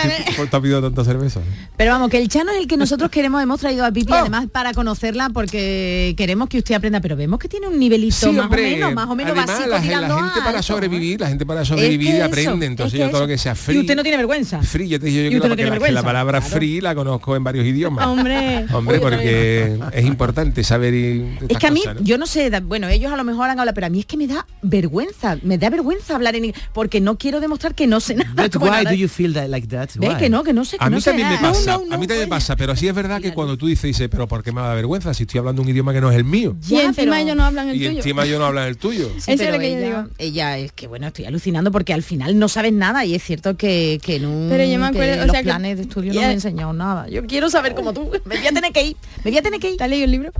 ha 0.52 0.62
pedido 0.62 0.82
tanta 0.82 1.04
cerveza 1.04 1.40
Pero 1.78 1.92
vamos, 1.92 2.10
que 2.10 2.18
el 2.18 2.28
Chano 2.28 2.52
es 2.52 2.58
el 2.60 2.68
que 2.68 2.78
nosotros 2.78 3.10
queremos, 3.10 3.42
hemos 3.42 3.60
traído 3.60 3.86
a 3.86 3.92
Pipi 3.92 4.12
Oh. 4.12 4.16
además 4.16 4.48
para 4.52 4.74
conocerla 4.74 5.30
porque 5.30 6.14
queremos 6.18 6.50
que 6.50 6.58
usted 6.58 6.76
aprenda, 6.76 7.00
pero 7.00 7.16
vemos 7.16 7.40
que 7.40 7.48
tiene 7.48 7.68
un 7.68 7.80
nivelito 7.80 8.16
Sí, 8.16 8.32
más 8.34 8.46
hombre, 8.46 8.68
o 8.68 8.76
menos, 8.76 8.94
más 8.94 9.08
o 9.08 9.16
menos 9.16 9.32
además, 9.32 9.48
básico 9.48 9.70
la, 9.70 9.82
gente 9.82 9.96
a 9.96 10.44
para 10.44 10.50
alto, 10.50 10.64
sobrevivir, 10.64 11.20
la 11.22 11.28
gente 11.30 11.46
para 11.46 11.62
Es 11.62 11.68
sobrevivir 11.68 12.08
que 12.10 12.14
y 12.14 12.18
eso, 12.18 12.26
aprende, 12.26 12.66
es 12.66 12.72
entonces 12.72 13.00
que 13.00 13.06
yo 13.06 13.10
todo 13.10 13.22
lo 13.22 13.28
que 13.28 13.38
sea 13.38 13.54
Y 13.54 13.56
free. 13.56 13.80
usted 13.80 13.96
no 13.96 14.04
tiene 14.04 14.18
vergüenza. 14.18 14.62
Free, 14.62 14.88
yo 14.90 15.00
te 15.00 15.06
digo 15.08 15.22
yo 15.24 15.32
Y 15.32 15.36
no 15.36 15.42
que, 15.42 15.48
tiene 15.48 15.50
la, 15.50 15.56
que 15.56 15.70
vergüenza. 15.72 15.94
la 15.94 16.04
palabra 16.04 16.40
Claro. 16.42 16.56
free 16.56 16.82
la 16.82 16.94
conozco 16.96 17.36
en 17.36 17.44
varios 17.44 17.66
idiomas. 17.66 18.06
Hombre. 18.08 18.66
Hombre, 18.74 19.00
porque 19.00 19.80
es 19.94 20.06
importante 20.06 20.64
saber 20.64 20.94
y 20.94 21.38
Es 21.48 21.58
que 21.58 21.68
a 21.68 21.72
mí, 21.72 21.84
yo 22.02 22.18
no 22.18 22.26
sé, 22.26 22.50
bueno, 22.62 22.88
ellos 22.90 23.12
a 23.12 23.16
lo 23.18 23.24
mejor 23.24 23.41
mejor 23.42 23.52
han 23.52 23.60
hablado, 23.60 23.76
pero 23.76 23.88
a 23.88 23.90
mí 23.90 24.00
es 24.00 24.06
que 24.06 24.18
me 24.18 24.28
da 24.28 24.46
vergüenza, 24.62 25.38
me 25.44 25.58
da 25.58 25.70
vergüenza 25.70 26.16
hablar 26.16 26.36
en 26.36 26.46
inglés, 26.46 26.64
porque 26.74 27.02
no 27.02 27.18
quiero 27.18 27.40
demostrar 27.40 27.76
que 27.76 27.88
no 27.88 28.00
sé 28.00 28.16
nada. 28.16 28.32
Bueno, 28.60 28.60
why 28.78 28.84
da- 28.84 28.90
do 28.92 28.96
you 28.96 29.08
feel 29.08 29.34
that 29.34 29.48
like 29.50 29.68
that? 29.68 29.90
Why? 29.98 30.16
que 30.18 30.30
no, 30.30 30.44
que 30.44 30.54
no 30.54 30.66
sé, 30.66 30.78
que 30.78 30.84
A 30.84 30.90
no 30.90 30.98
mí 30.98 31.02
sé 31.02 31.10
también 31.12 31.30
me 31.30 31.36
nada. 31.36 31.50
pasa, 31.50 31.72
No, 31.78 31.86
no, 31.86 31.96
a 31.96 31.98
mí 31.98 32.08
también 32.08 32.28
me 32.30 32.36
pasa, 32.36 32.56
pero 32.56 32.76
sí 32.76 32.88
es 32.88 32.96
verdad 32.96 33.22
que 33.22 33.34
cuando 33.34 33.58
tú 33.58 33.68
dices, 33.68 33.84
dices, 33.84 34.08
pero 34.10 34.28
¿por 34.28 34.44
qué 34.44 34.52
me 34.52 34.62
da 34.62 34.74
vergüenza 34.74 35.14
si 35.14 35.24
estoy 35.24 35.40
hablando 35.40 35.62
un 35.62 35.70
idioma 35.70 35.94
que 35.94 36.02
no 36.02 36.10
es 36.12 36.18
el 36.18 36.24
mío? 36.24 36.56
y 36.68 36.76
encima 36.76 37.20
ellos 37.20 37.36
no 37.36 37.44
hablan 37.44 37.70
el 37.70 37.76
Y 37.76 37.80
tuyo. 37.88 37.98
encima 37.98 38.26
yo 38.26 38.40
no 38.40 38.46
hablo 38.46 38.64
el 38.64 38.78
tuyo. 38.78 39.10
Sí, 39.18 39.32
Eso 39.32 39.32
es 39.32 39.40
pero 39.40 39.52
lo 39.54 39.60
que 39.60 39.72
yo 39.72 39.78
ella, 39.78 39.86
digo. 39.88 40.10
ella 40.18 40.58
es 40.58 40.72
que 40.72 40.88
bueno, 40.88 41.08
estoy 41.08 41.26
alucinando 41.26 41.72
porque 41.72 41.94
al 41.94 42.04
final 42.04 42.38
no 42.38 42.48
sabes 42.48 42.74
nada 42.74 43.06
y 43.06 43.16
es 43.16 43.24
cierto 43.24 43.58
que, 43.58 44.00
que 44.04 44.18
en 44.18 44.26
un 44.26 44.50
Pero 44.50 44.64
yo 44.64 44.78
me 44.80 44.92
que 44.92 44.98
acuerdo, 44.98 45.14
o 45.24 45.26
los 45.26 45.32
sea, 45.32 45.40
que- 45.42 45.46
planes 45.46 45.78
de 45.78 45.84
estudio 45.84 46.14
no 46.14 46.22
me 46.22 46.28
he 46.28 46.32
enseñado 46.34 46.74
nada. 46.74 47.08
Yo 47.10 47.26
quiero 47.26 47.50
saber 47.50 47.74
como 47.76 47.94
tú. 47.94 48.10
Me 48.26 48.38
voy 48.38 48.48
a 48.48 48.52
tener 48.52 48.72
que 48.72 48.84
ir. 48.84 48.96
Me 49.24 49.32
voy 49.32 49.38
a 49.38 49.42
tener 49.42 49.60
que 49.60 49.72
ir. 49.72 49.78
¿Te 49.78 49.84
has 49.84 49.90
leído 49.90 50.06
el 50.06 50.12
libro? 50.12 50.32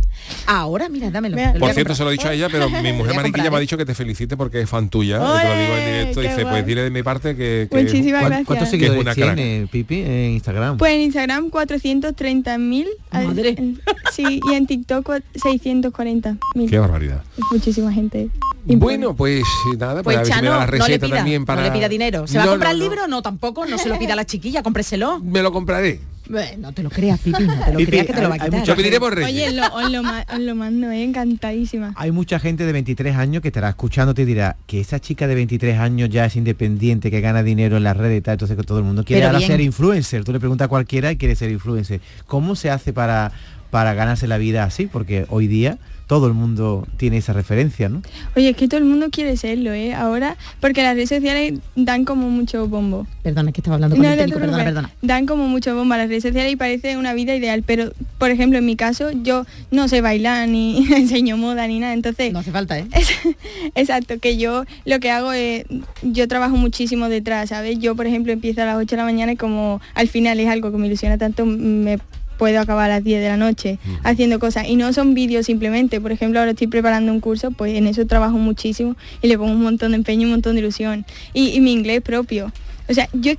Ahora, 0.48 0.90
mira, 0.90 1.10
dámelo. 1.10 1.36
Me 1.36 1.54
Por 1.60 1.74
cierto, 1.74 1.96
se 1.96 2.04
lo 2.04 2.10
he 2.10 2.14
dicho 2.14 2.28
a 2.28 2.34
ella, 2.34 2.48
pero 2.50 2.70
mi 2.92 2.98
mujer 3.00 3.16
Mariquilla 3.16 3.50
me 3.52 3.58
ha 3.58 3.60
dicho 3.60 3.78
que 3.78 3.86
te 3.86 3.96
felicite 3.96 4.38
porque 4.38 4.62
es 4.62 4.70
fan 4.70 4.90
tuya. 4.90 5.18
y 5.18 5.42
te 5.42 5.48
lo 5.48 5.62
digo 5.62 5.74
en 5.76 5.86
directo. 5.86 6.22
¡Qué 6.22 6.28
Dice, 6.30 6.46
pues 6.46 6.66
dile 6.66 6.82
de 6.84 6.90
mi 6.92 7.04
parte 7.04 7.36
que... 7.36 7.68
que 7.72 7.84
Muchísimas 7.84 8.20
¿cuán- 8.22 8.30
gracias. 8.30 8.48
¿Cuántos 8.48 8.70
seguidores 8.70 9.02
una 9.02 9.16
crack. 9.16 9.36
tiene 9.36 9.68
Pipi 9.72 10.02
en 10.02 10.32
Instagram? 10.32 10.78
Pues 10.78 10.94
en 10.94 11.02
Instagram 11.02 11.50
430.000. 11.50 12.88
al- 13.12 13.28
Madre. 13.28 13.56
en- 13.58 13.82
Sí, 14.14 14.40
y 14.50 14.54
en 14.54 14.68
TikTok 14.68 15.06
cua- 15.08 15.24
640.000. 15.36 16.70
Qué 16.70 16.80
barbaridad. 16.80 17.24
Muchísima 17.52 17.92
gente. 17.94 18.30
Bueno, 18.66 19.16
pues 19.16 19.42
nada, 19.80 20.04
pues, 20.04 20.16
Pues 20.16 20.18
a 20.18 20.20
ver 20.20 20.26
si 20.28 20.32
me 20.34 20.36
da 20.36 20.42
Chano, 20.42 20.50
la 20.52 20.66
no 20.66 20.72
le 20.72 20.78
receta 20.78 21.06
pida, 21.08 21.16
también 21.18 21.46
para... 21.46 21.62
no 21.62 21.68
le 21.68 21.74
pida 21.74 21.90
dinero. 21.90 22.28
¿Se 22.28 22.38
va 22.38 22.44
No, 22.46 22.52
a 22.52 22.54
comprar 22.54 22.72
no, 22.72 22.74
el 22.76 22.80
no. 22.80 22.90
libro? 22.92 23.08
No, 23.08 23.22
tampoco, 23.24 23.66
no 23.66 23.78
se 23.80 23.90
lo 23.90 23.98
pida 23.98 24.14
a 24.14 24.16
la 24.16 24.26
chiquilla, 24.26 24.62
cómpreselo. 24.62 25.20
Me 25.24 25.42
lo 25.42 25.52
compraré. 25.52 26.00
Bueno, 26.32 26.58
no 26.60 26.72
te 26.72 26.82
lo 26.84 26.90
creas, 26.90 27.20
Pipi, 27.20 27.44
no 27.44 27.54
te 27.66 27.72
lo 27.74 27.78
Pipi, 27.78 27.92
creas 27.92 28.06
que 28.08 28.14
te 28.14 28.22
lo 28.22 28.30
va 28.30 28.36
a 28.36 28.38
quitar. 28.38 28.52
mucha 28.52 28.64
Yo 28.64 28.76
pediré 28.76 29.00
por 29.00 29.16
Reyes. 29.16 29.50
Oye, 29.50 29.54
lo, 29.54 29.66
os, 29.74 29.92
lo, 29.92 30.02
os 30.02 30.40
lo 30.40 30.56
mando, 30.56 30.90
eh, 30.90 31.04
encantadísima. 31.04 31.94
Hay 31.98 32.12
mucha 32.12 32.40
gente 32.40 32.66
de 32.66 32.72
23 32.72 33.16
años 33.16 33.42
que 33.42 33.50
estará 33.50 33.70
escuchándote 33.70 34.22
y 34.22 34.26
dirá 34.26 34.58
que 34.66 34.80
esa 34.80 35.00
chica 35.00 35.28
de 35.28 35.36
23 35.36 35.78
años 35.78 36.10
ya 36.10 36.26
es 36.26 36.36
independiente, 36.36 37.12
que 37.12 37.22
gana 37.22 37.44
dinero 37.44 37.78
en 37.78 37.84
las 37.84 37.98
redes 37.98 38.20
y 38.20 38.22
tal, 38.22 38.34
entonces 38.34 38.58
que 38.58 38.64
todo 38.64 38.80
el 38.80 38.86
mundo 38.86 39.04
quiere 39.04 39.26
ahora 39.26 39.42
ser 39.42 39.62
influencer. 39.62 40.24
Tú 40.24 40.32
le 40.32 40.40
preguntas 40.40 40.66
a 40.66 40.70
cualquiera 40.70 41.12
y 41.12 41.18
quiere 41.18 41.36
ser 41.36 41.52
influencer. 41.52 42.02
¿Cómo 42.28 42.56
se 42.56 42.70
hace 42.70 42.94
para, 42.94 43.32
para 43.72 43.94
ganarse 43.94 44.28
la 44.28 44.38
vida 44.38 44.64
así? 44.64 44.86
Porque 44.86 45.26
hoy 45.30 45.48
día 45.48 45.80
todo 46.12 46.28
el 46.28 46.34
mundo 46.34 46.86
tiene 46.98 47.16
esa 47.16 47.32
referencia, 47.32 47.88
¿no? 47.88 48.02
Oye, 48.36 48.50
es 48.50 48.58
que 48.58 48.68
todo 48.68 48.80
el 48.80 48.86
mundo 48.86 49.08
quiere 49.10 49.38
serlo, 49.38 49.72
¿eh? 49.72 49.94
Ahora, 49.94 50.36
porque 50.60 50.84
las 50.84 50.94
redes 50.94 51.08
sociales 51.08 51.54
dan 51.78 52.04
como 52.04 52.30
mucho 52.30 52.68
bombo. 52.68 53.08
Perdona, 53.24 53.54
que 53.54 53.62
estaba 53.62 53.76
hablando 53.76 53.96
con 53.96 54.06
No, 54.06 54.12
el 54.12 54.30
no 54.30 54.36
perdona, 54.38 54.64
perdona. 54.66 54.92
Dan 55.02 55.26
como 55.26 55.48
mucho 55.48 55.74
bombo 55.74 55.94
a 55.94 55.98
las 56.00 56.10
redes 56.10 56.24
sociales 56.24 56.52
y 56.52 56.58
parece 56.58 56.98
una 56.98 57.14
vida 57.14 57.34
ideal, 57.34 57.64
pero 57.66 57.94
por 58.18 58.30
ejemplo 58.30 58.60
en 58.60 58.66
mi 58.66 58.76
caso 58.76 59.12
yo 59.24 59.46
no 59.72 59.88
sé 59.88 60.02
bailar 60.02 60.50
ni 60.50 60.86
enseño 60.94 61.38
moda 61.38 61.66
ni 61.68 61.80
nada, 61.80 61.94
entonces 61.94 62.34
No 62.34 62.40
hace 62.40 62.52
falta, 62.52 62.78
¿eh? 62.78 62.88
exacto, 63.76 64.20
que 64.20 64.36
yo 64.36 64.66
lo 64.84 65.00
que 65.00 65.12
hago 65.12 65.32
es, 65.32 65.64
yo 66.02 66.28
trabajo 66.28 66.58
muchísimo 66.58 67.08
detrás, 67.08 67.48
¿sabes? 67.48 67.80
Yo 67.80 67.96
por 67.96 68.06
ejemplo 68.06 68.34
empiezo 68.34 68.64
a 68.64 68.66
las 68.66 68.76
8 68.76 68.86
de 68.86 68.98
la 68.98 69.06
mañana 69.06 69.32
y 69.32 69.38
como 69.38 69.80
al 69.96 70.10
final 70.10 70.42
es 70.42 70.50
algo 70.50 70.74
que 70.74 70.78
me 70.78 70.88
ilusiona 70.88 71.18
tanto, 71.18 71.46
me 71.46 72.00
puedo 72.42 72.60
acabar 72.60 72.90
a 72.90 72.96
las 72.96 73.04
10 73.04 73.22
de 73.22 73.28
la 73.28 73.38
noche 73.38 73.78
haciendo 74.04 74.40
cosas. 74.40 74.68
Y 74.68 74.76
no 74.76 74.92
son 74.94 75.14
vídeos 75.14 75.46
simplemente, 75.46 76.02
por 76.02 76.12
ejemplo 76.12 76.40
ahora 76.40 76.54
estoy 76.54 76.66
preparando 76.66 77.12
un 77.12 77.20
curso, 77.20 77.52
pues 77.52 77.76
en 77.78 77.86
eso 77.86 78.04
trabajo 78.08 78.36
muchísimo 78.40 78.96
y 79.22 79.28
le 79.28 79.38
pongo 79.38 79.52
un 79.52 79.62
montón 79.62 79.92
de 79.92 79.98
empeño 79.98 80.22
y 80.24 80.26
un 80.26 80.32
montón 80.32 80.56
de 80.56 80.62
ilusión. 80.62 81.06
Y, 81.36 81.50
y 81.50 81.60
mi 81.62 81.72
inglés 81.72 82.02
propio, 82.02 82.52
o 82.90 82.94
sea, 82.96 83.08
yo 83.14 83.34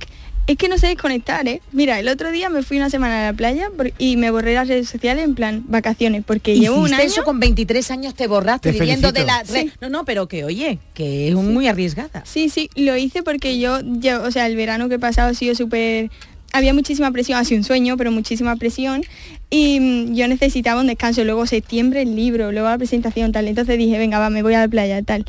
es 0.45 0.57
que 0.57 0.69
no 0.69 0.77
sé 0.77 0.87
desconectar, 0.87 1.45
¿eh? 1.49 1.61
Mira, 1.73 1.99
el 1.99 2.07
otro 2.07 2.31
día 2.31 2.49
me 2.49 2.63
fui 2.63 2.77
una 2.77 2.89
semana 2.89 3.21
a 3.27 3.31
la 3.31 3.33
playa 3.37 3.69
por- 3.75 3.91
y 3.97 4.15
me 4.15 4.29
borré 4.31 4.53
las 4.53 4.67
redes 4.69 4.87
sociales 4.89 5.23
en 5.25 5.35
plan 5.35 5.63
vacaciones, 5.67 6.23
porque 6.25 6.57
llevo 6.57 6.77
un 6.81 6.93
año... 6.93 7.03
eso 7.03 7.23
con 7.25 7.39
23 7.41 7.91
años, 7.91 8.13
te 8.13 8.27
borraste 8.27 8.71
Te 8.71 8.79
viviendo 8.79 9.11
de 9.11 9.25
la... 9.25 9.43
Sí. 9.45 9.71
No, 9.81 9.89
no, 9.89 10.05
pero 10.05 10.27
que 10.29 10.43
oye, 10.45 10.79
que 10.93 11.27
es 11.29 11.35
muy 11.35 11.67
arriesgada. 11.67 12.23
Sí, 12.25 12.47
sí, 12.49 12.69
lo 12.75 12.95
hice 12.97 13.21
porque 13.23 13.59
yo, 13.59 13.79
yo, 13.83 14.21
o 14.23 14.31
sea, 14.31 14.47
el 14.47 14.55
verano 14.55 14.87
que 14.87 14.95
he 14.95 14.99
pasado 14.99 15.29
ha 15.29 15.33
sido 15.33 15.55
súper... 15.55 16.09
Había 16.53 16.73
muchísima 16.73 17.11
presión, 17.11 17.37
ha 17.37 17.43
sido 17.43 17.57
un 17.59 17.63
sueño, 17.63 17.97
pero 17.97 18.11
muchísima 18.11 18.55
presión. 18.55 19.03
Y 19.49 19.79
mm, 19.79 20.13
yo 20.13 20.27
necesitaba 20.27 20.81
un 20.81 20.87
descanso. 20.87 21.23
Luego 21.25 21.45
septiembre 21.45 22.03
el 22.03 22.15
libro, 22.15 22.51
luego 22.51 22.69
la 22.69 22.77
presentación, 22.77 23.31
tal. 23.31 23.47
Entonces 23.47 23.77
dije, 23.77 23.97
venga, 23.97 24.19
va, 24.19 24.29
me 24.29 24.43
voy 24.43 24.53
a 24.53 24.59
la 24.59 24.67
playa, 24.67 25.01
tal. 25.01 25.25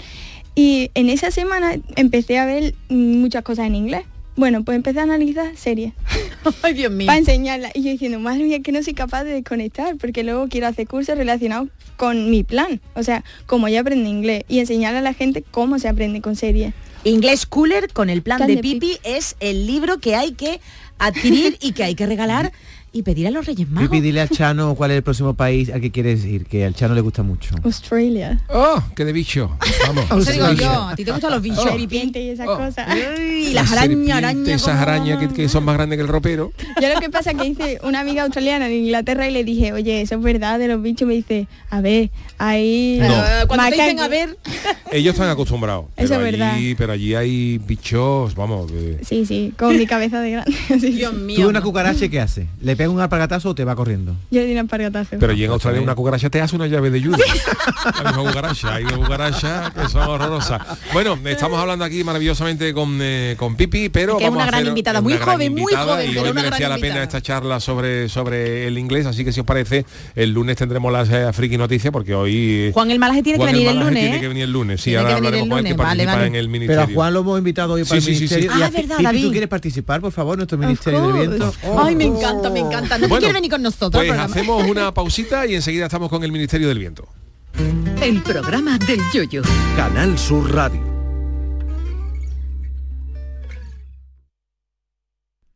Y 0.54 0.90
en 0.94 1.08
esa 1.08 1.30
semana 1.30 1.76
empecé 1.96 2.38
a 2.38 2.46
ver 2.46 2.74
mm, 2.88 3.16
muchas 3.20 3.42
cosas 3.42 3.66
en 3.66 3.74
inglés. 3.74 4.04
Bueno, 4.36 4.64
pues 4.64 4.74
empecé 4.74 4.98
a 4.98 5.04
analizar 5.04 5.56
series 5.56 5.92
Ay, 6.62 6.74
Dios 6.74 6.90
mío. 6.90 7.06
para 7.06 7.18
enseñarla. 7.18 7.70
Y 7.72 7.82
yo 7.82 7.90
diciendo, 7.90 8.18
madre 8.18 8.44
mía, 8.44 8.60
que 8.60 8.72
no 8.72 8.82
soy 8.82 8.92
capaz 8.94 9.24
de 9.24 9.32
desconectar, 9.32 9.96
porque 9.96 10.24
luego 10.24 10.48
quiero 10.48 10.66
hacer 10.66 10.88
cursos 10.88 11.16
relacionados 11.16 11.68
con 11.96 12.30
mi 12.30 12.42
plan. 12.42 12.80
O 12.94 13.02
sea, 13.02 13.24
como 13.46 13.68
yo 13.68 13.80
aprendí 13.80 14.10
inglés 14.10 14.44
y 14.48 14.58
enseñarle 14.58 14.98
a 14.98 15.02
la 15.02 15.14
gente 15.14 15.44
cómo 15.50 15.78
se 15.78 15.88
aprende 15.88 16.20
con 16.20 16.34
series. 16.36 16.74
Inglés 17.04 17.46
Cooler 17.46 17.92
con 17.92 18.08
el 18.10 18.22
plan 18.22 18.46
de 18.46 18.56
Pipi 18.56 18.98
es 19.04 19.36
el 19.40 19.66
libro 19.66 19.98
que 19.98 20.16
hay 20.16 20.32
que 20.32 20.60
adquirir 20.98 21.56
y 21.60 21.72
que 21.72 21.84
hay 21.84 21.94
que 21.94 22.06
regalar 22.06 22.52
y 22.94 23.02
pedir 23.02 23.26
a 23.26 23.30
los 23.30 23.44
Reyes 23.44 23.68
Magos. 23.68 23.90
Pipi, 23.90 24.00
dile 24.00 24.20
al 24.22 24.28
Chano 24.30 24.74
cuál 24.74 24.92
es 24.92 24.96
el 24.98 25.02
próximo 25.02 25.34
país 25.34 25.68
al 25.68 25.80
que 25.82 25.90
quieres 25.90 26.24
ir, 26.24 26.46
que 26.46 26.64
al 26.64 26.74
Chano 26.74 26.94
le 26.94 27.02
gusta 27.02 27.22
mucho. 27.22 27.54
Australia. 27.62 28.40
¡Oh, 28.48 28.82
qué 28.96 29.04
de 29.04 29.12
bicho! 29.12 29.56
Vamos. 29.86 30.04
Eso 30.04 30.32
digo 30.32 30.46
Australia. 30.46 30.62
yo, 30.62 30.82
a 30.88 30.96
ti 30.96 31.04
te 31.04 31.10
gustan 31.12 31.30
los 31.32 31.42
bichos, 31.42 31.66
Oh. 31.66 31.78
Y 31.78 32.28
esas 32.28 32.48
Oh. 32.48 32.56
cosas. 32.56 32.88
Y 32.96 33.52
las 33.52 33.70
arañas, 33.72 34.16
arañas. 34.16 34.48
Esas 34.48 34.78
arañas 34.80 35.18
que, 35.18 35.28
que 35.28 35.48
son 35.48 35.64
más 35.64 35.74
grandes 35.76 35.96
que 35.98 36.02
el 36.02 36.08
ropero. 36.08 36.52
Yo 36.80 36.88
lo 36.92 37.00
que 37.00 37.10
pasa 37.10 37.32
es 37.32 37.36
que 37.36 37.46
hice 37.48 37.78
una 37.82 38.00
amiga 38.00 38.22
australiana 38.22 38.66
en 38.68 38.72
Inglaterra 38.84 39.28
y 39.28 39.32
le 39.32 39.44
dije, 39.44 39.72
oye, 39.72 40.00
eso 40.00 40.14
es 40.14 40.22
verdad 40.22 40.58
de 40.58 40.68
los 40.68 40.80
bichos. 40.82 41.06
Me 41.08 41.14
dice, 41.14 41.48
a 41.70 41.80
ver, 41.80 42.10
ahí... 42.38 42.98
No. 43.00 43.14
Cuando 43.48 43.64
te 43.66 43.72
dicen, 43.72 43.96
macacos". 43.96 44.04
a 44.04 44.08
ver, 44.08 44.38
Ellos 44.92 45.14
están 45.14 45.28
acostumbrados. 45.30 45.86
Eso 45.96 46.14
pero 46.14 46.26
es 46.26 46.32
verdad. 46.32 46.54
allí, 46.54 46.74
Pero 46.76 46.92
allí 46.92 47.14
hay 47.14 47.58
bichos, 47.58 48.34
vamos. 48.34 48.70
que- 48.70 49.00
Sí, 49.04 49.26
sí, 49.26 49.52
con 49.58 49.76
mi 49.76 49.86
cabeza 49.86 50.20
de 50.20 50.30
grande. 50.30 50.52
Dios 50.90 51.12
¿Tú 51.12 51.18
mío. 51.18 51.48
una 51.48 51.60
cucaracha 51.62 52.08
qué 52.08 52.20
hace? 52.20 52.46
¿Le 52.60 52.76
pega 52.84 52.92
un 52.94 53.00
alpargatazo 53.00 53.50
o 53.50 53.54
te 53.54 53.64
va 53.64 53.74
corriendo? 53.74 54.14
Yo 54.30 54.42
di 54.44 54.52
un 54.52 54.58
alpargatazo. 54.58 55.16
Pero 55.18 55.32
allí 55.32 55.44
en 55.44 55.50
Australia 55.50 55.80
una 55.80 55.94
cucaracha 55.94 56.28
te 56.30 56.40
hace 56.40 56.54
una 56.56 56.66
llave 56.66 56.90
de 56.90 57.00
lluvia. 57.00 57.24
La 58.02 58.10
misma 58.12 58.28
cucaracha, 58.30 58.74
hay 58.74 58.84
una 58.84 58.96
cucaracha 58.96 59.72
que 59.74 59.88
son 59.88 60.02
horrorosas. 60.08 60.60
Bueno, 60.92 61.18
estamos 61.24 61.58
hablando 61.58 61.84
aquí 61.84 62.04
maravillosamente 62.04 62.72
con, 62.74 62.98
eh, 63.00 63.34
con 63.38 63.56
Pipi, 63.56 63.88
pero 63.88 64.18
Que 64.18 64.24
es 64.24 64.30
una 64.30 64.44
a 64.44 64.46
gran 64.46 64.54
hacer 64.60 64.68
invitada, 64.68 64.98
una 65.00 65.04
muy 65.04 65.12
gran 65.14 65.28
joven, 65.28 65.52
muy 65.54 65.72
joven, 65.74 66.10
y 66.10 66.14
pero 66.14 66.26
hoy 66.26 66.32
merecía 66.34 66.68
la 66.68 66.78
pena 66.78 67.02
esta 67.02 67.20
charla 67.20 67.60
sobre, 67.60 68.08
sobre 68.08 68.66
el 68.66 68.78
inglés, 68.78 69.06
así 69.06 69.24
que 69.24 69.32
si 69.32 69.40
os 69.40 69.46
parece, 69.46 69.84
el 70.14 70.30
lunes 70.32 70.56
tendremos 70.56 70.92
las 70.92 71.08
eh, 71.10 71.32
friki 71.32 71.56
noticias 71.58 71.92
porque 71.92 72.14
hoy... 72.14 72.70
Juan 72.74 72.90
el 72.90 72.98
Malaje 72.98 73.22
tiene 73.22 73.38
que 73.38 73.44
Juan 73.44 73.52
venir 73.54 73.68
el 73.68 73.74
Malaje 73.76 73.90
lunes, 73.90 74.02
Tiene 74.02 74.16
¿eh? 74.16 74.20
que 74.20 74.28
venir 74.28 74.44
el 74.44 74.52
lunes, 74.52 74.80
sí, 74.80 74.90
Tiene 74.90 74.98
ahora 74.98 75.10
que 75.10 75.16
hablaremos 75.16 75.44
el 75.44 75.48
con 75.50 75.58
él 75.58 75.64
que 75.64 75.70
lunes, 75.70 75.76
vale, 75.86 76.04
participa 76.04 76.14
vale. 76.16 76.26
en 76.26 76.34
el 76.34 76.44
Pero 76.46 76.52
ministerio. 76.52 76.82
a 76.82 76.94
Juan 76.94 77.14
lo 77.14 77.20
hemos 77.20 77.38
invitado 77.38 77.72
hoy 77.74 77.84
para 77.84 78.00
Sí, 78.00 78.10
el 78.10 78.16
sí, 78.16 78.20
sí, 78.20 78.28
sí. 78.28 78.34
ministerio. 78.34 78.58
y 78.58 78.62
Ah, 78.62 78.64
a 78.64 78.68
es 78.68 78.72
verdad, 78.74 78.96
Pipi, 78.96 79.04
David. 79.04 79.22
¿tú 79.24 79.30
quieres 79.30 79.48
participar, 79.48 80.00
por 80.00 80.12
favor, 80.12 80.36
nuestro 80.36 80.58
ministerio 80.58 81.02
del 81.12 81.28
viento? 81.28 81.54
Ay, 81.78 81.94
me 81.96 82.04
encanta, 82.04 82.50
me 82.50 82.60
encanta. 82.60 82.73
¿No 82.80 82.88
te 82.88 82.98
Bueno, 83.06 83.16
quieres 83.18 83.34
venir 83.34 83.50
con 83.50 83.62
nosotros? 83.62 84.04
Pues 84.04 84.18
hacemos 84.18 84.68
una 84.68 84.92
pausita 84.94 85.46
y 85.46 85.54
enseguida 85.54 85.86
estamos 85.86 86.08
con 86.08 86.22
el 86.24 86.32
Ministerio 86.32 86.68
del 86.68 86.78
Viento. 86.78 87.08
El 88.00 88.22
programa 88.22 88.78
del 88.78 89.00
yoyo. 89.12 89.42
Canal 89.76 90.18
Sur 90.18 90.52
Radio. 90.52 90.94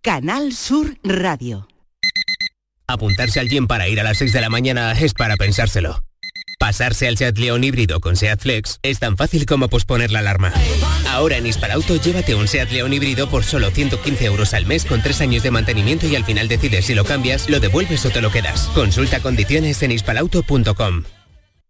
Canal 0.00 0.52
Sur 0.52 0.96
Radio. 1.02 1.68
Apuntarse 2.86 3.40
al 3.40 3.48
gym 3.48 3.66
para 3.66 3.88
ir 3.88 4.00
a 4.00 4.02
las 4.02 4.16
6 4.18 4.32
de 4.32 4.40
la 4.40 4.48
mañana 4.48 4.92
es 4.92 5.12
para 5.12 5.36
pensárselo. 5.36 6.02
Pasarse 6.58 7.06
al 7.06 7.16
Seat 7.16 7.38
León 7.38 7.62
híbrido 7.62 8.00
con 8.00 8.16
Seat 8.16 8.40
Flex 8.40 8.80
es 8.82 8.98
tan 8.98 9.16
fácil 9.16 9.46
como 9.46 9.68
posponer 9.68 10.10
la 10.10 10.18
alarma. 10.18 10.52
Ahora 11.08 11.36
en 11.36 11.46
Hispalauto 11.46 11.96
llévate 11.96 12.34
un 12.34 12.48
Seat 12.48 12.72
León 12.72 12.92
híbrido 12.92 13.30
por 13.30 13.44
solo 13.44 13.70
115 13.70 14.24
euros 14.24 14.54
al 14.54 14.66
mes 14.66 14.84
con 14.84 15.00
3 15.00 15.20
años 15.20 15.42
de 15.44 15.52
mantenimiento 15.52 16.08
y 16.08 16.16
al 16.16 16.24
final 16.24 16.48
decides 16.48 16.86
si 16.86 16.94
lo 16.94 17.04
cambias, 17.04 17.48
lo 17.48 17.60
devuelves 17.60 18.04
o 18.06 18.10
te 18.10 18.20
lo 18.20 18.32
quedas. 18.32 18.68
Consulta 18.74 19.20
condiciones 19.20 19.82
en 19.84 19.92
hispalauto.com. 19.92 21.04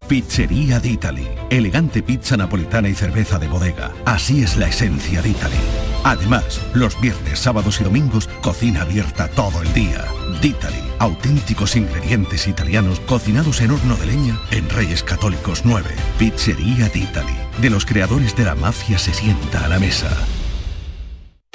Pizzería 0.08 0.80
d'Italy. 0.80 1.28
Elegante 1.50 2.02
pizza 2.02 2.38
napolitana 2.38 2.88
y 2.88 2.94
cerveza 2.94 3.38
de 3.38 3.48
bodega. 3.48 3.92
Así 4.06 4.42
es 4.42 4.56
la 4.56 4.68
esencia 4.68 5.20
de 5.20 5.28
Italy. 5.28 5.87
Además, 6.04 6.60
los 6.74 7.00
viernes, 7.00 7.38
sábados 7.38 7.80
y 7.80 7.84
domingos, 7.84 8.28
cocina 8.42 8.82
abierta 8.82 9.28
todo 9.28 9.62
el 9.62 9.72
día. 9.72 10.04
D'Italy. 10.40 10.82
Auténticos 10.98 11.76
ingredientes 11.76 12.48
italianos 12.48 13.00
cocinados 13.00 13.60
en 13.60 13.70
horno 13.70 13.96
de 13.96 14.06
leña 14.06 14.38
en 14.50 14.68
Reyes 14.68 15.02
Católicos 15.02 15.62
9. 15.64 15.88
Pizzería 16.18 16.88
d'Italy. 16.88 17.36
De 17.60 17.70
los 17.70 17.84
creadores 17.84 18.34
de 18.36 18.44
la 18.44 18.54
mafia 18.54 18.98
se 18.98 19.14
sienta 19.14 19.64
a 19.64 19.68
la 19.68 19.78
mesa. 19.78 20.08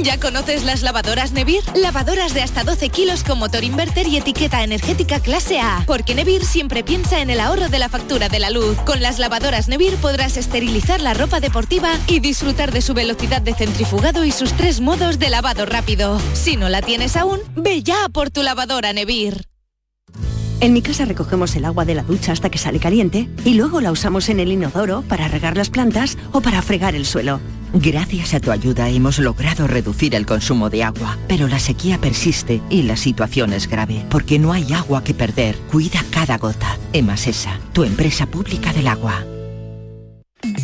¿Ya 0.00 0.18
conoces 0.18 0.64
las 0.64 0.82
lavadoras 0.82 1.32
Nevir? 1.32 1.62
Lavadoras 1.76 2.32
de 2.34 2.42
hasta 2.42 2.64
12 2.64 2.88
kilos 2.88 3.22
con 3.22 3.38
motor 3.38 3.62
inverter 3.62 4.08
y 4.08 4.16
etiqueta 4.16 4.64
energética 4.64 5.20
clase 5.20 5.60
A. 5.60 5.84
Porque 5.86 6.14
Nevir 6.14 6.44
siempre 6.44 6.82
piensa 6.82 7.20
en 7.20 7.30
el 7.30 7.38
ahorro 7.38 7.68
de 7.68 7.78
la 7.78 7.88
factura 7.88 8.28
de 8.28 8.38
la 8.38 8.50
luz. 8.50 8.76
Con 8.86 9.02
las 9.02 9.18
lavadoras 9.18 9.68
Nevir 9.68 9.94
podrás 9.96 10.36
esterilizar 10.36 11.00
la 11.00 11.14
ropa 11.14 11.40
deportiva 11.40 11.90
y 12.06 12.20
disfrutar 12.20 12.72
de 12.72 12.80
su 12.80 12.94
velocidad 12.94 13.42
de 13.42 13.54
centrifugado 13.54 14.24
y 14.24 14.32
sus 14.32 14.54
tres 14.54 14.80
modos 14.80 15.18
de 15.18 15.30
lavado 15.30 15.66
rápido. 15.66 16.18
Si 16.32 16.56
no 16.56 16.68
la 16.68 16.80
tienes 16.80 17.16
aún, 17.16 17.40
ve 17.54 17.82
ya 17.82 18.08
por 18.08 18.30
tu 18.30 18.42
lavadora 18.42 18.92
Nevir. 18.92 19.46
En 20.60 20.72
mi 20.72 20.80
casa 20.80 21.04
recogemos 21.04 21.54
el 21.56 21.64
agua 21.64 21.84
de 21.84 21.94
la 21.94 22.02
ducha 22.02 22.32
hasta 22.32 22.50
que 22.50 22.58
sale 22.58 22.80
caliente 22.80 23.28
y 23.44 23.54
luego 23.54 23.80
la 23.80 23.92
usamos 23.92 24.28
en 24.28 24.40
el 24.40 24.52
inodoro 24.52 25.02
para 25.02 25.28
regar 25.28 25.56
las 25.56 25.70
plantas 25.70 26.16
o 26.32 26.40
para 26.40 26.62
fregar 26.62 26.94
el 26.94 27.04
suelo. 27.04 27.40
Gracias 27.74 28.34
a 28.34 28.40
tu 28.40 28.50
ayuda 28.50 28.90
hemos 28.90 29.18
logrado 29.18 29.66
reducir 29.66 30.14
el 30.14 30.26
consumo 30.26 30.68
de 30.68 30.84
agua, 30.84 31.16
pero 31.26 31.48
la 31.48 31.58
sequía 31.58 31.98
persiste 31.98 32.60
y 32.68 32.82
la 32.82 32.96
situación 32.96 33.52
es 33.54 33.66
grave, 33.66 34.04
porque 34.10 34.38
no 34.38 34.52
hay 34.52 34.72
agua 34.74 35.02
que 35.02 35.14
perder. 35.14 35.56
Cuida 35.70 36.04
cada 36.10 36.36
gota. 36.36 36.76
Emasesa, 36.92 37.58
tu 37.72 37.84
empresa 37.84 38.26
pública 38.26 38.72
del 38.74 38.88
agua. 38.88 39.24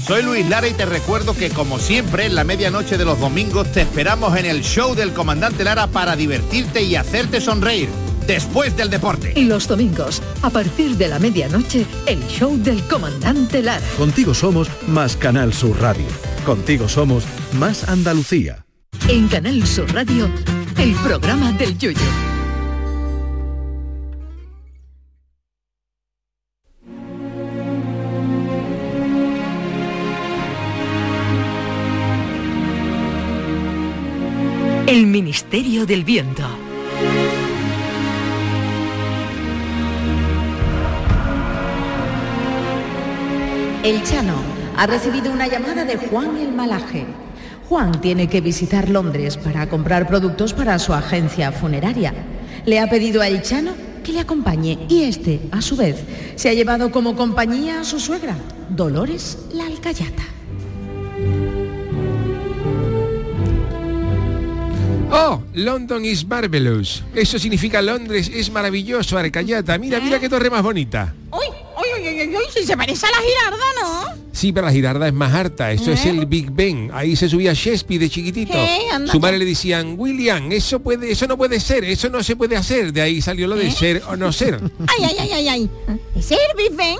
Soy 0.07 0.23
Luis 0.23 0.49
Lara 0.49 0.69
y 0.69 0.73
te 0.73 0.85
recuerdo 0.85 1.35
que 1.35 1.51
como 1.51 1.79
siempre 1.79 2.27
en 2.27 2.35
la 2.35 2.45
medianoche 2.45 2.99
de 2.99 3.05
los 3.05 3.21
domingos 3.21 3.71
te 3.73 3.83
esperamos 3.83 4.37
en 4.37 4.47
el 4.47 4.63
show 4.63 4.95
del 4.95 5.13
comandante 5.13 5.65
Lara 5.65 5.87
para 5.87 6.17
divertirte 6.17 6.83
y 6.83 6.97
hacerte 6.97 7.41
sonreír 7.41 7.89
después 8.27 8.77
del 8.77 8.91
deporte. 8.91 9.33
Y 9.35 9.45
los 9.45 9.67
domingos, 9.67 10.21
a 10.43 10.51
partir 10.51 10.97
de 10.97 11.09
la 11.09 11.19
medianoche, 11.19 11.87
el 12.07 12.23
show 12.27 12.57
del 12.59 12.83
comandante 12.83 13.63
Lara. 13.63 13.87
Contigo 13.97 14.35
somos 14.35 14.69
más 14.87 15.17
Canal 15.17 15.55
Sur 15.55 15.81
Radio. 15.81 16.07
Contigo 16.49 16.89
somos 16.89 17.25
más 17.59 17.87
Andalucía. 17.91 18.65
En 19.07 19.29
Canal 19.29 19.67
Sur 19.67 19.93
Radio, 19.93 20.31
el 20.79 20.95
programa 20.95 21.53
del 21.53 21.77
Yoyo. 21.77 22.01
El 34.87 35.05
Ministerio 35.05 35.85
del 35.85 36.03
Viento. 36.03 36.49
El 43.83 44.03
Chano 44.03 44.48
ha 44.79 44.87
recibido 44.87 45.33
una 45.33 45.49
llamada 45.49 45.85
de 45.85 45.97
Juan 45.97 46.37
el 46.37 46.53
Malaje. 46.53 47.05
Juan 47.69 48.01
tiene 48.01 48.29
que 48.29 48.41
visitar 48.41 48.89
Londres 48.89 49.37
para 49.37 49.69
comprar 49.69 50.07
productos 50.07 50.53
para 50.53 50.79
su 50.79 50.95
agencia 50.95 51.51
funeraria. 51.51 52.15
Le 52.65 52.79
ha 52.79 52.89
pedido 52.89 53.21
a 53.21 53.27
El 53.27 53.43
Chano 53.43 53.73
que 54.05 54.13
le 54.13 54.21
acompañe 54.21 54.79
y 54.89 55.03
este, 55.03 55.41
a 55.51 55.61
su 55.63 55.75
vez, 55.75 55.97
se 56.37 56.49
ha 56.49 56.55
llevado 56.55 56.93
como 56.93 57.17
compañía 57.17 57.81
a 57.81 57.85
su 57.85 57.99
suegra, 57.99 58.37
Dolores 58.71 59.39
la 59.53 59.67
Alcayata. 59.67 60.23
Oh, 65.11 65.43
London 65.55 66.05
is 66.05 66.25
marvelous. 66.25 67.03
Eso 67.17 67.41
significa 67.41 67.83
Londres 67.83 68.31
es 68.33 68.49
maravilloso, 68.53 69.19
Arcayata. 69.19 69.77
Mira, 69.77 69.99
mira 69.99 70.21
qué 70.21 70.29
torre 70.29 70.51
más 70.51 70.63
bonita. 70.63 71.13
Uy, 71.33 71.49
uy, 71.49 72.09
uy, 72.09 72.21
uy, 72.21 72.37
uy, 72.37 72.45
si 72.55 72.65
se 72.65 72.77
parece 72.77 73.07
a 73.07 73.11
la 73.11 73.17
girarda, 73.17 73.65
¿no? 73.83 74.18
Sí, 74.39 74.53
pero 74.53 74.67
la 74.67 74.73
girarda 74.73 75.09
es 75.09 75.13
más 75.13 75.35
harta. 75.35 75.73
Eso 75.73 75.91
es 75.91 76.07
el 76.07 76.25
Big 76.27 76.53
Ben. 76.53 76.93
Ahí 76.95 77.17
se 77.17 77.29
subía 77.29 77.55
Shakespeare 77.55 77.99
de 77.99 78.09
chiquitito. 78.09 78.57
¿Eh? 78.57 78.83
Su 79.11 79.19
madre 79.19 79.37
le 79.37 79.45
decían, 79.45 79.97
William, 79.99 80.53
eso 80.53 80.79
puede, 80.79 81.11
eso 81.11 81.27
no 81.27 81.37
puede 81.37 81.59
ser, 81.59 81.83
eso 81.83 82.09
no 82.09 82.23
se 82.23 82.37
puede 82.37 82.57
hacer. 82.57 82.93
De 82.93 83.03
ahí 83.03 83.21
salió 83.21 83.49
lo 83.49 83.57
de 83.57 83.69
ser 83.73 84.01
o 84.07 84.17
no 84.17 84.33
ser. 84.33 84.61
Ay, 84.87 85.07
ay, 85.07 85.17
ay, 85.19 85.33
ay, 85.33 85.49
ay. 85.49 85.71
¿Ese 86.15 86.35
es 86.35 86.41
el 86.53 86.57
Big 86.57 86.77
Ben? 86.77 86.99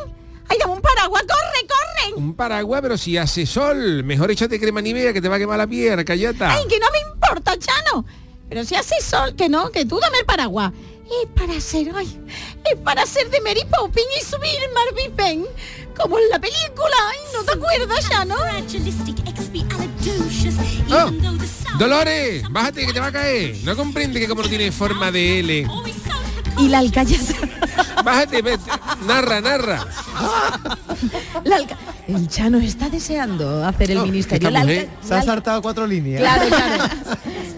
Ay, 0.49 0.57
dame 0.59 0.73
un 0.73 0.81
paraguas, 0.81 1.23
corre, 1.23 1.69
corre. 1.69 2.21
Un 2.21 2.35
paraguas, 2.35 2.81
pero 2.83 2.99
si 2.99 3.17
hace 3.17 3.47
sol, 3.47 4.03
mejor 4.03 4.33
échate 4.33 4.59
crema 4.59 4.81
nivea 4.81 5.13
que 5.13 5.21
te 5.21 5.29
va 5.29 5.37
a 5.37 5.39
quemar 5.39 5.59
la 5.59 5.69
piel, 5.69 5.93
Arcayata. 5.93 6.53
Ay, 6.53 6.65
que 6.69 6.81
no 6.81 6.87
me 6.91 7.15
importa, 7.15 7.57
Chano. 7.57 8.05
Pero 8.49 8.65
si 8.65 8.75
hace 8.75 9.01
sol, 9.01 9.37
que 9.37 9.49
no, 9.49 9.71
que 9.71 9.85
tú 9.85 10.01
dame 10.01 10.19
el 10.19 10.27
paraguas. 10.27 10.73
Es 11.07 11.29
para 11.37 11.61
ser, 11.61 11.93
ay, 11.95 12.21
para 12.85 13.07
ser 13.07 13.31
de 13.31 13.41
Mary 13.41 13.65
Poppins 13.71 14.07
y 14.21 14.25
subir 14.25 14.59
Mar 14.75 14.95
Big 14.95 15.15
Ben. 15.15 15.47
Como 15.97 16.19
en 16.19 16.29
la 16.29 16.39
película, 16.39 16.95
ay, 17.11 17.19
¿no 17.33 17.43
te 17.43 17.53
acuerdas, 17.53 18.09
Chano? 18.09 18.37
Oh, 20.91 21.79
Dolores, 21.79 22.45
bájate 22.51 22.87
que 22.87 22.93
te 22.93 23.01
va 23.01 23.07
a 23.07 23.13
caer. 23.13 23.57
No 23.65 23.77
comprende 23.77 24.21
que 24.21 24.29
como 24.29 24.43
no 24.43 24.49
tiene 24.49 24.71
forma 24.71 25.11
de 25.11 25.41
L. 25.41 25.67
Y 26.59 26.69
la 26.69 26.79
Alcayata. 26.79 27.35
Bájate, 28.05 28.43
vete. 28.43 28.71
narra, 29.07 29.41
narra. 29.41 29.87
La 31.45 31.57
Alca- 31.57 31.77
El 32.07 32.29
Chano 32.29 32.59
está 32.59 32.89
deseando 32.89 33.65
hacer 33.67 33.91
el 33.93 34.03
ministerio. 34.03 34.51
La, 34.51 34.61
Alca- 34.61 34.87
Se 35.07 35.15
ha 35.15 35.23
saltado 35.23 35.63
cuatro 35.63 35.87
líneas. 35.87 36.21
Claro, 36.21 36.49
claro. 36.49 36.85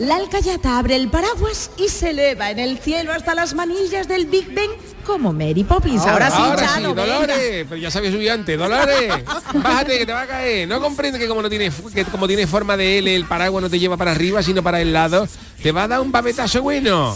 La 0.01 0.17
Alcayata 0.17 0.79
abre 0.79 0.97
el 0.97 1.09
paraguas 1.11 1.71
y 1.77 1.89
se 1.89 2.11
eleva 2.11 2.51
en 2.51 2.59
el 2.59 2.79
cielo 2.79 3.13
hasta 3.13 3.35
las 3.35 3.55
manillas 3.55 4.09
del 4.09 4.27
Big 4.27 4.53
Ben 4.55 4.71
como 5.05 5.33
Mary 5.33 5.63
Poppins. 5.65 6.03
Ahora, 6.07 6.31
sí, 6.31 6.37
Ahora 6.39 6.59
sí, 6.69 6.75
Chano, 6.75 6.95
venga. 6.95 7.13
Dolores, 7.15 7.67
pero 7.69 7.77
ya 7.81 7.91
sabía 7.91 8.11
subir 8.11 8.31
antes. 8.31 8.59
Dolores, 8.59 9.13
bájate 9.55 9.99
que 9.99 10.07
te 10.07 10.13
va 10.13 10.23
a 10.23 10.27
caer. 10.27 10.67
No 10.69 10.81
comprende 10.81 11.19
que 11.19 11.29
como 11.29 11.43
no 11.43 11.49
tiene 11.51 11.71
que 11.95 12.05
como 12.07 12.27
tiene 12.27 12.47
forma 12.47 12.77
de 12.77 12.99
L, 12.99 13.15
el 13.15 13.25
paraguas 13.27 13.63
no 13.63 13.71
te 13.71 13.79
lleva 13.79 13.97
para 13.97 14.13
arriba, 14.13 14.43
sino 14.43 14.63
para 14.63 14.81
el 14.81 14.93
lado. 14.93 15.29
Te 15.63 15.71
va 15.73 15.85
a 15.85 15.89
dar 15.89 16.01
un 16.01 16.11
babetazo 16.13 16.63
bueno. 16.63 17.15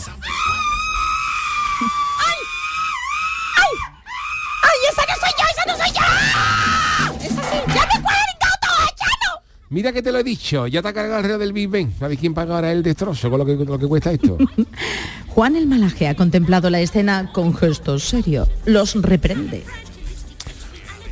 Mira 9.74 9.92
que 9.92 10.02
te 10.02 10.12
lo 10.12 10.20
he 10.20 10.22
dicho, 10.22 10.68
ya 10.68 10.82
te 10.82 10.86
ha 10.86 10.92
cargado 10.92 11.18
el 11.18 11.24
reo 11.24 11.36
del 11.36 11.52
Big 11.52 11.68
Ben. 11.68 11.92
¿Sabes 11.98 12.16
quién 12.16 12.32
paga 12.32 12.54
ahora 12.54 12.70
el 12.70 12.84
destrozo 12.84 13.28
con 13.28 13.40
lo 13.40 13.44
que, 13.44 13.56
lo 13.56 13.76
que 13.76 13.88
cuesta 13.88 14.12
esto? 14.12 14.38
Juan 15.26 15.56
el 15.56 15.66
Malaje 15.66 16.06
ha 16.06 16.14
contemplado 16.14 16.70
la 16.70 16.78
escena 16.78 17.32
con 17.32 17.52
gesto 17.56 17.98
serio. 17.98 18.46
Los 18.66 18.94
reprende. 18.94 19.64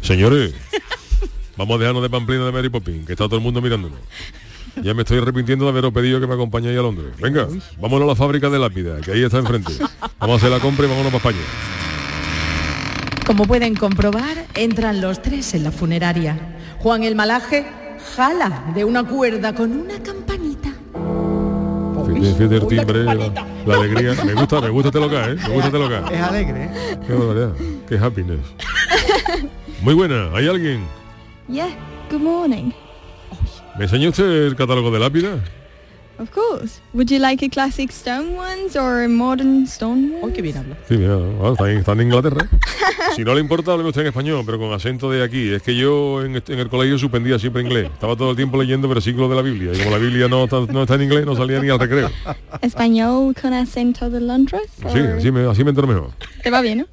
Señores, 0.00 0.54
vamos 1.56 1.74
a 1.74 1.78
dejarnos 1.80 2.04
de 2.04 2.10
pamplina 2.10 2.46
de 2.46 2.52
Mary 2.52 2.68
Poppins, 2.68 3.04
que 3.04 3.14
está 3.14 3.24
todo 3.24 3.34
el 3.34 3.42
mundo 3.42 3.60
mirándonos. 3.60 3.98
Ya 4.80 4.94
me 4.94 5.02
estoy 5.02 5.18
arrepintiendo 5.18 5.64
de 5.64 5.70
haberos 5.72 5.92
pedido 5.92 6.20
que 6.20 6.28
me 6.28 6.34
acompañéis 6.34 6.78
a 6.78 6.82
Londres. 6.82 7.14
Venga, 7.20 7.48
vámonos 7.80 8.06
a 8.06 8.10
la 8.10 8.14
fábrica 8.14 8.48
de 8.48 8.60
lápida, 8.60 9.00
que 9.00 9.10
ahí 9.10 9.24
está 9.24 9.38
enfrente. 9.38 9.72
Vamos 10.20 10.34
a 10.34 10.36
hacer 10.36 10.50
la 10.50 10.60
compra 10.60 10.86
y 10.86 10.88
vámonos 10.88 11.12
para 11.12 11.30
España. 11.30 11.44
Como 13.26 13.44
pueden 13.44 13.74
comprobar, 13.74 14.46
entran 14.54 15.00
los 15.00 15.20
tres 15.20 15.52
en 15.54 15.64
la 15.64 15.72
funeraria. 15.72 16.38
Juan 16.78 17.02
el 17.02 17.16
Malaje 17.16 17.82
jala 18.03 18.64
de 18.74 18.84
una 18.84 19.05
cuerda 19.05 19.55
con 19.55 19.72
una 19.72 20.03
campanita. 20.03 20.70
Fíjate, 22.07 22.34
fíjate 22.34 22.57
el 22.57 22.66
timbre, 22.66 23.05
la, 23.05 23.14
la 23.66 23.74
alegría. 23.74 24.14
Me 24.24 24.34
gusta, 24.34 24.61
me 24.61 24.68
gusta 24.68 24.88
este 24.88 25.00
local, 25.00 25.32
¿eh? 25.32 25.40
Me 25.48 25.55
gusta 25.55 25.66
este 25.66 25.78
local. 25.78 26.05
Es 26.12 26.20
alegre, 26.20 26.64
¿eh? 26.64 26.98
Qué 27.07 27.12
barbaridad, 27.12 27.53
qué 27.88 27.98
happiness. 27.98 28.40
Muy 29.80 29.94
buena, 29.94 30.30
¿hay 30.34 30.48
alguien? 30.48 30.84
Yeah, 31.48 31.68
good 32.11 32.20
morning. 32.20 32.70
¿Me 33.78 33.84
enseña 33.84 34.11
usted 34.11 34.46
el 34.46 34.57
catálogo 34.57 34.90
de 34.90 34.98
lápida? 34.98 35.42
Of 36.18 36.30
course. 36.30 36.80
Would 36.94 37.10
you 37.10 37.18
like 37.18 37.42
a 37.44 37.48
classic 37.48 37.90
stone 37.90 38.36
ones 38.36 38.76
or 38.76 39.02
a 39.02 39.08
modern 39.08 39.66
stone 39.66 40.12
one? 40.14 40.20
Oh, 40.22 40.32
qué 40.32 40.42
bien 40.42 40.56
habla. 40.58 40.76
Sí, 40.88 40.96
mira, 40.96 41.16
ah, 41.42 41.50
está, 41.52 41.70
en, 41.70 41.78
está 41.78 41.92
en 41.92 42.00
Inglaterra. 42.02 42.46
Si 43.16 43.24
no 43.24 43.34
le 43.34 43.40
importa, 43.40 43.72
hable 43.72 43.86
usted 43.88 44.02
en 44.02 44.06
español, 44.06 44.42
pero 44.46 44.58
con 44.58 44.72
acento 44.72 45.10
de 45.10 45.22
aquí. 45.22 45.52
Es 45.52 45.60
que 45.62 45.76
yo 45.76 46.24
en, 46.24 46.36
en 46.36 46.58
el 46.58 46.68
colegio 46.70 46.96
suspendía 46.98 47.38
siempre 47.38 47.60
inglés. 47.62 47.90
Estaba 47.92 48.16
todo 48.16 48.30
el 48.30 48.36
tiempo 48.36 48.56
leyendo 48.62 48.88
versículos 48.88 49.28
de 49.28 49.36
la 49.36 49.42
Biblia. 49.42 49.72
Y 49.74 49.78
como 49.78 49.90
la 49.90 49.98
Biblia 49.98 50.28
no 50.28 50.44
está, 50.44 50.60
no 50.60 50.82
está 50.82 50.94
en 50.94 51.02
inglés, 51.02 51.26
no 51.26 51.36
salía 51.36 51.60
ni 51.60 51.68
al 51.68 51.78
recreo. 51.78 52.10
Español 52.62 53.34
con 53.40 53.52
acento 53.52 54.08
de 54.08 54.20
Londres? 54.20 54.62
Sí, 54.78 54.98
or- 54.98 55.18
así 55.18 55.30
me, 55.30 55.44
así 55.50 55.62
me 55.64 55.70
entero 55.70 55.86
mejor. 55.88 56.10
Te 56.42 56.50
va 56.50 56.60
bien, 56.62 56.78
¿no? 56.78 56.86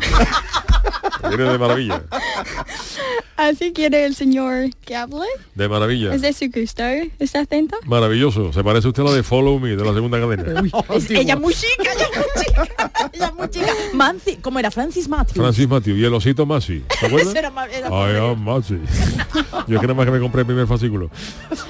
Viene 1.28 1.44
de 1.44 1.58
maravilla. 1.58 2.02
Así 3.36 3.72
quiere 3.72 4.04
el 4.04 4.14
señor 4.14 4.68
que 4.84 4.94
hable. 4.96 5.24
De 5.54 5.68
maravilla. 5.68 6.14
Es 6.14 6.20
de 6.20 6.32
su 6.32 6.46
gusto. 6.50 6.82
¿Está 7.18 7.40
atento? 7.40 7.76
Maravilloso. 7.86 8.52
Se 8.52 8.62
parece 8.62 8.88
usted 8.88 9.02
a 9.02 9.06
la 9.06 9.12
de 9.12 9.22
Follow 9.22 9.58
Me, 9.58 9.70
de 9.76 9.84
la 9.84 9.94
segunda 9.94 10.20
cadena. 10.20 10.62
Es- 10.90 11.10
ella 11.10 11.34
es 11.34 11.40
muy 11.40 11.54
chica, 11.54 11.90
ella 11.94 12.06
es 12.12 12.16
muy 12.18 12.44
chica. 12.44 12.68
Ella 13.14 13.26
es 13.26 13.34
muy 13.34 13.48
chica. 13.50 13.72
Manci, 13.94 14.36
¿cómo 14.36 14.58
era? 14.58 14.70
Francis 14.70 15.08
Matthews. 15.08 15.36
Francis 15.38 15.66
Matthew 15.68 15.96
y 15.96 16.04
el 16.04 16.12
osito 16.12 16.44
Masi. 16.44 16.84
¿Te 17.00 17.06
acuerdas? 17.06 17.34
Era 17.34 17.50
era 17.72 17.88
I 17.88 18.16
am 18.18 18.44
Masi. 18.44 18.78
Yo 19.66 19.76
es 19.76 19.80
que 19.80 19.86
nada 19.86 19.94
más 19.94 20.04
que 20.06 20.12
me 20.12 20.20
compré 20.20 20.42
el 20.42 20.46
primer 20.46 20.66
fascículo. 20.66 21.10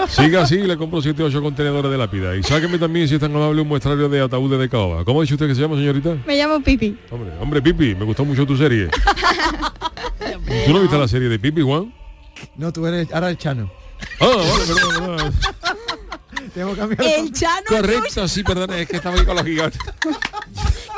Siga 0.08 0.42
así 0.42 0.56
y 0.56 0.66
le 0.66 0.76
compro 0.76 1.00
7 1.00 1.22
8 1.22 1.40
contenedores 1.40 1.90
de 1.90 1.98
lápida. 1.98 2.34
Y 2.36 2.42
sáqueme 2.42 2.78
también, 2.78 3.06
si 3.06 3.14
es 3.14 3.20
tan 3.20 3.34
amable, 3.34 3.62
un 3.62 3.68
muestrario 3.68 4.08
de 4.08 4.20
ataúdes 4.20 4.58
de 4.58 4.68
caoba. 4.68 5.04
¿Cómo 5.04 5.22
dicho 5.22 5.34
usted 5.34 5.46
que 5.46 5.54
se 5.54 5.60
llama, 5.60 5.76
señorita? 5.76 6.16
Me 6.26 6.36
llamo 6.36 6.60
Pipi. 6.60 6.96
Hombre, 7.10 7.30
hombre, 7.40 7.62
Pipi, 7.62 7.94
me 7.94 8.04
gustó 8.04 8.24
mucho 8.24 8.44
tu 8.44 8.56
serie. 8.56 8.88
¿Tú 10.66 10.72
no 10.72 10.80
viste 10.80 10.98
la 10.98 11.08
serie 11.08 11.28
de 11.28 11.38
Pipi, 11.38 11.62
Juan? 11.62 11.92
No, 12.56 12.72
tú 12.72 12.86
eres 12.86 13.12
ahora 13.12 13.30
el 13.30 13.38
Chano. 13.38 13.70
Ah, 14.20 14.26
vale, 14.26 14.64
perdón, 14.66 15.16
perdón. 15.16 15.34
Tengo 16.54 16.70
que 16.70 16.76
cambiar 16.76 17.02
El 17.02 17.32
Chano. 17.32 17.66
Correcto, 17.68 18.28
sí, 18.28 18.42
perdón, 18.42 18.72
es 18.72 18.88
que 18.88 18.96
estaba 18.96 19.16
ahí 19.16 19.24
con 19.24 19.36
los 19.36 19.44
gigantes. 19.44 19.80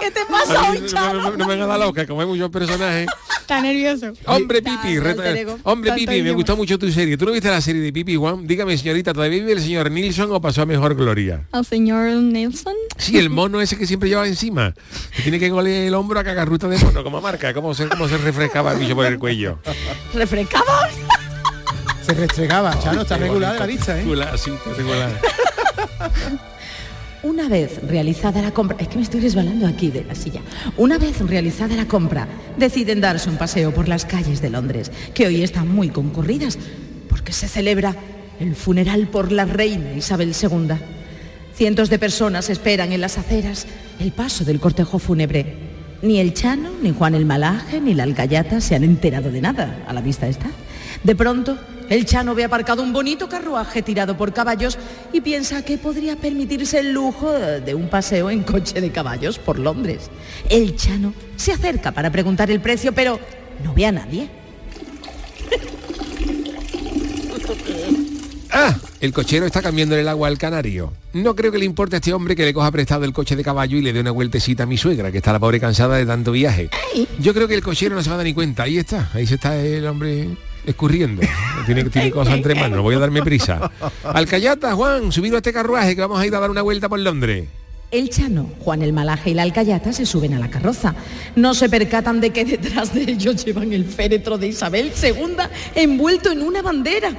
¿Qué 0.02 0.10
te 0.10 0.20
pasa 0.28 0.70
hoy, 0.70 0.80
no, 0.80 0.86
Chano? 0.88 1.20
no, 1.22 1.36
no 1.36 1.46
me 1.46 1.52
haga 1.54 1.66
la 1.66 1.78
loca, 1.78 2.06
como 2.06 2.20
hay 2.22 2.26
muchos 2.26 2.50
personajes. 2.50 3.06
Está 3.40 3.60
nervioso. 3.60 4.12
Hombre 4.26 4.60
Pipi, 4.62 4.98
reta- 4.98 5.56
hombre 5.62 5.92
Pipi, 5.92 6.22
me 6.22 6.32
gustó 6.32 6.56
mucho 6.56 6.78
tu 6.78 6.90
serie. 6.90 7.16
¿Tú 7.16 7.24
no 7.26 7.32
viste 7.32 7.48
la 7.50 7.60
serie 7.60 7.80
de 7.82 7.92
Pipi, 7.92 8.16
Juan? 8.16 8.46
Dígame, 8.46 8.76
señorita, 8.76 9.12
¿todavía 9.12 9.38
vive 9.38 9.52
el 9.52 9.60
señor 9.60 9.90
Nilsson 9.90 10.32
o 10.32 10.40
pasó 10.40 10.62
a 10.62 10.66
mejor 10.66 10.94
gloria? 10.96 11.46
El 11.52 11.64
señor 11.64 12.08
Nelson. 12.16 12.74
Sí, 12.96 13.18
el 13.18 13.30
mono 13.30 13.60
ese 13.60 13.76
que 13.78 13.86
siempre 13.86 14.08
llevaba 14.08 14.26
encima. 14.26 14.74
Que 15.14 15.22
tiene 15.22 15.38
que 15.38 15.50
golear 15.50 15.84
el 15.86 15.94
hombro 15.94 16.18
a 16.18 16.24
cagarruta 16.24 16.66
de 16.68 16.78
mono, 16.78 17.04
como 17.04 17.20
marca, 17.20 17.52
cómo 17.54 17.74
se, 17.74 17.88
cómo 17.88 18.08
se 18.08 18.16
refrescaba 18.18 18.72
el 18.72 18.78
bicho 18.80 18.94
por 18.96 19.06
el 19.06 19.18
cuello. 19.18 19.58
¿Refrescaba? 20.14 20.88
Se 22.04 22.14
restregaba, 22.14 22.76
Chano, 22.80 23.02
está 23.02 23.16
regular 23.16 23.52
de 23.52 23.58
la 23.60 23.66
vista, 23.66 23.92
¿eh? 23.96 24.00
Regular, 24.02 24.36
sí, 24.36 24.50
está 24.50 24.70
regular. 24.72 25.20
Una 27.22 27.48
vez 27.48 27.80
realizada 27.86 28.42
la 28.42 28.50
compra, 28.50 28.76
es 28.80 28.88
que 28.88 28.96
me 28.96 29.02
estoy 29.02 29.20
resbalando 29.20 29.68
aquí 29.68 29.92
de 29.92 30.04
la 30.04 30.16
silla. 30.16 30.40
Una 30.76 30.98
vez 30.98 31.20
realizada 31.20 31.76
la 31.76 31.86
compra, 31.86 32.26
deciden 32.56 33.00
darse 33.00 33.30
un 33.30 33.36
paseo 33.36 33.72
por 33.72 33.86
las 33.86 34.04
calles 34.04 34.42
de 34.42 34.50
Londres, 34.50 34.90
que 35.14 35.28
hoy 35.28 35.40
están 35.40 35.68
muy 35.68 35.90
concurridas, 35.90 36.58
porque 37.08 37.32
se 37.32 37.46
celebra 37.46 37.94
el 38.40 38.56
funeral 38.56 39.06
por 39.06 39.30
la 39.30 39.44
reina 39.44 39.92
Isabel 39.92 40.34
II. 40.34 40.74
Cientos 41.54 41.90
de 41.90 42.00
personas 42.00 42.50
esperan 42.50 42.90
en 42.90 43.00
las 43.00 43.18
aceras 43.18 43.68
el 44.00 44.10
paso 44.10 44.44
del 44.44 44.58
cortejo 44.58 44.98
fúnebre. 44.98 45.70
Ni 46.02 46.18
el 46.18 46.34
Chano, 46.34 46.70
ni 46.82 46.90
Juan 46.90 47.14
el 47.14 47.24
Malaje, 47.24 47.80
ni 47.80 47.94
la 47.94 48.02
Alcayata 48.02 48.60
se 48.60 48.74
han 48.74 48.82
enterado 48.82 49.30
de 49.30 49.40
nada, 49.40 49.84
a 49.86 49.92
la 49.92 50.00
vista 50.00 50.26
está. 50.26 50.50
De 51.04 51.14
pronto, 51.14 51.56
el 51.92 52.06
Chano 52.06 52.34
ve 52.34 52.42
aparcado 52.42 52.82
un 52.82 52.90
bonito 52.90 53.28
carruaje 53.28 53.82
tirado 53.82 54.16
por 54.16 54.32
caballos 54.32 54.78
y 55.12 55.20
piensa 55.20 55.62
que 55.62 55.76
podría 55.76 56.16
permitirse 56.16 56.78
el 56.78 56.92
lujo 56.92 57.30
de 57.30 57.74
un 57.74 57.90
paseo 57.90 58.30
en 58.30 58.44
coche 58.44 58.80
de 58.80 58.90
caballos 58.90 59.38
por 59.38 59.58
Londres. 59.58 60.10
El 60.48 60.74
Chano 60.74 61.12
se 61.36 61.52
acerca 61.52 61.92
para 61.92 62.10
preguntar 62.10 62.50
el 62.50 62.62
precio, 62.62 62.94
pero 62.94 63.20
no 63.62 63.74
ve 63.74 63.86
a 63.86 63.92
nadie. 63.92 64.28
Ah, 68.54 68.76
el 69.00 69.14
cochero 69.14 69.46
está 69.46 69.62
cambiando 69.62 69.96
el 69.96 70.06
agua 70.06 70.28
al 70.28 70.36
canario. 70.36 70.92
No 71.14 71.34
creo 71.34 71.50
que 71.50 71.56
le 71.56 71.64
importe 71.64 71.96
a 71.96 72.00
este 72.00 72.12
hombre 72.12 72.36
que 72.36 72.44
le 72.44 72.52
coja 72.52 72.70
prestado 72.70 73.06
el 73.06 73.14
coche 73.14 73.34
de 73.34 73.42
caballo 73.42 73.78
y 73.78 73.80
le 73.80 73.94
dé 73.94 74.00
una 74.00 74.10
vueltecita 74.10 74.64
a 74.64 74.66
mi 74.66 74.76
suegra, 74.76 75.10
que 75.10 75.16
está 75.18 75.32
la 75.32 75.38
pobre 75.38 75.58
cansada 75.58 75.96
de 75.96 76.04
tanto 76.04 76.32
viaje. 76.32 76.68
Yo 77.18 77.32
creo 77.32 77.48
que 77.48 77.54
el 77.54 77.62
cochero 77.62 77.94
no 77.94 78.02
se 78.02 78.10
va 78.10 78.16
a 78.16 78.18
dar 78.18 78.26
ni 78.26 78.34
cuenta. 78.34 78.64
Ahí 78.64 78.76
está, 78.76 79.08
ahí 79.14 79.26
se 79.26 79.36
está 79.36 79.58
el 79.58 79.86
hombre 79.86 80.36
escurriendo. 80.66 81.22
Tiene, 81.66 81.84
tiene 81.90 82.10
cosas 82.10 82.34
entre 82.34 82.54
manos, 82.54 82.80
voy 82.82 82.94
a 82.94 82.98
darme 82.98 83.22
prisa. 83.22 83.70
Alcayata, 84.04 84.74
Juan, 84.74 85.12
subido 85.12 85.36
a 85.36 85.38
este 85.38 85.52
carruaje 85.52 85.94
que 85.94 86.00
vamos 86.00 86.20
a 86.20 86.26
ir 86.26 86.34
a 86.34 86.40
dar 86.40 86.50
una 86.50 86.62
vuelta 86.62 86.88
por 86.88 86.98
Londres. 86.98 87.46
El 87.90 88.08
Chano, 88.08 88.50
Juan 88.60 88.80
el 88.80 88.94
Malaje 88.94 89.30
y 89.30 89.34
la 89.34 89.42
Alcayata 89.42 89.92
se 89.92 90.06
suben 90.06 90.32
a 90.32 90.38
la 90.38 90.48
carroza. 90.48 90.94
No 91.36 91.52
se 91.52 91.68
percatan 91.68 92.22
de 92.22 92.30
que 92.30 92.44
detrás 92.46 92.94
de 92.94 93.02
ellos 93.02 93.44
llevan 93.44 93.72
el 93.72 93.84
féretro 93.84 94.38
de 94.38 94.48
Isabel 94.48 94.92
II 95.02 95.36
envuelto 95.74 96.30
en 96.30 96.40
una 96.42 96.62
bandera. 96.62 97.10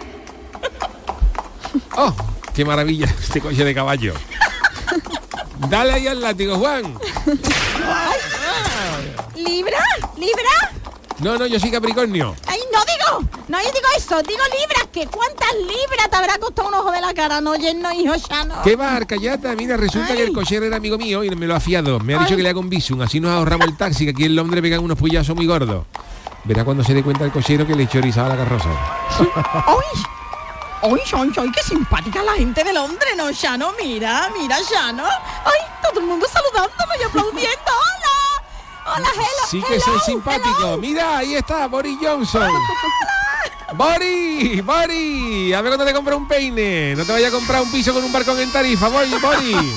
¡Oh! 1.95 2.15
¡Qué 2.55 2.65
maravilla 2.65 3.05
este 3.05 3.39
coche 3.39 3.63
de 3.63 3.73
caballo! 3.73 4.13
Dale 5.69 5.93
ahí 5.93 6.07
al 6.07 6.21
látigo, 6.21 6.57
Juan. 6.57 6.95
¿Libra? 9.35 9.83
¿Libra? 10.17 10.82
No, 11.23 11.37
no, 11.37 11.47
yo 11.47 11.57
soy 11.57 11.71
Capricornio. 11.71 12.35
Ay, 12.47 12.59
no 12.73 12.79
digo, 12.81 13.29
no 13.47 13.57
yo 13.57 13.71
digo 13.71 13.87
eso, 13.95 14.21
digo 14.23 14.41
libras, 14.59 14.87
que 14.91 15.07
cuántas 15.07 15.53
libras 15.55 16.09
te 16.09 16.15
habrá 16.17 16.37
costado 16.37 16.67
un 16.67 16.73
ojo 16.73 16.91
de 16.91 16.99
la 16.99 17.13
cara, 17.13 17.39
no 17.39 17.55
lleno, 17.55 17.93
hijo, 17.93 18.13
ya 18.29 18.43
no. 18.43 18.61
¿Qué 18.61 18.75
va, 18.75 18.93
Arcayata? 18.93 19.55
Mira, 19.55 19.77
resulta 19.77 20.15
que 20.15 20.23
el 20.23 20.33
cochero 20.33 20.65
era 20.65 20.75
amigo 20.75 20.97
mío 20.97 21.23
y 21.23 21.29
me 21.29 21.47
lo 21.47 21.55
ha 21.55 21.61
fiado. 21.61 21.97
Me 21.99 22.15
ha 22.15 22.19
dicho 22.19 22.35
que 22.35 22.43
le 22.43 22.49
haga 22.49 22.59
un 22.59 22.69
visum, 22.69 23.01
así 23.01 23.21
nos 23.21 23.31
ahorramos 23.31 23.67
el 23.67 23.77
taxi, 23.77 24.03
que 24.03 24.11
aquí 24.11 24.25
en 24.25 24.35
Londres 24.35 24.61
pegan 24.61 24.81
unos 24.81 24.97
puyazos 24.97 25.33
muy 25.33 25.45
gordos. 25.47 25.85
Verá 26.43 26.65
cuando 26.65 26.83
se 26.83 26.93
dé 26.93 27.01
cuenta 27.01 27.23
el 27.23 27.31
cochero 27.31 27.65
que 27.65 27.73
le 27.73 27.87
chorizaba 27.87 28.27
la 28.27 28.35
carroza. 28.35 28.69
¡Ay! 29.65 30.03
¡Ay, 30.81 30.99
ay, 31.13 31.31
ay, 31.37 31.51
qué 31.53 31.63
simpática 31.63 32.21
la 32.21 32.33
gente 32.33 32.65
de 32.65 32.73
Londres, 32.73 33.13
no, 33.15 33.31
Shano! 33.31 33.71
Mira, 33.81 34.29
mira, 34.37 34.57
Shano. 34.59 35.05
¡Ay, 35.05 35.61
todo 35.81 36.01
el 36.01 36.05
mundo 36.05 36.27
saludándome 36.27 36.95
y 36.99 37.03
aplaudiendo! 37.03 37.71
¡Hola! 37.71 38.12
¡Hola, 38.85 39.07
hello! 39.13 39.47
Sí 39.49 39.61
que 39.67 39.79
soy 39.79 39.99
simpático. 40.05 40.77
Mira, 40.77 41.17
ahí 41.19 41.35
está, 41.35 41.67
Boris 41.67 41.97
Johnson. 42.01 42.49
Boris, 43.75 44.63
Boris, 44.63 45.53
a 45.55 45.61
ver 45.61 45.69
cuando 45.71 45.85
te 45.85 45.93
compra 45.93 46.15
un 46.15 46.27
peine. 46.27 46.95
No 46.95 47.05
te 47.05 47.11
vaya 47.11 47.29
a 47.29 47.31
comprar 47.31 47.61
un 47.61 47.71
piso 47.71 47.93
con 47.93 48.03
un 48.03 48.11
barcón 48.11 48.39
en 48.39 48.51
tarifa, 48.51 48.87
Boris, 48.89 49.21
Boris. 49.21 49.57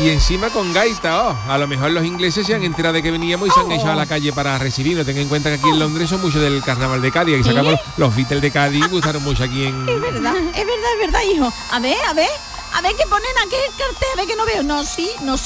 Y 0.00 0.08
encima 0.08 0.48
con 0.48 0.72
gaita, 0.72 1.28
oh, 1.28 1.36
a 1.52 1.58
lo 1.58 1.68
mejor 1.68 1.90
los 1.90 2.02
ingleses 2.06 2.46
se 2.46 2.54
han 2.54 2.62
enterado 2.62 2.94
de 2.94 3.02
que 3.02 3.10
veníamos 3.10 3.46
y 3.48 3.50
se 3.50 3.60
han 3.60 3.66
Oh. 3.66 3.72
echado 3.72 3.92
a 3.92 3.96
la 3.96 4.06
calle 4.06 4.32
para 4.32 4.56
recibirnos. 4.56 5.04
Ten 5.04 5.18
en 5.18 5.28
cuenta 5.28 5.50
que 5.50 5.56
aquí 5.56 5.68
en 5.68 5.78
Londres 5.78 6.08
son 6.08 6.22
muchos 6.22 6.40
del 6.40 6.62
carnaval 6.62 7.02
de 7.02 7.12
Cádiz, 7.12 7.40
y 7.40 7.44
sacamos 7.44 7.74
¿Eh? 7.74 7.80
los 7.98 8.16
Beatles 8.16 8.40
de 8.40 8.50
Cádiz, 8.50 8.88
gustaron 8.88 9.22
mucho 9.22 9.44
aquí 9.44 9.66
en... 9.66 9.86
Es 9.86 10.00
verdad, 10.00 10.34
es 10.34 10.66
verdad, 10.66 10.92
es 10.94 10.98
verdad, 10.98 11.20
hijo. 11.30 11.52
A 11.70 11.78
ver, 11.78 11.98
a 12.08 12.14
ver, 12.14 12.30
a 12.74 12.80
ver 12.80 12.94
qué 12.96 13.06
ponen 13.06 13.36
aquí 13.38 13.54
el 13.56 13.76
cartel, 13.76 14.08
a 14.12 14.16
ver 14.16 14.26
que 14.26 14.36
no 14.36 14.44
veo. 14.44 14.62
No, 14.62 14.84
sí, 14.84 15.10
no 15.22 15.36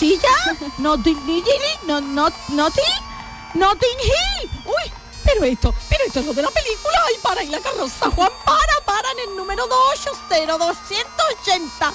no 0.78 0.96
ni- 0.98 1.14
ni- 1.42 1.86
no, 1.86 2.00
no, 2.00 2.30
no, 2.48 2.70
ti- 2.70 2.80
Notting 3.54 3.98
Hill. 4.00 4.50
Uy, 4.66 4.92
pero 5.24 5.44
esto, 5.44 5.74
pero 5.88 6.04
esto 6.06 6.20
es 6.20 6.26
lo 6.26 6.34
de 6.34 6.42
la 6.42 6.50
película. 6.50 7.00
Ay, 7.06 7.14
para 7.22 7.40
ahí 7.40 7.48
la 7.48 7.60
carroza, 7.60 8.10
Juan, 8.10 8.30
para, 8.44 8.80
para 8.84 9.10
en 9.12 9.18
el 9.30 9.36
número 9.36 9.66
280280. 9.66 11.92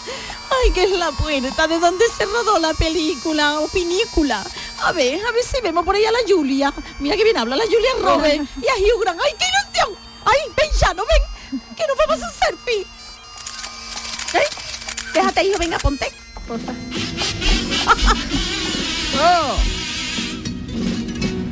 Ay, 0.50 0.72
que 0.72 0.84
es 0.84 0.92
la 0.92 1.12
puerta 1.12 1.68
de 1.68 1.80
donde 1.80 2.06
se 2.10 2.26
rodó 2.26 2.58
la 2.60 2.74
película 2.74 3.60
o 3.60 3.68
pinícula. 3.68 4.44
A 4.84 4.92
ver, 4.92 5.24
a 5.26 5.32
ver 5.32 5.44
si 5.44 5.62
vemos 5.62 5.86
por 5.86 5.96
ahí 5.96 6.06
a 6.06 6.12
la 6.12 6.20
Julia. 6.28 6.74
Mira 7.00 7.16
que 7.16 7.24
bien 7.24 7.38
habla 7.38 7.56
la 7.56 7.66
Julia 7.66 7.92
Roberts 8.02 8.50
y 8.62 8.68
a 8.68 8.74
Hugh 8.76 9.02
Grant. 9.02 9.20
¡Ay, 9.24 9.34
qué 9.38 9.46
ilusión! 9.46 9.96
¡Ay, 10.26 10.40
ven 10.58 10.70
ya, 10.80 10.94
no 10.94 11.04
ven! 11.06 11.22
¡Que 11.76 11.86
nos 11.88 11.98
vamos 11.98 12.22
a 12.24 12.28
un 12.28 12.34
selfie! 12.34 12.86
¿Eh? 14.34 14.48
Déjate, 15.14 15.44
hijo, 15.46 15.58
venga, 15.60 15.78
ponte. 15.80 16.08
Porfa. 16.48 16.74
Oh. 19.24 19.58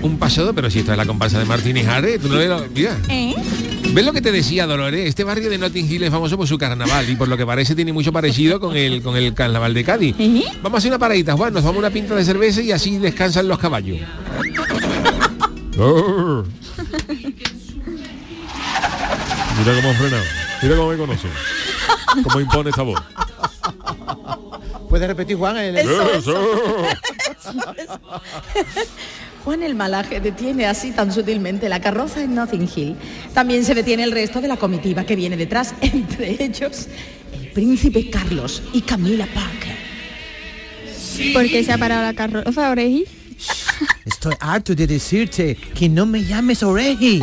Un 0.02 0.18
pasado, 0.18 0.54
pero 0.56 0.72
si 0.72 0.80
esto 0.80 0.92
es 0.94 0.98
la 0.98 1.06
comparsa 1.06 1.38
de 1.40 1.44
Martín 1.46 1.76
y 1.76 1.84
Jare, 1.84 2.18
tú 2.18 2.30
no 2.30 2.36
lo- 2.40 2.66
Mira. 2.74 2.98
¿Eh? 3.10 3.36
¿Ves 3.92 4.06
lo 4.06 4.14
que 4.14 4.22
te 4.22 4.32
decía, 4.32 4.66
Dolores? 4.66 5.06
Este 5.10 5.26
barrio 5.26 5.50
de 5.50 5.58
Notting 5.58 5.92
Hill 5.92 6.04
es 6.04 6.10
famoso 6.10 6.38
por 6.38 6.48
su 6.48 6.58
carnaval 6.58 7.10
y 7.10 7.16
por 7.18 7.28
lo 7.28 7.36
que 7.36 7.46
parece 7.46 7.76
tiene 7.76 7.92
mucho 7.92 8.14
parecido 8.14 8.62
con 8.62 8.78
el, 8.78 9.02
con 9.04 9.18
el 9.18 9.34
carnaval 9.34 9.74
de 9.74 9.84
Cádiz. 9.84 10.16
Vamos 10.64 10.78
a 10.78 10.78
hacer 10.78 10.90
una 10.92 11.00
paradita, 11.00 11.34
Juan, 11.34 11.54
nos 11.54 11.64
vamos 11.64 11.76
a 11.76 11.80
una 11.80 11.90
pinta 11.90 12.16
de 12.16 12.24
cerveza 12.24 12.62
y 12.62 12.72
así 12.72 12.98
descansan 12.98 13.48
los 13.48 13.60
caballos. 13.60 13.98
Oh. 15.82 16.44
Mira 19.60 19.76
cómo 19.76 19.90
ha 19.90 19.94
frenado. 19.94 20.24
Mira 20.62 20.76
cómo 20.76 20.90
me 20.90 20.98
conoce. 20.98 21.28
Cómo 22.24 22.40
impone 22.42 22.70
esta 22.72 22.82
voz. 22.84 23.00
¿Puedes 25.00 25.16
repetir, 25.16 25.38
Juan? 25.38 25.56
El... 25.56 25.78
Eso, 25.78 26.14
eso. 26.14 26.84
Juan 29.46 29.64
el 29.64 29.74
Malaje 29.74 30.20
detiene 30.20 30.66
así 30.66 30.92
tan 30.92 31.14
sutilmente 31.14 31.70
la 31.70 31.80
carroza 31.80 32.22
en 32.22 32.36
Notting 32.36 32.70
Hill. 32.76 32.98
También 33.34 33.64
se 33.64 33.74
detiene 33.74 34.04
el 34.04 34.12
resto 34.12 34.42
de 34.42 34.50
la 34.50 34.58
comitiva 34.58 35.06
que 35.06 35.16
viene 35.16 35.38
detrás, 35.38 35.74
entre 35.82 36.44
ellos 36.44 36.90
el 37.32 37.48
príncipe 37.52 38.10
Carlos 38.10 38.62
y 38.74 38.82
Camila 38.82 39.26
Parker. 39.34 39.78
¿Por 41.32 41.48
qué 41.48 41.64
se 41.64 41.72
ha 41.72 41.78
parado 41.78 42.04
la 42.04 42.14
carroza, 42.14 42.70
Oreji? 42.70 43.06
Estoy 44.06 44.36
harto 44.42 44.76
de 44.76 44.86
decirte 44.86 45.56
que 45.56 45.88
no 45.88 46.06
me 46.06 46.26
llames 46.26 46.62
Oreji. 46.62 47.22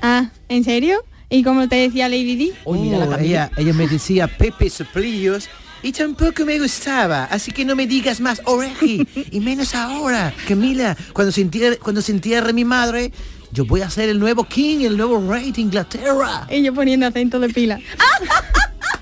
Ah, 0.00 0.32
¿en 0.48 0.64
serio? 0.64 1.04
¿Y 1.30 1.44
cómo 1.44 1.68
te 1.68 1.76
decía 1.76 2.08
Lady 2.08 2.34
Di? 2.34 2.52
Oh, 2.64 2.74
ella, 2.74 3.48
ella 3.56 3.72
me 3.72 3.86
decía 3.86 4.26
Pepe 4.26 4.68
Soplillos 4.68 5.48
Y 5.82 5.90
tampoco 5.90 6.44
me 6.44 6.58
gustaba, 6.60 7.24
así 7.24 7.50
que 7.50 7.64
no 7.64 7.74
me 7.74 7.86
digas 7.88 8.20
más 8.20 8.40
oreji, 8.44 9.06
y 9.32 9.40
menos 9.40 9.74
ahora, 9.74 10.32
Camila, 10.46 10.96
cuando 11.12 11.32
se 11.32 11.40
entierre, 11.40 11.78
cuando 11.78 12.00
se 12.00 12.12
entierre 12.12 12.52
mi 12.52 12.64
madre, 12.64 13.12
yo 13.50 13.64
voy 13.66 13.82
a 13.82 13.90
ser 13.90 14.08
el 14.08 14.18
nuevo 14.18 14.44
king, 14.44 14.84
el 14.86 14.96
nuevo 14.96 15.30
rey 15.30 15.50
de 15.50 15.60
Inglaterra. 15.60 16.46
Y 16.50 16.62
yo 16.62 16.72
poniendo 16.72 17.06
acento 17.06 17.40
de 17.40 17.48
pila. 17.48 17.80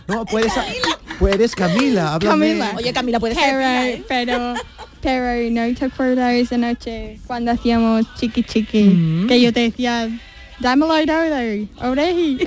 No, 0.08 0.24
puedes, 0.24 0.52
puedes 1.18 1.54
Camila, 1.54 2.14
háblame. 2.14 2.48
Camila. 2.48 2.72
Oye, 2.76 2.92
Camila, 2.92 3.20
puede 3.20 3.34
ser 3.34 3.44
pero, 3.44 3.58
pila, 3.58 3.88
¿eh? 3.88 4.04
pero, 4.08 4.54
pero 5.00 5.50
no 5.50 5.74
te 5.74 5.84
acuerdas 5.84 6.34
esa 6.34 6.56
noche 6.56 7.20
cuando 7.26 7.52
hacíamos 7.52 8.06
chiqui 8.18 8.42
chiqui, 8.42 9.26
que 9.28 9.40
yo 9.40 9.52
te 9.52 9.60
decía, 9.60 10.08
dámelo 10.60 10.94
todo, 11.06 11.90
oreji. 11.90 12.38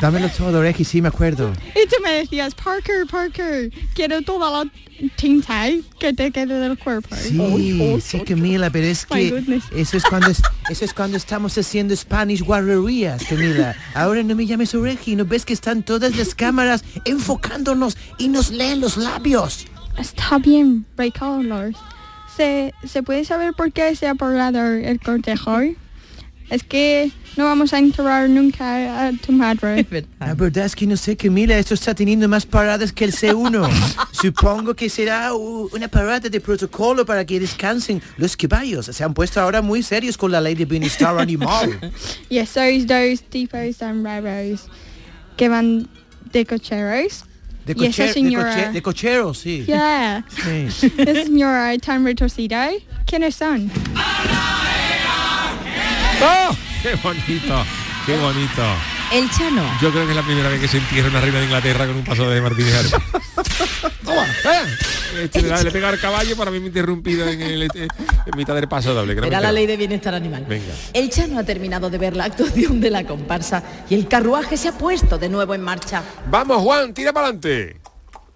Dámelo 0.00 0.28
todo, 0.28 0.58
oreji, 0.58 0.84
sí 0.84 1.00
me 1.02 1.08
acuerdo. 1.08 1.52
Y 1.74 1.88
tú 1.88 1.96
me 2.02 2.10
decías, 2.12 2.54
Parker, 2.54 3.06
Parker, 3.10 3.70
quiero 3.94 4.22
toda 4.22 4.64
la 4.64 4.70
tinta 5.16 5.66
que 5.98 6.12
te 6.12 6.30
quede 6.30 6.58
del 6.58 6.78
cuerpo. 6.78 7.14
Sí, 7.16 8.00
sí, 8.02 8.20
Camila, 8.20 8.70
pero 8.70 8.86
es 8.86 9.06
que 9.06 9.30
goodness. 9.30 9.64
eso 9.74 9.96
es 9.96 10.04
cuando 10.04 10.28
es- 10.28 10.42
eso 10.70 10.84
es 10.84 10.92
cuando 10.94 11.16
estamos 11.16 11.56
haciendo 11.58 11.94
Spanish 11.96 12.42
guarrerías, 12.42 13.24
Camila. 13.24 13.74
Ahora 13.94 14.22
no 14.22 14.34
me 14.34 14.46
llames 14.46 14.74
oreji, 14.74 15.16
¿no 15.16 15.24
ves 15.24 15.44
que 15.44 15.52
están 15.52 15.82
todas 15.82 16.16
las 16.16 16.34
cámaras 16.34 16.84
enfocándonos 17.04 17.96
y 18.18 18.28
nos 18.28 18.50
leen 18.50 18.80
los 18.80 18.96
labios? 18.96 19.66
Está 19.98 20.38
bien, 20.38 20.84
Ray 20.96 21.12
Colors. 21.12 21.76
¿Se, 22.36 22.74
¿Se 22.84 23.02
puede 23.04 23.24
saber 23.24 23.54
por 23.54 23.70
qué 23.72 23.94
se 23.94 24.08
ha 24.08 24.14
parado 24.16 24.64
el 24.66 24.98
cortejo? 25.00 25.58
Es 26.50 26.62
que 26.62 27.10
no 27.36 27.44
vamos 27.46 27.72
a 27.72 27.78
enterrar 27.78 28.28
nunca 28.28 29.06
a 29.08 29.12
tu 29.12 29.32
madre. 29.32 29.86
La 30.20 30.34
verdad 30.34 30.66
es 30.66 30.76
que 30.76 30.86
no 30.86 30.96
sé, 30.96 31.16
Camila, 31.16 31.56
esto 31.58 31.74
está 31.74 31.94
teniendo 31.94 32.28
más 32.28 32.44
paradas 32.46 32.92
que 32.92 33.04
el 33.06 33.12
C1. 33.12 33.68
Supongo 34.12 34.74
que 34.74 34.88
será 34.90 35.32
una 35.34 35.88
parada 35.88 36.20
de 36.28 36.40
protocolo 36.40 37.04
para 37.06 37.24
que 37.24 37.40
descansen 37.40 38.00
los 38.18 38.36
caballos. 38.36 38.86
Se 38.86 39.02
han 39.02 39.14
puesto 39.14 39.40
ahora 39.40 39.62
muy 39.62 39.82
serios 39.82 40.16
con 40.16 40.30
la 40.30 40.40
ley 40.40 40.54
de 40.54 40.64
bienestar 40.66 41.18
animal. 41.18 41.78
Y 42.28 42.38
esos 42.38 42.86
dos 42.86 43.22
tipos 43.30 43.76
tan 43.78 44.04
raros 44.04 44.66
que 45.36 45.48
van 45.48 45.88
de 46.32 46.44
cocheros. 46.44 47.24
De, 47.64 47.74
y 47.78 47.86
esa 47.86 48.04
de 48.04 48.12
señora... 48.12 48.54
coche- 48.54 48.72
de 48.72 48.82
cocheros, 48.82 49.38
sí. 49.38 49.64
Yeah. 49.66 50.24
Sí. 50.28 50.90
Esa 50.98 51.24
señora 51.24 51.76
tan 51.78 52.04
retorcida. 52.04 52.68
¿Quiénes 53.06 53.34
son? 53.36 53.70
¡Oh! 56.24 56.56
¡Qué 56.82 56.94
bonito! 56.96 57.64
¡Qué 58.06 58.16
bonito! 58.18 58.62
El 59.12 59.30
Chano. 59.30 59.62
Yo 59.80 59.90
creo 59.92 60.04
que 60.04 60.10
es 60.10 60.16
la 60.16 60.22
primera 60.22 60.48
vez 60.48 60.60
que 60.60 60.68
se 60.68 60.78
entierra 60.78 61.08
una 61.08 61.20
reina 61.20 61.38
de 61.38 61.44
Inglaterra 61.44 61.86
con 61.86 61.96
un 61.96 62.04
paso 62.04 62.28
de 62.28 62.40
Martínez 62.40 62.74
Ares. 62.74 62.92
Toma, 64.04 64.24
¡eh! 64.26 64.62
Este 65.24 65.42
le, 65.42 65.62
le 65.62 65.70
pega 65.70 65.88
al 65.90 66.00
caballo 66.00 66.36
para 66.36 66.50
mí 66.50 66.58
me 66.58 66.66
interrumpido 66.66 67.28
en, 67.28 67.40
el- 67.40 67.62
en 67.62 67.88
mitad 68.36 68.54
del 68.54 68.66
paso 68.66 68.92
doble. 68.92 69.12
Era 69.26 69.40
la 69.40 69.52
ley 69.52 69.66
de 69.66 69.76
bienestar 69.76 70.14
animal. 70.14 70.44
Venga. 70.48 70.72
El 70.92 71.08
Chano 71.10 71.38
ha 71.38 71.44
terminado 71.44 71.88
de 71.90 71.98
ver 71.98 72.16
la 72.16 72.24
actuación 72.24 72.80
de 72.80 72.90
la 72.90 73.04
comparsa 73.04 73.62
y 73.88 73.94
el 73.94 74.08
carruaje 74.08 74.56
se 74.56 74.68
ha 74.68 74.72
puesto 74.72 75.16
de 75.18 75.28
nuevo 75.28 75.54
en 75.54 75.62
marcha. 75.62 76.02
Vamos, 76.28 76.62
Juan, 76.62 76.92
tira 76.94 77.12
para 77.12 77.28
adelante. 77.28 77.76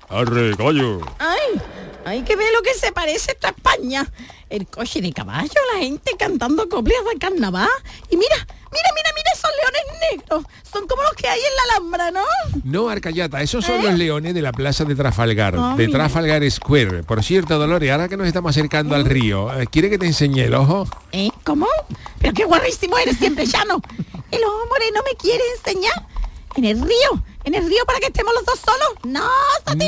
Arre, 0.09 0.57
caballo. 0.57 1.01
Ay, 1.19 1.61
ay, 2.09 2.23
que 2.23 2.37
ve 2.37 2.45
lo 2.55 2.63
que 2.63 2.75
se 2.75 2.93
parece 2.93 3.33
esta 3.33 3.49
España. 3.49 4.11
El 4.51 4.67
coche 4.67 5.01
de 5.03 5.13
caballo, 5.13 5.53
la 5.75 5.81
gente 5.81 6.13
cantando 6.19 6.69
coplas 6.69 6.97
de 7.13 7.19
carnaval. 7.19 7.69
Y 8.11 8.17
mira, 8.17 8.35
mira, 8.37 8.89
mira, 8.95 9.11
mira 9.15 9.31
esos 9.35 9.51
leones 9.61 10.01
negros. 10.11 10.45
Son 10.73 10.87
como 10.87 11.03
los 11.03 11.13
que 11.13 11.29
hay 11.29 11.39
en 11.39 11.57
la 11.57 11.63
Alhambra, 11.75 12.11
¿no? 12.11 12.25
No, 12.65 12.89
Arcayata, 12.89 13.43
esos 13.43 13.65
son 13.65 13.83
los 13.85 13.93
leones 13.95 14.33
de 14.35 14.41
la 14.43 14.53
plaza 14.53 14.85
de 14.87 14.95
Trafalgar, 14.95 15.55
Ah, 15.59 15.75
de 15.77 15.87
mira. 15.87 15.99
Trafalgar 15.99 16.51
Square. 16.51 17.03
Por 17.03 17.23
cierto, 17.23 17.59
Dolores, 17.59 17.91
ahora 17.91 18.09
que 18.09 18.17
nos 18.17 18.27
estamos 18.27 18.51
acercando 18.51 18.95
al 18.95 19.05
río, 19.05 19.53
eh, 19.61 19.67
¿quiere 19.71 19.91
que 19.91 19.99
te 19.99 20.07
enseñe 20.07 20.41
el 20.45 20.55
ojo? 20.55 20.87
¿Eh? 21.13 21.31
¿Cómo? 21.45 21.67
Pero 22.19 22.33
qué 22.33 22.45
guarrísimo 22.45 22.97
eres 22.99 23.19
siempre, 23.19 23.45
Llano. 23.45 23.83
El 24.31 24.45
ojo 24.45 24.67
moreno 24.71 25.01
me 25.05 25.15
quiere 25.17 25.43
enseñar. 25.59 26.07
En 26.57 26.65
el 26.65 26.81
río, 26.81 27.23
en 27.49 27.55
el 27.55 27.69
río 27.69 27.85
para 27.87 27.99
que 27.99 28.07
estemos 28.07 28.33
los 28.35 28.45
dos 28.45 28.59
solos. 28.59 28.89
No, 29.05 29.29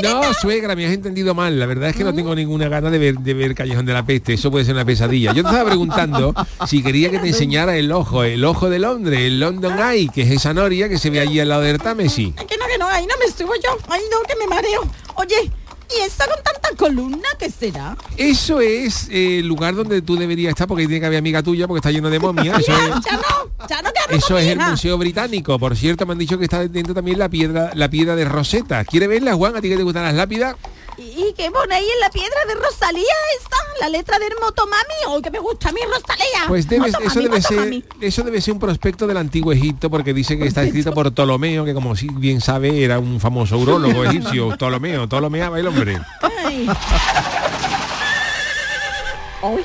No, 0.01 0.33
suegra, 0.33 0.75
me 0.75 0.85
has 0.85 0.93
entendido 0.93 1.33
mal. 1.33 1.59
La 1.59 1.65
verdad 1.65 1.89
es 1.89 1.95
que 1.95 2.03
no 2.03 2.13
tengo 2.13 2.35
ninguna 2.35 2.67
gana 2.69 2.89
de 2.89 2.97
ver, 2.97 3.15
de 3.19 3.33
ver 3.33 3.55
Callejón 3.55 3.85
de 3.85 3.93
la 3.93 4.05
Peste. 4.05 4.33
Eso 4.33 4.51
puede 4.51 4.65
ser 4.65 4.73
una 4.73 4.85
pesadilla. 4.85 5.33
Yo 5.33 5.43
te 5.43 5.49
estaba 5.49 5.65
preguntando 5.69 6.33
si 6.67 6.83
quería 6.83 7.09
que 7.09 7.19
te 7.19 7.27
enseñara 7.29 7.75
el 7.77 7.91
ojo, 7.91 8.23
el 8.23 8.43
ojo 8.43 8.69
de 8.69 8.79
Londres, 8.79 9.19
el 9.19 9.39
London 9.39 9.79
Eye, 9.79 10.09
que 10.13 10.23
es 10.23 10.31
esa 10.31 10.53
noria 10.53 10.89
que 10.89 10.97
se 10.97 11.09
ve 11.09 11.19
allí 11.19 11.39
al 11.39 11.49
lado 11.49 11.61
del 11.61 11.77
Támesis. 11.77 12.33
que 12.35 12.57
no, 12.57 12.65
que 12.67 12.77
no, 12.77 12.87
ahí 12.87 13.05
no 13.05 13.15
me 13.17 13.31
subo 13.31 13.53
yo. 13.55 13.77
Ay, 13.89 14.01
no, 14.11 14.21
que 14.27 14.35
me 14.35 14.47
mareo. 14.47 14.81
Oye, 15.15 15.51
¿y 15.97 16.01
eso 16.01 16.23
con 16.27 16.43
tanta 16.43 16.75
columna 16.77 17.27
qué 17.37 17.49
será? 17.49 17.97
Eso 18.17 18.61
es 18.61 19.07
eh, 19.09 19.39
el 19.39 19.47
lugar 19.47 19.75
donde 19.75 20.01
tú 20.01 20.15
deberías 20.15 20.51
estar, 20.51 20.67
porque 20.67 20.81
ahí 20.81 20.87
tiene 20.87 20.99
que 20.99 21.05
haber 21.05 21.19
amiga 21.19 21.43
tuya, 21.43 21.67
porque 21.67 21.79
está 21.79 21.91
lleno 21.91 22.09
de 22.09 22.19
momias. 22.19 22.59
Eso 22.61 22.71
Mira, 22.71 22.97
es, 22.97 23.05
ya 23.05 23.17
no, 23.17 23.51
ya 23.67 24.15
eso 24.15 24.37
es 24.37 24.47
el. 24.47 24.59
Museo 24.59 24.97
Británico. 24.97 25.57
Por 25.57 25.75
cierto, 25.75 26.05
me 26.05 26.13
han 26.13 26.19
dicho 26.19 26.37
que 26.37 26.45
está 26.45 26.67
dentro 26.67 26.93
también 26.93 27.17
la 27.19 27.29
piedra, 27.29 27.71
la 27.73 27.89
piedra 27.89 28.15
de 28.15 28.25
Rosetta. 28.25 28.83
¿Quiere 28.85 29.07
verla, 29.07 29.33
Juan? 29.33 29.55
¿A 29.55 29.61
ti 29.61 29.69
que 29.69 29.77
te 29.77 29.83
gustan 29.83 30.03
las 30.03 30.13
lápidas? 30.13 30.55
¿Y 31.01 31.33
qué 31.35 31.49
pone 31.49 31.73
ahí 31.73 31.83
en 31.83 31.99
la 31.99 32.09
piedra 32.11 32.37
de 32.47 32.55
Rosalía 32.55 33.13
esta? 33.39 33.57
La 33.79 33.89
letra 33.89 34.19
del 34.19 34.33
Motomami. 34.39 34.93
¡Oh, 35.07 35.21
que 35.21 35.31
me 35.31 35.39
gusta 35.39 35.69
a 35.69 35.71
mí, 35.71 35.81
Rosalía! 35.85 36.47
Pues 36.47 36.65
Motomami, 36.69 37.07
eso, 37.07 37.19
debe 37.21 37.41
ser, 37.41 37.83
eso 37.99 38.23
debe 38.23 38.41
ser 38.41 38.53
un 38.53 38.59
prospecto 38.59 39.07
del 39.07 39.17
antiguo 39.17 39.51
Egipto 39.51 39.89
porque 39.89 40.13
dice 40.13 40.37
que 40.37 40.45
está 40.45 40.63
escrito 40.63 40.93
por 40.93 41.11
Ptolomeo, 41.11 41.65
que 41.65 41.73
como 41.73 41.95
si 41.95 42.07
bien 42.07 42.39
sabe 42.39 42.83
era 42.83 42.99
un 42.99 43.19
famoso 43.19 43.57
urólogo 43.57 44.05
egipcio. 44.05 44.49
Ptolomeo, 44.57 45.07
Ptolomeaba 45.07 45.59
el 45.59 45.67
hombre. 45.67 45.99
Ay. 46.21 46.67
Hoy, 49.41 49.61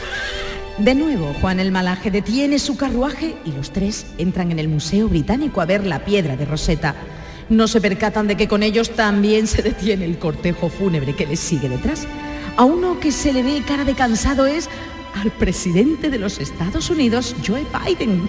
de 0.79 0.95
nuevo, 0.95 1.35
Juan 1.41 1.61
el 1.61 1.71
Malaje 1.71 2.11
detiene 2.11 2.59
su 2.59 2.79
carruaje 2.79 3.37
y 3.45 3.53
los 3.53 3.73
tres 3.73 4.07
entran 4.17 4.53
en 4.53 4.59
el 4.59 4.69
Museo 4.69 5.09
Británico 5.09 5.61
a 5.61 5.67
ver 5.67 5.87
la 5.87 6.05
piedra 6.05 6.37
de 6.37 6.47
Rosetta. 6.47 6.95
No 7.49 7.69
se 7.69 7.81
percatan 7.81 8.27
de 8.27 8.37
que 8.37 8.49
con 8.49 8.63
ellos 8.63 8.91
también 8.91 9.47
se 9.47 9.63
detiene 9.63 10.05
el 10.05 10.19
cortejo 10.19 10.69
fúnebre 10.69 11.15
que 11.15 11.27
les 11.27 11.41
sigue 11.41 11.69
detrás. 11.69 12.07
A 12.57 12.65
uno 12.65 12.99
que 12.99 13.13
se 13.13 13.33
le 13.33 13.43
ve 13.43 13.63
cara 13.67 13.85
de 13.85 13.95
cansado 13.95 14.47
es 14.47 14.69
al 15.15 15.31
presidente 15.31 16.11
de 16.11 16.19
los 16.19 16.39
Estados 16.39 16.91
Unidos, 16.91 17.35
Joe 17.47 17.65
Biden. 17.85 18.29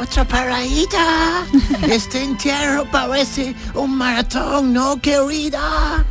Otra 0.00 0.26
paradita. 0.26 1.44
Este 1.88 2.22
entierro 2.22 2.84
parece 2.90 3.54
un 3.74 3.96
maratón, 3.96 4.72
¿no, 4.72 5.00
querida? 5.00 6.04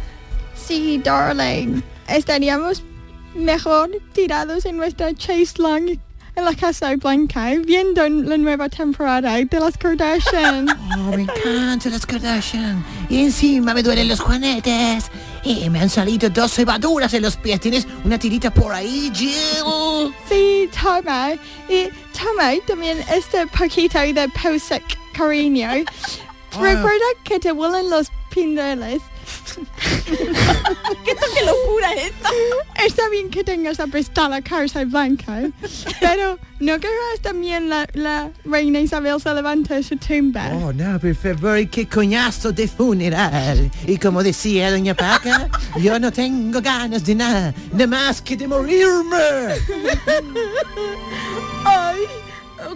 Sí, 0.56 1.00
darling. 1.04 1.82
Estaríamos 2.08 2.84
mejor 3.36 3.89
tirados 4.14 4.66
en 4.66 4.78
nuestra 4.78 5.14
chase 5.14 5.54
long 5.58 5.98
en 6.36 6.46
la 6.46 6.56
Casa 6.56 6.96
Blanca 6.96 7.52
viendo 7.66 8.08
la 8.08 8.38
nueva 8.38 8.70
temporada 8.70 9.36
de 9.36 9.60
las 9.60 9.78
Kardashian. 9.78 10.68
Oh, 10.96 11.16
me 11.16 11.24
encantan 11.24 11.92
las 11.92 12.06
Kardashian. 12.06 12.84
Y 13.10 13.24
encima 13.24 13.74
me 13.74 13.84
duelen 13.84 14.08
los 14.08 14.20
juanetes. 14.20 15.06
Y 15.44 15.70
me 15.70 15.82
han 15.82 15.90
salido 15.90 16.30
dos 16.30 16.54
cebaduras 16.54 17.14
en 17.14 17.24
los 17.24 17.36
pies. 17.36 17.60
¿Tienes 17.60 17.88
una 18.04 18.18
tirita 18.18 18.54
por 18.54 18.74
ahí, 18.74 19.12
Jill? 19.14 20.14
Sí, 20.30 20.70
toma. 20.82 21.32
Y 21.68 21.90
toma 22.18 22.52
también 22.66 23.00
este 23.12 23.46
paquito 23.48 24.00
de 24.00 24.30
Posec 24.30 24.84
cariño. 25.14 25.70
Recuerda 26.52 27.06
que 27.24 27.40
te 27.40 27.52
huelen 27.52 27.90
los 27.90 28.10
pindeles. 28.34 29.02
¿Qué, 30.06 31.16
qué 31.16 31.46
locura 31.46 31.94
es 31.94 32.06
esta? 32.06 32.30
Está 32.86 33.10
bien 33.10 33.30
que 33.30 33.44
tengas 33.44 33.80
a 33.80 33.88
prestar 33.88 34.30
la 34.30 34.41
Casa 34.41 34.84
Blanca, 34.86 35.41
pero 36.00 36.38
¿no 36.60 36.80
querrás 36.80 37.20
también 37.22 37.70
la, 37.70 37.88
la 37.94 38.32
reina 38.46 38.80
Isabel 38.80 39.20
se 39.22 39.34
levanta 39.34 39.76
de 39.76 39.84
su 39.84 39.98
tumba? 39.98 40.50
Oh, 40.54 40.74
no, 40.74 41.00
por 41.00 41.16
favor, 41.16 41.60
y 41.60 41.68
qué 41.68 41.88
coñazo 41.88 42.52
de 42.52 42.68
funeral. 42.68 43.70
Y 43.86 43.98
como 43.98 44.24
decía 44.24 44.72
doña 44.72 44.94
Paca, 44.96 45.50
yo 45.80 46.00
no 46.00 46.12
tengo 46.12 46.62
ganas 46.62 47.06
de 47.06 47.16
nada, 47.16 47.54
nada 47.72 47.88
más 47.88 48.22
que 48.22 48.36
de 48.36 48.48
morirme. 48.48 49.18
Ay, 51.66 52.00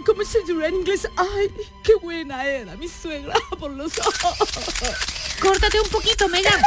¿cómo 0.04 0.24
se 0.24 0.42
dirá 0.42 0.68
en 0.68 0.76
inglés? 0.76 1.08
Ay, 1.16 1.52
qué 1.82 1.94
buena 1.96 2.46
era 2.46 2.76
mi 2.76 2.88
suegra 2.88 3.34
por 3.58 3.70
los 3.70 3.98
ojos. 3.98 4.48
Córtate 5.40 5.80
un 5.80 5.88
poquito, 5.88 6.28
Megan. 6.28 6.60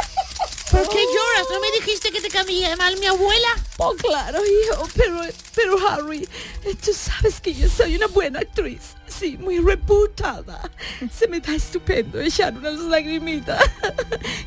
¿Por 0.71 0.87
qué 0.87 1.03
lloras? 1.03 1.47
¿No 1.51 1.59
me 1.59 1.71
dijiste 1.71 2.11
que 2.11 2.21
te 2.21 2.29
caía 2.29 2.75
mal 2.77 2.97
mi 2.97 3.05
abuela? 3.05 3.49
Oh, 3.77 3.93
claro, 3.95 4.39
hijo, 4.45 4.87
pero, 4.95 5.21
pero 5.53 5.87
Harry, 5.87 6.27
tú 6.83 6.93
sabes 6.93 7.41
que 7.41 7.53
yo 7.53 7.67
soy 7.67 7.95
una 7.95 8.07
buena 8.07 8.39
actriz. 8.39 8.95
Sí, 9.21 9.37
muy 9.37 9.59
reputada. 9.59 10.67
Se 11.11 11.27
me 11.27 11.39
da 11.39 11.53
estupendo 11.53 12.19
echar 12.19 12.57
unas 12.57 12.79
lagrimitas. 12.79 13.63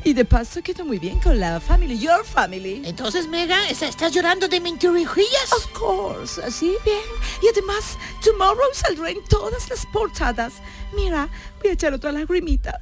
y 0.03 0.11
de 0.13 0.25
paso 0.25 0.61
quedo 0.61 0.83
muy 0.83 0.99
bien 0.99 1.17
con 1.21 1.39
la 1.39 1.61
family, 1.61 1.97
your 1.97 2.25
family. 2.25 2.81
Entonces, 2.83 3.25
Megan, 3.25 3.63
¿estás 3.69 4.11
llorando 4.11 4.49
de 4.49 4.59
mentirijillas? 4.59 5.53
Of 5.53 5.67
course, 5.79 6.43
así 6.43 6.75
bien. 6.83 6.99
Y 7.41 7.47
además, 7.47 7.97
tomorrow 8.21 8.67
saldré 8.73 9.11
en 9.11 9.23
todas 9.29 9.69
las 9.69 9.85
portadas. 9.93 10.55
Mira, 10.93 11.29
voy 11.61 11.69
a 11.69 11.73
echar 11.73 11.93
otra 11.93 12.11
lagrimita. 12.11 12.77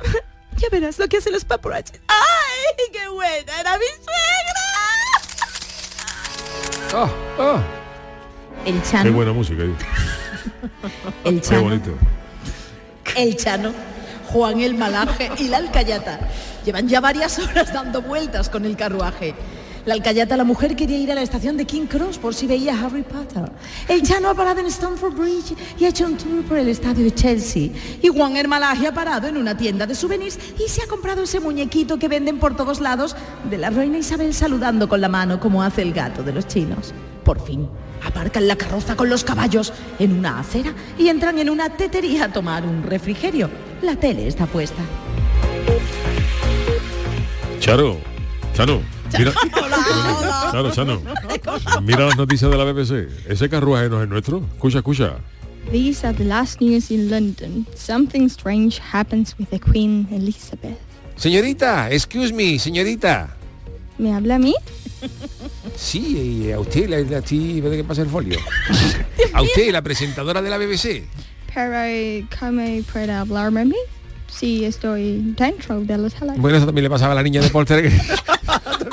Ya 0.57 0.69
verás 0.71 0.97
lo 0.97 1.07
que 1.07 1.17
hacen 1.17 1.33
los 1.33 1.45
paparazzi. 1.45 1.93
¡Ay! 2.07 2.17
¡Ay, 2.79 2.91
qué 2.91 3.07
buena 3.09 3.59
era 3.59 3.77
mi 3.77 3.85
suegra! 3.85 4.63
Ah, 6.93 7.09
ah. 7.37 7.61
El 8.65 8.81
Qué 8.81 9.09
buena 9.09 9.33
música. 9.33 9.63
el 11.23 11.41
Qué 11.41 11.41
Chano, 11.41 11.61
bonito. 11.63 11.91
el 13.15 13.35
Chano, 13.37 13.71
Juan 14.31 14.59
el 14.61 14.75
Malaje 14.75 15.31
y 15.37 15.47
la 15.47 15.57
Alcayata 15.57 16.19
llevan 16.65 16.87
ya 16.87 17.01
varias 17.01 17.39
horas 17.39 17.73
dando 17.73 18.01
vueltas 18.01 18.49
con 18.49 18.65
el 18.65 18.75
carruaje. 18.75 19.33
La 19.85 19.95
Alcayata, 19.95 20.37
la 20.37 20.45
mujer, 20.45 20.77
quería 20.77 20.97
ir 20.97 21.11
a 21.11 21.15
la 21.15 21.23
estación 21.23 21.57
de 21.57 21.65
King 21.65 21.87
Cross 21.87 22.17
por 22.17 22.33
si 22.33 22.47
veía 22.47 22.73
a 22.73 22.85
Harry 22.85 23.03
Potter. 23.03 23.51
El 23.89 24.01
Chano 24.01 24.29
ha 24.29 24.33
parado 24.33 24.61
en 24.61 24.67
Stamford 24.67 25.13
Bridge 25.13 25.53
y 25.77 25.83
ha 25.83 25.89
hecho 25.89 26.05
un 26.05 26.15
tour 26.15 26.41
por 26.45 26.57
el 26.57 26.69
estadio 26.69 27.03
de 27.03 27.13
Chelsea. 27.13 27.69
Y 28.01 28.07
Juan 28.07 28.37
el 28.37 28.47
Malaje 28.47 28.87
ha 28.87 28.93
parado 28.93 29.27
en 29.27 29.35
una 29.35 29.57
tienda 29.57 29.85
de 29.85 29.93
souvenirs 29.93 30.39
y 30.57 30.69
se 30.69 30.83
ha 30.83 30.87
comprado 30.87 31.23
ese 31.23 31.41
muñequito 31.41 31.99
que 31.99 32.07
venden 32.07 32.39
por 32.39 32.55
todos 32.55 32.79
lados 32.79 33.17
de 33.49 33.57
la 33.57 33.71
reina 33.71 33.97
Isabel 33.97 34.33
saludando 34.33 34.87
con 34.87 35.01
la 35.01 35.09
mano 35.09 35.41
como 35.41 35.61
hace 35.61 35.81
el 35.81 35.91
gato 35.91 36.23
de 36.23 36.31
los 36.31 36.47
chinos. 36.47 36.93
Por 37.25 37.41
fin, 37.41 37.67
aparcan 38.05 38.47
la 38.47 38.55
carroza 38.55 38.95
con 38.95 39.09
los 39.09 39.25
caballos 39.25 39.73
en 39.99 40.17
una 40.17 40.39
acera 40.39 40.73
y 40.97 41.09
entran 41.09 41.39
en 41.39 41.49
una 41.49 41.75
tetería 41.75 42.25
a 42.25 42.31
tomar 42.31 42.65
un 42.65 42.83
refrigerio. 42.83 43.49
La 43.81 43.97
tele 43.97 44.27
está 44.27 44.45
puesta. 44.45 44.81
Charo, 47.59 47.97
Chano, 48.53 48.81
mira, 49.17 49.33
Charo, 50.51 50.71
Chano, 50.71 51.01
mira 51.81 52.05
las 52.05 52.17
noticias 52.17 52.49
de 52.49 52.57
la 52.57 52.63
BBC. 52.65 53.09
Ese 53.29 53.49
carruaje 53.49 53.89
no 53.89 54.01
es 54.01 54.09
nuestro. 54.09 54.43
Escucha, 54.53 54.79
escucha. 54.79 55.17
These 55.71 56.05
are 56.05 56.15
the 56.15 56.25
last 56.25 56.61
news 56.61 56.91
in 56.91 57.09
London. 57.09 57.65
Something 57.75 58.27
strange 58.27 58.79
happens 58.79 59.35
with 59.39 59.47
the 59.49 59.59
Queen 59.59 60.07
Elizabeth. 60.11 60.77
Señorita, 61.15 61.91
excuse 61.91 62.33
me, 62.33 62.59
señorita. 62.59 63.35
¿Me 63.97 64.13
habla 64.13 64.35
a 64.35 64.39
mí? 64.39 64.53
Sí, 65.75 66.51
a 66.51 66.59
usted, 66.59 66.89
la, 66.89 66.99
la, 66.99 67.25
sí, 67.25 67.61
¿ve 67.61 67.77
que 67.77 67.83
pasa 67.83 68.01
el 68.01 68.09
folio? 68.09 68.39
A 69.33 69.41
usted, 69.41 69.71
la 69.71 69.81
presentadora 69.81 70.41
de 70.41 70.49
la 70.49 70.57
BBC. 70.57 71.05
Pero, 71.53 72.27
¿cómo 72.39 72.61
puede 72.91 73.11
hablarme 73.11 73.61
a 73.61 73.65
mí? 73.65 73.75
Sí, 74.27 74.65
estoy 74.65 75.33
dentro 75.37 75.81
de 75.81 75.97
la 75.97 76.09
sala. 76.09 76.33
Bueno, 76.37 76.57
eso 76.57 76.65
también 76.65 76.83
le 76.83 76.89
pasaba 76.89 77.13
a 77.13 77.15
la 77.15 77.23
niña 77.23 77.41
de 77.41 77.49
Porter. 77.49 77.91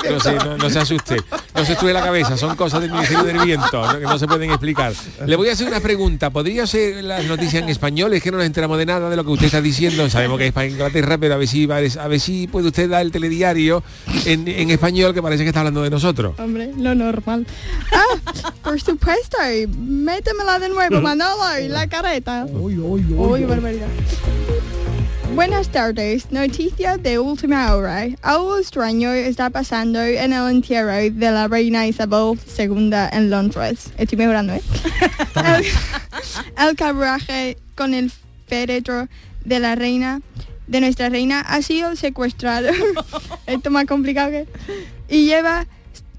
No, 0.09 0.19
sé, 0.19 0.35
no, 0.35 0.57
no 0.57 0.69
se 0.69 0.79
asuste. 0.79 1.17
No 1.55 1.65
se 1.65 1.73
estuve 1.73 1.93
la 1.93 2.01
cabeza. 2.01 2.37
Son 2.37 2.55
cosas 2.55 2.81
del 2.81 2.91
Ministerio 2.91 3.23
del 3.23 3.39
Viento 3.39 3.85
¿no? 3.85 3.99
que 3.99 4.05
no 4.05 4.17
se 4.17 4.27
pueden 4.27 4.49
explicar. 4.49 4.93
Le 5.25 5.35
voy 5.35 5.49
a 5.49 5.53
hacer 5.53 5.67
una 5.67 5.79
pregunta. 5.79 6.29
¿Podría 6.29 6.65
ser 6.65 7.03
las 7.03 7.25
noticias 7.25 7.63
en 7.63 7.69
español? 7.69 8.13
Es 8.13 8.23
que 8.23 8.31
no 8.31 8.37
nos 8.37 8.45
enteramos 8.45 8.77
de 8.77 8.85
nada 8.85 9.09
de 9.09 9.15
lo 9.15 9.23
que 9.23 9.31
usted 9.31 9.45
está 9.47 9.61
diciendo. 9.61 10.09
Sabemos 10.09 10.37
que 10.37 10.47
es 10.47 10.53
para 10.53 10.67
Inglaterra, 10.67 11.17
pero 11.17 11.35
a 11.35 11.37
ver 11.37 11.47
si, 11.47 11.69
a 11.69 12.07
ver 12.07 12.19
si 12.19 12.47
puede 12.47 12.67
usted 12.67 12.89
dar 12.89 13.01
el 13.01 13.11
telediario 13.11 13.83
en, 14.25 14.47
en 14.47 14.69
español 14.69 15.13
que 15.13 15.21
parece 15.21 15.43
que 15.43 15.49
está 15.49 15.59
hablando 15.59 15.81
de 15.83 15.89
nosotros. 15.89 16.39
Hombre, 16.39 16.71
lo 16.77 16.95
normal. 16.95 17.45
Ah, 17.91 18.33
por 18.63 18.79
supuesto. 18.79 19.37
Métemela 19.77 20.59
de 20.59 20.69
nuevo, 20.69 21.01
Manolo, 21.01 21.59
y 21.63 21.67
la 21.67 21.87
careta. 21.87 22.45
Uy, 22.49 22.77
uy, 22.77 23.05
uy. 23.15 23.43
barbaridad. 23.45 23.87
Buenas 25.33 25.69
tardes, 25.69 26.29
noticias 26.31 27.01
de 27.01 27.17
última 27.17 27.73
hora. 27.73 28.05
Algo 28.21 28.57
extraño 28.57 29.11
está 29.11 29.49
pasando 29.49 30.01
en 30.01 30.33
el 30.33 30.49
entierro 30.49 30.91
de 30.91 31.31
la 31.31 31.47
reina 31.47 31.87
Isabel 31.87 32.37
II 32.57 32.91
en 33.13 33.29
Londres. 33.29 33.91
Estoy 33.97 34.17
mejorando, 34.17 34.53
¿eh? 34.53 34.61
el, 35.35 35.65
el 36.69 36.75
carruaje 36.75 37.57
con 37.75 37.93
el 37.93 38.11
féretro 38.45 39.07
de 39.45 39.59
la 39.59 39.75
reina, 39.75 40.21
de 40.67 40.81
nuestra 40.81 41.09
reina, 41.09 41.39
ha 41.39 41.61
sido 41.61 41.95
secuestrado. 41.95 42.69
Esto 43.47 43.71
más 43.71 43.85
complicado 43.85 44.31
que... 44.31 44.47
Y 45.07 45.25
lleva 45.25 45.65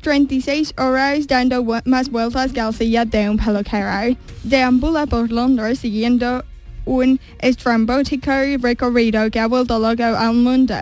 36 0.01 0.75
horas 0.79 1.27
dando 1.27 1.65
más 1.85 2.11
vueltas 2.11 2.53
que 2.53 2.61
al 2.61 2.75
silla 2.75 3.05
de 3.05 3.29
un 3.29 3.37
peluquero. 3.37 4.17
Deambula 4.43 5.07
por 5.07 5.31
Londres 5.31 5.79
siguiendo 5.81 6.45
un 6.85 7.21
estrambótico 7.41 8.31
recorrido 8.61 9.31
que 9.31 9.41
ha 9.41 9.47
vuelto 9.47 9.79
loco 9.79 10.03
al 10.03 10.35
mundo. 10.35 10.75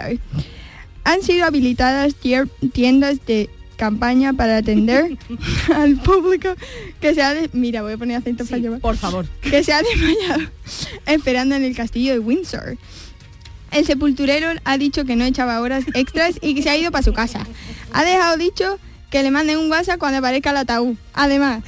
Han 1.05 1.23
sido 1.23 1.47
habilitadas 1.47 2.15
tiendas 2.73 3.25
de 3.27 3.49
campaña 3.77 4.33
para 4.35 4.59
atender 4.59 5.17
al 5.75 5.97
público 5.97 6.55
que 7.01 7.15
se 7.15 7.23
ha 7.23 7.33
de- 7.33 7.49
mira 7.55 7.81
voy 7.81 7.95
a 7.95 7.97
poner 7.97 8.19
acento 8.19 8.45
para 8.45 8.77
por 8.79 8.95
favor 8.99 9.27
que 9.41 9.65
se 9.65 9.73
ha 9.73 9.81
desmayado 9.83 10.43
esperando 11.07 11.55
en 11.55 11.65
el 11.65 11.75
castillo 11.75 12.13
de 12.13 12.19
Windsor 12.19 12.77
el 13.73 13.87
sepulturero 13.87 14.49
ha 14.65 14.77
dicho 14.77 15.07
que 15.07 15.17
no 15.17 15.25
echaba 15.25 15.59
horas 15.63 15.85
extras 15.95 16.35
y 16.43 16.55
que 16.55 16.63
se 16.63 16.69
ha 16.69 16.77
ido 16.77 16.91
para 16.91 17.03
su 17.03 17.15
casa 17.15 17.47
ha 17.95 18.05
dejado 18.05 18.37
dicho 18.37 18.79
que 19.09 19.23
le 19.23 19.31
manden 19.31 19.57
un 19.57 19.71
WhatsApp 19.71 19.99
cuando 19.99 20.19
aparezca 20.19 20.51
el 20.51 20.59
ataúd. 20.59 20.95
Además, 21.15 21.65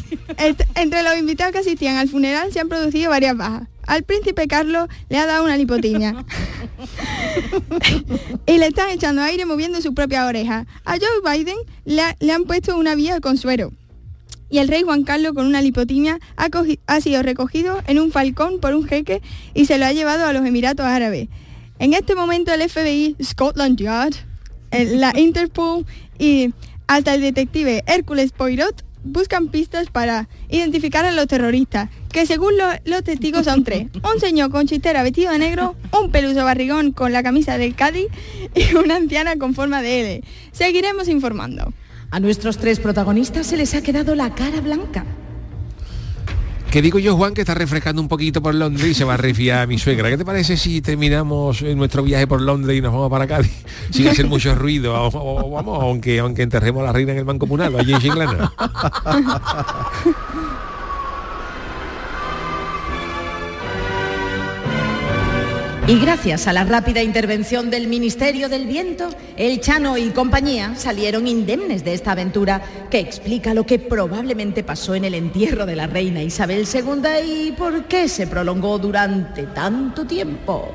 entre 0.77 1.03
los 1.03 1.19
invitados 1.19 1.53
que 1.53 1.59
asistían 1.59 1.97
al 1.97 2.09
funeral 2.09 2.53
se 2.53 2.61
han 2.61 2.69
producido 2.69 3.11
varias 3.11 3.37
bajas. 3.37 3.65
Al 3.93 4.05
príncipe 4.05 4.47
Carlos 4.49 4.89
le 5.11 5.19
ha 5.19 5.27
dado 5.27 5.45
una 5.45 5.59
lipotimia. 5.59 6.25
y 8.47 8.57
le 8.57 8.67
están 8.67 8.89
echando 8.89 9.21
aire 9.21 9.45
moviendo 9.45 9.83
su 9.83 9.93
propia 9.93 10.25
oreja. 10.27 10.65
A 10.87 10.93
Joe 10.97 11.21
Biden 11.37 11.59
le, 11.85 12.01
ha- 12.01 12.17
le 12.19 12.33
han 12.33 12.45
puesto 12.45 12.75
una 12.79 12.95
vía 12.95 13.21
con 13.21 13.37
suero. 13.37 13.71
Y 14.49 14.61
el 14.61 14.69
rey 14.69 14.81
Juan 14.83 15.03
Carlos 15.05 15.35
con 15.35 15.45
una 15.47 15.61
lipotimia 15.61 16.19
ha, 16.39 16.49
ha 16.87 17.01
sido 17.03 17.23
recogido 17.23 17.83
en 17.87 17.99
un 17.99 18.11
falcón 18.13 18.61
por 18.61 18.75
un 18.75 18.87
jeque 18.89 19.21
y 19.53 19.67
se 19.67 19.77
lo 19.77 19.85
ha 19.85 19.93
llevado 19.93 20.25
a 20.27 20.33
los 20.33 20.47
Emiratos 20.47 20.87
Árabes. 20.87 21.29
En 21.79 21.93
este 21.93 22.15
momento 22.15 22.51
el 22.55 22.67
FBI, 22.71 23.17
Scotland 23.23 23.77
Yard, 23.79 24.15
el- 24.71 25.01
la 25.03 25.13
Interpol 25.19 25.85
y 26.19 26.55
hasta 26.87 27.15
el 27.15 27.21
detective 27.21 27.85
Hércules 27.87 28.33
Poirot 28.33 28.87
buscan 29.05 29.49
pistas 29.49 29.89
para 29.91 30.29
identificar 30.49 31.05
a 31.05 31.13
los 31.13 31.27
terroristas, 31.27 31.89
que 32.11 32.27
según 32.27 32.57
lo- 32.57 32.73
los 32.85 33.03
testigos 33.05 33.45
son 33.45 33.65
tres. 33.65 33.87
Un 34.15 34.21
señor 34.21 34.51
con 34.51 34.67
chistera 34.67 35.03
vestido 35.03 35.33
de 35.33 35.39
negro, 35.39 35.77
un 35.99 36.11
peluso 36.11 36.45
barrigón 36.45 36.93
con 36.93 37.13
la 37.13 37.23
camisa 37.23 37.59
del 37.59 37.75
Cádiz 37.75 38.07
y 38.55 38.75
una 38.77 38.97
anciana 38.97 39.37
con 39.37 39.55
forma 39.55 39.83
de 39.83 40.01
L. 40.01 40.25
Seguiremos 40.53 41.09
informando. 41.09 41.73
A 42.11 42.21
nuestros 42.21 42.59
tres 42.59 42.79
protagonistas 42.79 43.47
se 43.47 43.57
les 43.57 43.75
ha 43.75 43.83
quedado 43.83 44.15
la 44.15 44.35
cara 44.35 44.61
blanca. 44.61 45.05
Que 46.73 46.81
digo 46.81 46.99
yo, 46.99 47.15
Juan, 47.17 47.35
que 47.35 47.43
está 47.43 47.53
refrescando 47.53 48.01
un 48.01 48.09
poquito 48.09 48.41
por 48.43 48.55
Londres 48.55 48.87
y 48.89 48.95
se 48.95 49.05
va 49.05 49.13
a 49.13 49.17
refiar 49.19 49.61
a 49.61 49.67
mi 49.67 49.77
suegra. 49.79 50.09
¿Qué 50.09 50.17
te 50.17 50.25
parece 50.25 50.57
si 50.57 50.81
terminamos 50.81 51.61
eh, 51.61 51.75
nuestro 51.75 52.03
viaje 52.03 52.27
por 52.27 52.41
Londres 52.41 52.79
y 52.79 52.81
nos 52.81 52.95
vamos 52.95 53.11
para 53.11 53.27
Cádiz 53.27 53.53
sin 53.91 54.09
hacer 54.09 54.27
mucho 54.27 54.55
ruido? 54.55 54.95
O- 55.13 55.51
vamos, 55.51 55.83
aunque, 55.83 56.19
aunque 56.19 56.41
enterremos 56.43 56.83
a 56.83 56.87
la 56.87 56.93
reina 56.95 57.13
en 57.13 57.19
el 57.19 57.25
Banco 57.25 57.41
Comunal, 57.41 57.79
allí 57.79 57.93
en 57.93 57.99
Chiclana. 58.01 58.53
Y 65.89 65.99
gracias 65.99 66.47
a 66.47 66.53
la 66.53 66.63
rápida 66.63 67.03
intervención 67.03 67.69
del 67.69 67.89
Ministerio 67.89 68.49
del 68.49 68.67
Viento, 68.67 69.11
el 69.37 69.61
Chano 69.61 69.99
y 69.99 70.11
compañía 70.11 70.77
salieron 70.77 71.27
indemnes 71.27 71.85
de 71.85 71.93
esta 71.93 72.13
aventura 72.13 72.63
que 72.89 73.01
explica 73.01 73.53
lo 73.53 73.67
que 73.67 73.81
probablemente 73.81 74.63
pasó 74.63 74.95
en 74.95 75.05
el 75.05 75.15
entierro 75.15 75.67
de 75.67 75.75
la 75.75 75.89
reina 75.89 76.23
Isabel 76.23 76.69
II 76.73 77.49
y 77.49 77.53
por 77.53 77.87
qué 77.87 78.09
se 78.09 78.29
prolongó 78.29 78.79
durante 78.79 79.43
tanto 79.49 80.07
tiempo. 80.07 80.73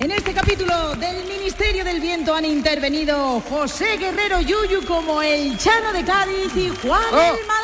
En 0.00 0.10
este 0.10 0.34
capítulo 0.34 0.96
del 0.96 1.24
Ministerio 1.28 1.84
del 1.84 2.00
Viento 2.00 2.34
han 2.34 2.44
intervenido 2.44 3.40
José 3.48 3.96
Guerrero 3.98 4.40
Yuyu 4.40 4.84
como 4.84 5.22
el 5.22 5.56
Chano 5.58 5.92
de 5.92 6.04
Cádiz 6.04 6.56
y 6.56 6.70
Juan 6.82 7.02
el 7.12 7.46
Malaje. 7.46 7.63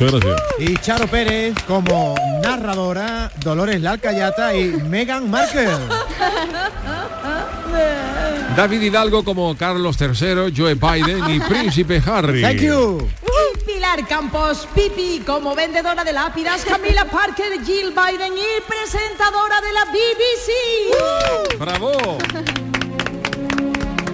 Muchas 0.00 0.20
gracias. 0.20 0.40
Y 0.58 0.76
Charo 0.78 1.06
Pérez 1.06 1.54
como 1.66 2.14
narradora, 2.42 3.30
Dolores 3.42 3.80
Lalcayata 3.80 4.54
y 4.54 4.68
Meghan 4.88 5.30
Markle. 5.30 5.68
David 8.56 8.82
Hidalgo 8.82 9.24
como 9.24 9.56
Carlos 9.56 9.96
III, 10.00 10.52
Joe 10.54 10.74
Biden 10.74 11.30
y 11.30 11.40
Príncipe 11.48 12.02
Harry. 12.04 12.42
Thank 12.42 12.60
you. 12.60 13.08
Pilar 13.66 14.06
Campos 14.06 14.68
Pipi 14.74 15.22
como 15.24 15.54
vendedora 15.54 16.04
de 16.04 16.12
lápidas, 16.12 16.64
Camila 16.64 17.04
Parker, 17.04 17.64
Jill 17.64 17.92
Biden 17.92 18.32
y 18.36 18.60
presentadora 18.66 19.60
de 19.60 19.72
la 19.72 19.84
BBC. 19.86 21.58
¡Bravo! 21.58 22.18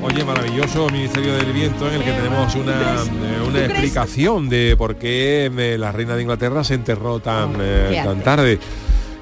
Oye, 0.09 0.25
maravilloso 0.25 0.89
Ministerio 0.89 1.35
del 1.35 1.53
Viento 1.53 1.87
en 1.87 1.97
el 1.97 2.03
que 2.03 2.13
tenemos 2.13 2.55
una, 2.55 3.03
eh, 3.03 3.47
una 3.47 3.65
explicación 3.67 4.49
de 4.49 4.75
por 4.79 4.97
qué 4.97 5.51
eh, 5.55 5.77
la 5.79 5.93
reina 5.93 6.17
de 6.17 6.23
Inglaterra 6.23 6.65
se 6.65 6.75
enterró 6.75 7.21
tan, 7.21 7.57
eh, 7.61 7.89
qué 7.91 8.03
tan 8.03 8.23
tarde. 8.23 8.59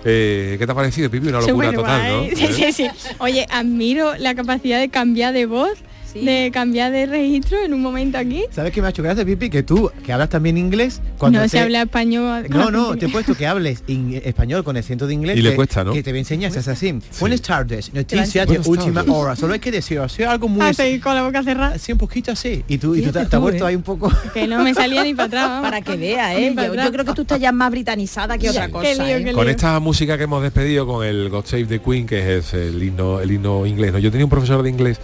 Eh, 0.04 0.54
¿Qué 0.56 0.64
te 0.64 0.70
ha 0.70 0.74
parecido, 0.76 1.10
Pipi? 1.10 1.26
Una 1.26 1.40
locura 1.40 1.72
total, 1.72 2.18
guay. 2.18 2.30
¿no? 2.30 2.36
Sí, 2.36 2.52
sí, 2.52 2.72
sí. 2.72 2.88
Oye, 3.18 3.46
admiro 3.50 4.14
la 4.16 4.36
capacidad 4.36 4.78
de 4.78 4.88
cambiar 4.88 5.32
de 5.32 5.46
voz 5.46 5.76
de 6.24 6.50
cambiar 6.52 6.92
de 6.92 7.06
registro 7.06 7.58
en 7.64 7.74
un 7.74 7.82
momento 7.82 8.18
aquí. 8.18 8.44
¿Sabes 8.50 8.72
qué 8.72 8.80
me 8.80 8.86
ha 8.88 8.90
hecho 8.90 9.02
gracia, 9.02 9.24
Pipi? 9.24 9.50
Que 9.50 9.62
tú, 9.62 9.90
que 10.04 10.12
hablas 10.12 10.28
también 10.28 10.56
inglés, 10.58 11.00
cuando 11.18 11.38
no 11.38 11.44
te- 11.44 11.48
se 11.50 11.60
habla 11.60 11.82
español. 11.82 12.46
No, 12.48 12.70
no, 12.70 12.96
te 12.96 13.06
he 13.06 13.08
puesto 13.08 13.34
que 13.34 13.46
hables 13.46 13.82
in- 13.86 14.20
español 14.24 14.64
con 14.64 14.76
acento 14.76 15.06
de 15.06 15.14
inglés. 15.14 15.36
Y 15.36 15.42
le 15.42 15.54
cuesta, 15.54 15.84
¿no? 15.84 15.92
Que 15.92 16.02
te 16.02 16.10
voy 16.10 16.18
a 16.18 16.20
enseñar, 16.20 16.56
es 16.56 16.68
así. 16.68 16.94
Buenas 17.20 17.42
tardes, 17.42 17.92
noticias 17.92 18.48
de 18.48 18.60
última 18.64 19.04
hora. 19.08 19.36
Solo 19.36 19.54
hay 19.54 19.60
que 19.60 19.70
decir, 19.70 19.98
así 19.98 20.22
algo 20.22 20.48
muy... 20.48 20.62
Ah, 20.64 20.72
sí, 20.72 20.98
con 21.00 21.14
la 21.14 21.22
boca 21.22 21.42
cerrada. 21.42 21.78
Sí, 21.78 21.92
un 21.92 21.98
poquito 21.98 22.32
así. 22.32 22.64
Y 22.68 22.78
tú, 22.78 22.94
y 22.94 23.00
tú 23.00 23.06
te, 23.06 23.12
Fíjate 23.12 23.12
te 23.12 23.20
has 23.20 23.30
tú, 23.30 23.40
vuelto 23.40 23.64
¿eh? 23.64 23.68
ahí 23.68 23.76
un 23.76 23.82
poco... 23.82 24.10
Que 24.34 24.46
no 24.46 24.62
me 24.62 24.74
salía 24.74 25.02
ni 25.04 25.14
para 25.14 25.26
atrás. 25.26 25.62
Para 25.62 25.80
que 25.80 25.96
vea, 25.96 26.36
¿eh? 26.38 26.54
Yo, 26.54 26.92
creo 26.92 27.04
que 27.04 27.12
tú 27.14 27.22
estás 27.22 27.40
ya 27.40 27.52
más 27.52 27.70
britanizada 27.70 28.36
que 28.38 28.50
otra 28.50 28.66
Qué 28.66 28.72
cosa. 28.72 29.04
lío, 29.04 29.16
¿eh? 29.16 29.24
qué 29.24 29.32
Con 29.32 29.48
esta 29.48 29.78
música 29.80 30.16
que 30.18 30.24
hemos 30.24 30.42
despedido 30.42 30.86
con 30.86 31.04
el 31.04 31.28
God 31.28 31.44
Save 31.46 31.64
the 31.66 31.78
Queen, 31.80 32.06
que 32.06 32.36
es 32.38 32.52
el 32.54 32.82
himno, 32.82 33.20
el 33.20 33.30
himno 33.30 33.66
inglés. 33.66 33.92
¿no? 33.92 33.98
Yo 33.98 34.10
tenía 34.10 34.24
un 34.26 34.30
profesor 34.30 34.62
de 34.62 34.70
inglés 34.70 35.00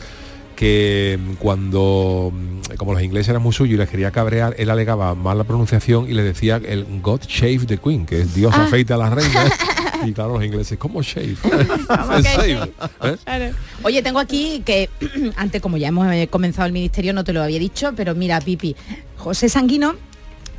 que 0.62 1.18
cuando, 1.40 2.32
mm, 2.32 2.76
como 2.76 2.92
los 2.92 3.02
ingleses 3.02 3.30
eran 3.30 3.42
muy 3.42 3.52
suyos 3.52 3.74
y 3.74 3.78
les 3.78 3.88
quería 3.88 4.12
cabrear, 4.12 4.54
él 4.58 4.70
alegaba 4.70 5.12
mal 5.16 5.36
la 5.36 5.42
pronunciación 5.42 6.08
y 6.08 6.14
le 6.14 6.22
decía 6.22 6.60
el 6.64 6.86
God 7.02 7.22
Shave 7.26 7.66
the 7.66 7.78
Queen, 7.78 8.06
que 8.06 8.20
es 8.20 8.32
Dios 8.32 8.54
Ah. 8.56 8.66
afeita 8.66 8.94
a 8.94 8.98
la 8.98 9.10
reina. 9.10 9.50
y 10.06 10.12
claro, 10.12 10.34
los 10.34 10.44
ingleses, 10.44 10.78
¿cómo 10.78 11.02
Shave, 11.02 11.34
¿eh? 13.02 13.52
Oye, 13.82 14.02
tengo 14.02 14.20
aquí 14.20 14.62
que 14.64 14.88
antes, 15.36 15.60
como 15.60 15.78
ya 15.78 15.88
hemos 15.88 16.06
eh, 16.12 16.28
comenzado 16.30 16.66
el 16.66 16.72
ministerio, 16.72 17.12
no 17.12 17.24
te 17.24 17.32
lo 17.32 17.42
había 17.42 17.58
dicho, 17.58 17.92
pero 17.96 18.14
mira, 18.14 18.40
Pipi, 18.40 18.76
José 19.16 19.48
Sanguino 19.48 19.96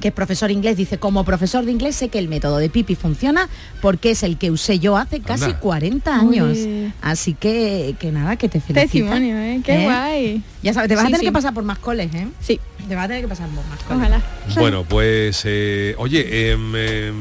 que 0.03 0.09
es 0.09 0.13
profesor 0.13 0.51
inglés, 0.51 0.75
dice, 0.75 0.97
como 0.97 1.23
profesor 1.23 1.63
de 1.63 1.71
inglés 1.71 1.95
sé 1.95 2.09
que 2.09 2.19
el 2.19 2.27
método 2.27 2.57
de 2.57 2.69
Pipi 2.69 2.93
funciona 2.93 3.47
porque 3.81 4.11
es 4.11 4.23
el 4.23 4.37
que 4.37 4.51
usé 4.51 4.77
yo 4.77 4.97
hace 4.97 5.21
casi 5.21 5.45
Anda. 5.45 5.59
40 5.61 6.13
años. 6.13 6.57
Uy. 6.57 6.91
Así 7.01 7.33
que, 7.35 7.95
que 7.97 8.11
nada, 8.11 8.35
que 8.35 8.49
te 8.49 8.59
felicito. 8.59 8.81
Testimonio, 8.81 9.37
¿eh? 9.37 9.61
Qué 9.63 9.85
guay. 9.85 10.43
Ya 10.61 10.73
sabes, 10.73 10.89
te 10.89 10.95
vas 10.95 11.03
Sí, 11.03 11.05
a 11.05 11.07
tener 11.07 11.19
sí. 11.21 11.25
que 11.27 11.31
pasar 11.31 11.53
por 11.53 11.63
más 11.63 11.77
coles, 11.79 12.13
¿eh? 12.13 12.27
Sí. 12.41 12.59
Te 12.85 12.95
vas 12.95 13.05
a 13.05 13.07
tener 13.07 13.23
que 13.23 13.29
pasar 13.29 13.47
por 13.47 13.65
más 13.65 13.79
coles. 13.83 14.01
Ojalá. 14.01 14.21
Bueno, 14.59 14.83
pues 14.83 15.41
eh, 15.45 15.95
oye, 15.97 16.51
em, 16.51 16.75
em, 16.75 17.15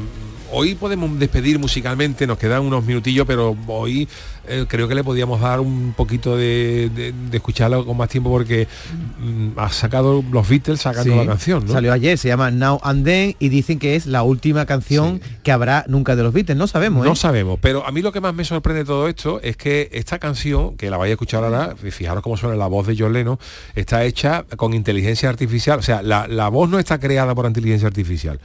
hoy 0.53 0.75
podemos 0.75 1.17
despedir 1.19 1.59
musicalmente, 1.59 2.25
nos 2.27 2.37
quedan 2.37 2.61
unos 2.63 2.85
minutillos, 2.85 3.25
pero 3.27 3.55
hoy 3.67 4.07
eh, 4.47 4.65
creo 4.67 4.87
que 4.87 4.95
le 4.95 5.03
podíamos 5.03 5.39
dar 5.41 5.59
un 5.59 5.93
poquito 5.95 6.35
de, 6.37 6.89
de- 6.93 7.13
de 7.13 7.37
escucharlo 7.37 7.85
con 7.85 7.95
más 7.97 8.09
tiempo 8.09 8.29
porque 8.29 8.67
mm, 9.19 9.57
ha 9.59 9.69
sacado 9.71 10.23
los 10.31 10.47
Beatles 10.49 10.81
sacando 10.81 11.13
Sí, 11.13 11.17
la 11.19 11.25
canción, 11.25 11.65
¿no? 11.65 11.73
Salió 11.73 11.93
ayer, 11.93 12.17
se 12.17 12.27
llama 12.27 12.51
Now 12.51 12.79
and 12.83 13.05
Then 13.05 13.35
y 13.39 13.49
dicen 13.49 13.79
que 13.79 13.95
es 13.95 14.05
la 14.05 14.23
última 14.23 14.65
canción 14.65 15.21
que 15.43 15.51
habrá 15.51 15.85
nunca 15.87 16.15
de 16.15 16.23
los 16.23 16.33
Beatles. 16.33 16.57
No 16.57 16.67
sabemos, 16.67 17.05
¿eh? 17.05 17.09
No 17.09 17.15
sabemos, 17.15 17.57
pero 17.61 17.85
a 17.87 17.91
mí 17.91 18.01
lo 18.01 18.11
que 18.11 18.21
más 18.21 18.33
me 18.33 18.43
sorprende 18.45 18.79
de 18.83 18.85
todo 18.85 19.07
esto 19.07 19.39
es 19.41 19.55
que 19.57 19.89
esta 19.93 20.19
canción, 20.19 20.75
que 20.77 20.89
la 20.89 20.97
vais 20.97 21.09
a 21.09 21.13
escuchar 21.13 21.43
ahora, 21.43 21.75
fijaros 21.77 22.21
cómo 22.23 22.37
suena 22.37 22.55
la 22.55 22.67
voz 22.67 22.85
de 22.87 22.95
John 22.97 23.13
Lennon, 23.13 23.39
está 23.75 24.03
hecha 24.03 24.43
con 24.57 24.73
inteligencia 24.73 25.29
artificial. 25.29 25.79
O 25.79 25.83
sea, 25.83 26.01
la, 26.01 26.27
la 26.27 26.49
voz 26.49 26.69
no 26.69 26.79
está 26.79 26.99
creada 26.99 27.33
por 27.33 27.45
inteligencia 27.45 27.87
artificial. 27.87 28.39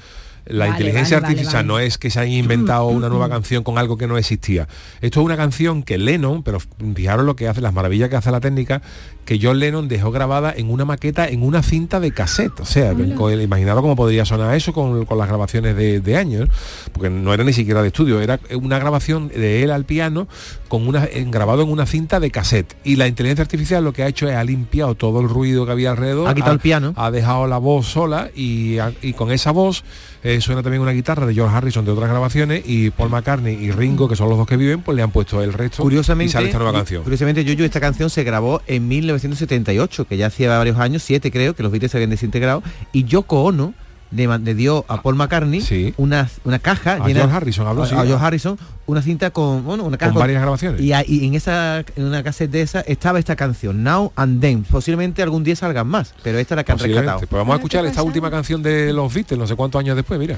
La 0.49 0.65
Vale, 0.65 0.71
inteligencia 0.79 1.19
vale, 1.21 1.27
artificial 1.27 1.55
vale. 1.57 1.67
no 1.69 1.79
es 1.79 1.99
que 1.99 2.11
se 2.11 2.21
hayan 2.21 2.33
inventado 2.33 2.87
una 2.87 3.09
nueva 3.09 3.29
canción 3.31 3.63
con 3.63 3.77
algo 3.77 3.99
que 3.99 4.07
no 4.07 4.17
existía. 4.17 4.67
Esto 5.01 5.21
es 5.21 5.25
una 5.27 5.37
canción 5.37 5.83
que 5.83 5.99
Lennon, 5.99 6.43
pero 6.43 6.59
fijaros 6.95 7.27
lo 7.27 7.37
que 7.37 7.49
hace, 7.49 7.61
las 7.61 7.75
maravillas 7.75 8.09
que 8.09 8.17
hace 8.17 8.31
la 8.31 8.41
técnica, 8.41 8.81
que 9.29 9.39
John 9.43 9.59
Lennon 9.59 9.89
dejó 9.89 10.11
grabada 10.11 10.55
en 10.57 10.71
una 10.71 10.87
maqueta, 10.87 11.29
en 11.29 11.43
una 11.43 11.63
cinta 11.63 12.01
de 12.01 12.13
cassette. 12.13 12.61
O 12.61 12.65
sea, 12.65 12.95
con 13.15 13.31
el- 13.31 13.43
imaginaros 13.43 13.83
cómo 13.83 13.95
podría 13.95 14.25
sonar 14.25 14.55
eso 14.57 14.73
con, 14.73 15.05
con 15.05 15.19
las 15.19 15.29
grabaciones 15.29 15.77
de, 15.77 16.01
de 16.01 16.17
años, 16.17 16.49
porque 16.95 17.11
no 17.11 17.35
era 17.35 17.45
ni 17.45 17.53
siquiera 17.53 17.83
de 17.83 17.89
estudio, 17.89 18.23
era 18.23 18.41
una 18.59 18.79
grabación 18.79 19.29
de 19.29 19.63
él 19.63 19.71
al 19.71 19.85
piano 19.85 20.29
con 20.69 20.89
una 20.89 21.07
en- 21.13 21.31
grabado 21.31 21.61
en 21.63 21.69
una 21.71 21.85
cinta 21.85 22.21
de 22.21 22.31
cassette. 22.31 22.75
Y 22.85 22.97
la 22.97 23.07
inteligencia 23.07 23.43
artificial 23.43 23.85
lo 23.85 23.93
que 23.93 24.03
ha 24.03 24.09
hecho 24.09 24.27
es 24.31 24.35
ha 24.35 24.43
limpiado 24.45 24.95
todo 24.95 25.21
el 25.21 25.29
ruido 25.29 25.67
que 25.67 25.73
había 25.73 25.91
alrededor. 25.91 26.27
Ha 26.27 26.35
quitado 26.35 26.55
el 26.55 26.61
piano. 26.61 26.95
Ha 26.97 27.11
dejado 27.11 27.47
la 27.47 27.59
voz 27.59 27.87
sola 27.87 28.31
y, 28.35 28.79
ha- 28.79 28.95
y 29.03 29.13
con 29.13 29.31
esa 29.31 29.51
voz 29.53 29.85
eh, 30.25 30.41
suena 30.41 30.63
también 30.63 30.81
una 30.83 30.93
guitarra 30.93 31.27
de 31.27 31.35
George 31.35 31.55
Harrison 31.55 31.85
de 31.85 31.91
otras 31.93 32.09
grabaciones 32.09 32.63
y 32.67 32.89
Paul 32.91 33.11
McCartney 33.11 33.55
y 33.55 33.71
Ringo, 33.73 34.09
que 34.09 34.17
son 34.17 34.31
los 34.31 34.39
dos 34.39 34.47
que 34.47 34.57
viven, 34.57 34.81
pues 34.81 34.97
le 34.97 35.03
han 35.03 35.11
puesto 35.11 35.43
el 35.43 35.53
resto 35.53 35.83
Curiosamente, 35.83 36.31
y 36.31 36.33
sale 36.33 36.47
esta 36.47 36.59
nueva 36.59 36.73
canción. 36.73 37.03
Curiosamente, 37.05 37.45
Yuyu, 37.45 37.65
esta 37.65 37.79
canción 37.79 38.09
se 38.11 38.25
grabó 38.25 38.63
en 38.67 38.89
1978, 39.25 40.07
que 40.07 40.17
ya 40.17 40.27
hacía 40.27 40.57
varios 40.57 40.79
años, 40.79 41.03
siete 41.03 41.31
creo, 41.31 41.55
que 41.55 41.63
los 41.63 41.73
Beatles 41.73 41.91
se 41.93 41.99
habían 41.99 42.11
desintegrado, 42.11 42.63
y 42.93 43.05
Yoko 43.05 43.43
Ono 43.45 43.75
le, 44.11 44.27
le 44.39 44.55
dio 44.55 44.87
a 44.89 45.03
Paul 45.03 45.17
McCartney 45.17 45.93
una, 45.99 46.31
una 46.45 46.59
caja 46.59 46.95
A 46.95 47.05
George 47.11 47.31
Harrison, 47.37 47.67
habló, 47.67 47.83
a, 47.83 47.87
sí. 47.87 47.95
a 47.95 48.07
George 48.07 48.25
Harrison 48.25 48.59
una 48.87 49.03
cinta 49.03 49.31
con 49.33 49.63
bueno 49.67 49.85
una 49.85 49.99
caja 49.99 50.13
Con 50.13 50.21
varias 50.21 50.41
grabaciones. 50.41 50.81
y, 50.81 50.95
ahí- 50.95 51.05
y 51.07 51.27
en 51.27 51.35
esa 51.35 51.81
en 51.95 52.05
una 52.05 52.23
cassette 52.23 52.51
de 52.51 52.63
esa 52.63 52.81
estaba 52.81 53.19
esta 53.19 53.37
canción 53.37 53.83
Now 53.83 54.11
and 54.17 54.41
Then 54.41 54.63
posiblemente 54.65 55.23
algún 55.23 55.45
día 55.45 55.57
salgan 55.57 55.89
más 55.89 56.15
pero 56.23 56.39
esta 56.39 56.55
es 56.55 56.57
la 56.57 56.65
que 56.65 56.73
han 56.73 56.79
rescatado 56.79 57.19
Pues 57.19 57.31
vamos 57.33 57.53
a 57.53 57.57
escuchar 57.57 57.85
esta 57.85 58.03
última 58.03 58.31
canción 58.31 58.63
de 58.63 58.95
los 58.95 59.13
Beatles, 59.13 59.39
no 59.39 59.47
sé 59.47 59.57
cuántos 59.57 59.79
años 59.79 59.95
después, 59.95 60.19
mira. 60.19 60.37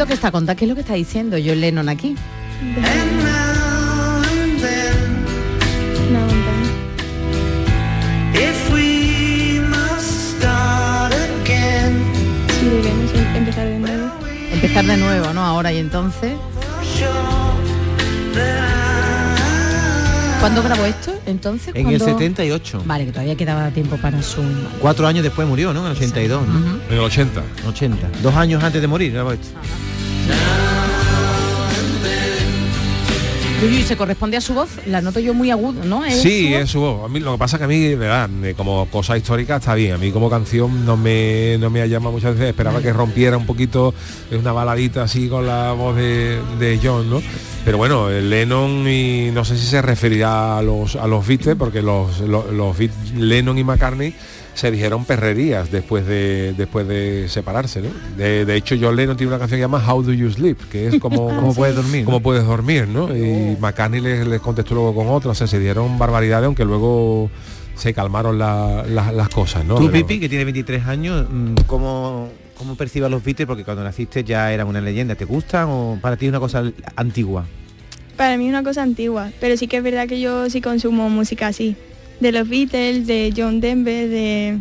Lo 0.00 0.06
que 0.06 0.14
está 0.14 0.32
contando? 0.32 0.58
¿Qué 0.58 0.64
es 0.64 0.68
lo 0.70 0.74
que 0.74 0.80
está 0.80 0.94
diciendo 0.94 1.36
John 1.44 1.60
Lennon 1.60 1.88
aquí? 1.90 2.16
Em- 2.62 2.76
empezar 13.36 13.66
de 13.66 13.78
nuevo. 13.78 14.10
Empezar 14.52 14.84
de 14.86 14.96
nuevo, 14.96 15.34
¿no? 15.34 15.44
Ahora 15.44 15.70
y 15.70 15.76
entonces. 15.76 16.32
¿Cuándo 20.40 20.62
grabó 20.62 20.86
esto? 20.86 21.12
Entonces, 21.26 21.74
en 21.74 21.88
el 21.88 21.98
¿cuándo? 21.98 22.04
78 22.16 22.82
Vale, 22.86 23.04
que 23.04 23.12
todavía 23.12 23.36
quedaba 23.36 23.68
tiempo 23.72 23.98
para 23.98 24.22
su... 24.22 24.42
cuatro 24.80 25.06
años 25.06 25.22
después 25.22 25.46
murió 25.46 25.74
no 25.74 25.80
en 25.80 25.86
el 25.90 25.92
82 25.92 26.48
¿no? 26.48 26.80
En 26.88 26.94
el 26.94 26.98
80 27.00 27.42
80 27.68 28.08
dos 28.22 28.34
años 28.34 28.64
antes 28.64 28.80
de 28.80 28.88
morir 28.88 29.12
grabó 29.12 29.32
esto. 29.32 29.48
Uy, 33.62 33.82
se 33.82 33.94
corresponde 33.94 34.38
a 34.38 34.40
su 34.40 34.54
voz, 34.54 34.70
la 34.86 35.02
noto 35.02 35.20
yo 35.20 35.34
muy 35.34 35.50
agudo, 35.50 35.84
¿no? 35.84 36.02
¿Es 36.04 36.22
Sí, 36.22 36.48
su 36.50 36.56
es 36.56 36.70
su 36.70 36.80
voz. 36.80 37.04
A 37.04 37.08
mí 37.12 37.20
lo 37.20 37.32
que 37.32 37.38
pasa 37.38 37.56
es 37.56 37.58
que 37.58 37.64
a 37.64 37.68
mí, 37.68 37.78
de 37.78 37.96
verdad, 37.96 38.30
como 38.56 38.86
cosa 38.86 39.18
histórica 39.18 39.56
está 39.56 39.74
bien. 39.74 39.92
A 39.92 39.98
mí 39.98 40.10
como 40.12 40.30
canción 40.30 40.86
no 40.86 40.96
me, 40.96 41.58
no 41.58 41.68
me 41.68 41.82
ha 41.82 41.86
llamado 41.86 42.12
muchas 42.12 42.32
veces. 42.34 42.48
Esperaba 42.48 42.80
que 42.80 42.90
rompiera 42.90 43.36
un 43.36 43.44
poquito 43.44 43.92
una 44.32 44.52
baladita 44.52 45.02
así 45.02 45.28
con 45.28 45.46
la 45.46 45.72
voz 45.72 45.94
de, 45.96 46.40
de 46.58 46.80
John, 46.82 47.10
¿no? 47.10 47.20
Pero 47.62 47.76
bueno, 47.76 48.08
Lennon 48.08 48.88
y 48.88 49.30
no 49.30 49.44
sé 49.44 49.58
si 49.58 49.66
se 49.66 49.82
referirá 49.82 50.56
a 50.56 50.62
los 50.62 50.96
a 50.96 51.06
los 51.06 51.26
Beatles, 51.26 51.56
porque 51.58 51.82
los, 51.82 52.20
los, 52.20 52.50
los 52.50 52.78
Beat- 52.78 53.12
Lennon 53.14 53.58
y 53.58 53.64
McCartney 53.64 54.14
se 54.60 54.70
dijeron 54.70 55.06
perrerías 55.06 55.70
después 55.70 56.04
de 56.06 56.52
después 56.54 56.86
de 56.86 57.28
separarse, 57.30 57.80
¿no? 57.80 57.88
De, 58.18 58.44
de 58.44 58.56
hecho, 58.56 58.74
John 58.78 58.94
Lennon 58.94 59.16
tiene 59.16 59.28
una 59.32 59.38
canción 59.38 59.56
que 59.56 59.62
se 59.62 59.64
llama 59.64 59.82
How 59.90 60.02
Do 60.02 60.12
You 60.12 60.30
Sleep, 60.30 60.58
que 60.70 60.88
es 60.88 61.00
como 61.00 61.28
¿Cómo 61.34 61.54
puedes 61.54 61.74
dormir? 61.76 62.04
cómo 62.04 62.20
puedes 62.20 62.44
dormir, 62.44 62.86
¿no? 62.86 63.16
Y 63.16 63.56
McCartney 63.58 64.02
les, 64.02 64.26
les 64.26 64.38
contestó 64.40 64.74
luego 64.74 64.94
con 64.94 65.06
otra, 65.08 65.30
o 65.30 65.34
sea, 65.34 65.46
se 65.46 65.58
dieron 65.58 65.98
barbaridades, 65.98 66.44
aunque 66.44 66.66
luego 66.66 67.30
se 67.74 67.94
calmaron 67.94 68.38
la- 68.38 68.84
la- 68.86 69.12
las 69.12 69.30
cosas, 69.30 69.64
¿no? 69.64 69.76
Tú, 69.76 69.90
Pero- 69.90 70.06
Pipi, 70.06 70.20
que 70.20 70.28
tiene 70.28 70.44
23 70.44 70.84
años, 70.86 71.26
mm, 71.30 71.54
¿cómo, 71.66 72.28
¿cómo 72.58 72.74
percibas 72.74 73.10
los 73.10 73.24
Beatles? 73.24 73.46
Porque 73.46 73.64
cuando 73.64 73.82
naciste 73.82 74.24
ya 74.24 74.52
eran 74.52 74.66
una 74.68 74.82
leyenda. 74.82 75.14
¿Te 75.14 75.24
gustan 75.24 75.68
o 75.70 75.98
para 76.02 76.18
ti 76.18 76.26
es 76.26 76.28
una 76.30 76.40
cosa 76.40 76.70
antigua? 76.96 77.46
Para 78.18 78.36
mí 78.36 78.44
es 78.44 78.50
una 78.50 78.62
cosa 78.62 78.82
antigua, 78.82 79.30
pero 79.40 79.56
sí 79.56 79.66
que 79.66 79.78
es 79.78 79.82
verdad 79.82 80.06
que 80.06 80.20
yo 80.20 80.50
sí 80.50 80.60
consumo 80.60 81.08
música 81.08 81.46
así. 81.46 81.76
De 82.20 82.32
los 82.32 82.48
Beatles, 82.48 83.06
de 83.06 83.32
John 83.36 83.60
Denver, 83.60 84.08
de 84.08 84.58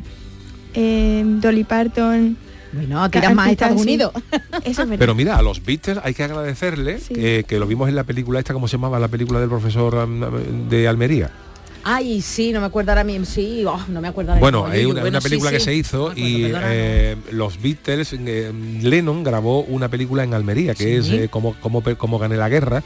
eh, 0.74 1.24
Dolly 1.26 1.64
Parton. 1.64 2.38
Bueno, 2.72 3.10
tiras 3.10 3.34
más 3.36 3.48
a 3.48 3.52
Estados. 3.52 3.82
Unidos. 3.82 4.12
Eso 4.64 4.84
es 4.84 4.90
verdad. 4.90 4.96
Pero 5.00 5.16
mira, 5.16 5.38
a 5.38 5.42
los 5.42 5.64
Beatles 5.64 5.98
hay 6.04 6.14
que 6.14 6.24
agradecerle 6.24 7.00
que, 7.14 7.44
que 7.48 7.60
lo 7.60 7.66
vimos 7.68 7.90
en 7.90 7.96
la 7.96 8.04
película 8.04 8.40
esta, 8.40 8.54
¿cómo 8.54 8.68
se 8.68 8.78
llamaba? 8.78 9.00
La 9.00 9.08
película 9.08 9.40
del 9.40 9.50
profesor 9.50 9.96
um, 9.96 10.70
de 10.70 10.88
Almería. 10.88 11.32
Ay, 11.84 12.22
sí, 12.22 12.52
no 12.52 12.60
me 12.60 12.68
acuerdo 12.68 12.92
ahora 12.92 13.04
mismo. 13.06 13.26
Sí, 13.26 13.64
oh, 13.66 13.80
no 13.88 14.02
me 14.02 14.10
acuerdo 14.10 14.32
ahora 14.34 14.42
Bueno, 14.42 14.66
hay 14.68 14.86
una, 14.86 15.02
Bueno, 15.02 15.16
una 15.18 15.22
sí, 15.22 15.30
película 15.30 15.50
que 15.50 15.60
sí. 15.60 15.66
se 15.66 15.76
hizo 15.76 16.12
y 16.16 16.52
eh, 16.54 17.16
los 17.32 17.60
Beatles, 17.62 18.14
eh, 18.14 18.52
Lennon 18.82 19.24
grabó 19.24 19.62
una 19.64 19.88
película 19.88 20.24
en 20.24 20.34
Almería, 20.34 20.76
que 20.76 20.98
es 20.98 21.10
eh, 21.10 21.30
cómo, 21.32 21.54
pe- 21.82 21.96
cómo 21.96 22.20
gané 22.20 22.36
la 22.38 22.50
guerra. 22.50 22.84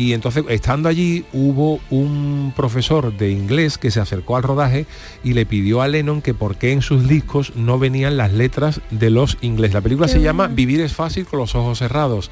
Y 0.00 0.14
entonces, 0.14 0.44
estando 0.48 0.88
allí, 0.88 1.26
hubo 1.34 1.78
un 1.90 2.54
profesor 2.56 3.14
de 3.14 3.30
inglés 3.32 3.76
que 3.76 3.90
se 3.90 4.00
acercó 4.00 4.38
al 4.38 4.42
rodaje 4.42 4.86
y 5.22 5.34
le 5.34 5.44
pidió 5.44 5.82
a 5.82 5.88
Lennon 5.88 6.22
que 6.22 6.32
por 6.32 6.56
qué 6.56 6.72
en 6.72 6.80
sus 6.80 7.06
discos 7.06 7.54
no 7.54 7.78
venían 7.78 8.16
las 8.16 8.32
letras 8.32 8.80
de 8.90 9.10
los 9.10 9.36
ingleses. 9.42 9.74
La 9.74 9.82
película 9.82 10.06
Qué 10.06 10.14
se 10.14 10.22
llama. 10.22 10.48
Vivir 10.48 10.80
es 10.80 10.94
fácil 10.94 11.26
con 11.26 11.38
los 11.38 11.54
ojos 11.54 11.80
cerrados. 11.80 12.30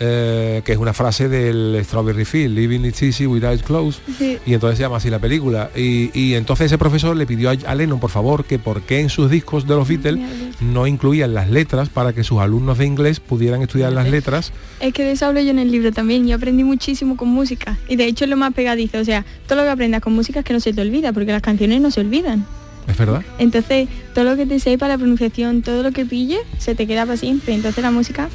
Eh, 0.00 0.62
que 0.64 0.72
es 0.72 0.78
una 0.78 0.92
frase 0.92 1.28
del 1.28 1.80
Strawberry 1.84 2.24
Field, 2.24 2.54
Living 2.56 2.80
is 2.80 3.02
easy 3.02 3.26
with 3.26 3.44
eyes 3.44 3.62
closed, 3.62 4.00
Sí. 4.18 4.38
y 4.44 4.54
entonces 4.54 4.78
se 4.78 4.82
llama 4.84 4.96
así 4.96 5.10
la 5.10 5.18
película. 5.18 5.70
Y, 5.76 6.10
y 6.18 6.34
entonces 6.34 6.66
ese 6.66 6.78
profesor 6.78 7.16
le 7.16 7.26
pidió 7.26 7.50
a, 7.50 7.74
Lennon, 7.74 8.00
por 8.00 8.10
favor, 8.10 8.44
que 8.44 8.58
por 8.58 8.82
qué 8.82 9.00
en 9.00 9.08
sus 9.08 9.30
discos 9.30 9.66
de 9.66 9.74
los 9.74 9.86
Beatles 9.88 10.20
no 10.60 10.86
incluían 10.86 11.34
las 11.34 11.50
letras 11.50 11.88
para 11.88 12.12
que 12.12 12.24
sus 12.24 12.40
alumnos 12.40 12.78
de 12.78 12.86
inglés 12.86 13.20
pudieran 13.20 13.62
estudiar 13.62 13.92
las 13.92 14.08
letras. 14.08 14.52
Es 14.80 14.92
que 14.92 15.04
de 15.04 15.12
eso 15.12 15.26
hablo 15.26 15.40
yo 15.40 15.50
en 15.50 15.58
el 15.58 15.70
libro 15.70 15.92
también. 15.92 16.26
Yo 16.26 16.36
aprendí 16.36 16.64
muchísimo 16.64 17.16
con 17.16 17.28
música. 17.28 17.78
Y 17.88 17.96
de 17.96 18.06
hecho 18.06 18.24
es 18.24 18.30
lo 18.30 18.36
más 18.36 18.52
pegadizo. 18.54 18.98
O 18.98 19.04
sea, 19.04 19.24
todo 19.46 19.58
lo 19.58 19.64
que 19.64 19.70
aprendas 19.70 20.00
con 20.02 20.12
música 20.12 20.40
es 20.40 20.44
que 20.44 20.52
no 20.52 20.60
se 20.60 20.72
te 20.72 20.80
olvida, 20.80 21.12
porque 21.12 21.32
las 21.32 21.42
canciones 21.42 21.80
no 21.80 21.90
se 21.90 22.00
olvidan. 22.00 22.46
¿Es 22.86 22.98
verdad? 22.98 23.22
Entonces, 23.38 23.88
todo 24.14 24.24
lo 24.24 24.36
que 24.36 24.44
te 24.44 24.60
sepa, 24.60 24.88
la 24.88 24.98
pronunciación, 24.98 25.62
todo 25.62 25.82
lo 25.82 25.92
que 25.92 26.04
pille, 26.04 26.38
se 26.58 26.74
te 26.74 26.86
queda 26.86 27.06
para 27.06 27.16
siempre. 27.16 27.54
Entonces 27.54 27.82
la 27.82 27.90
música 27.90 28.28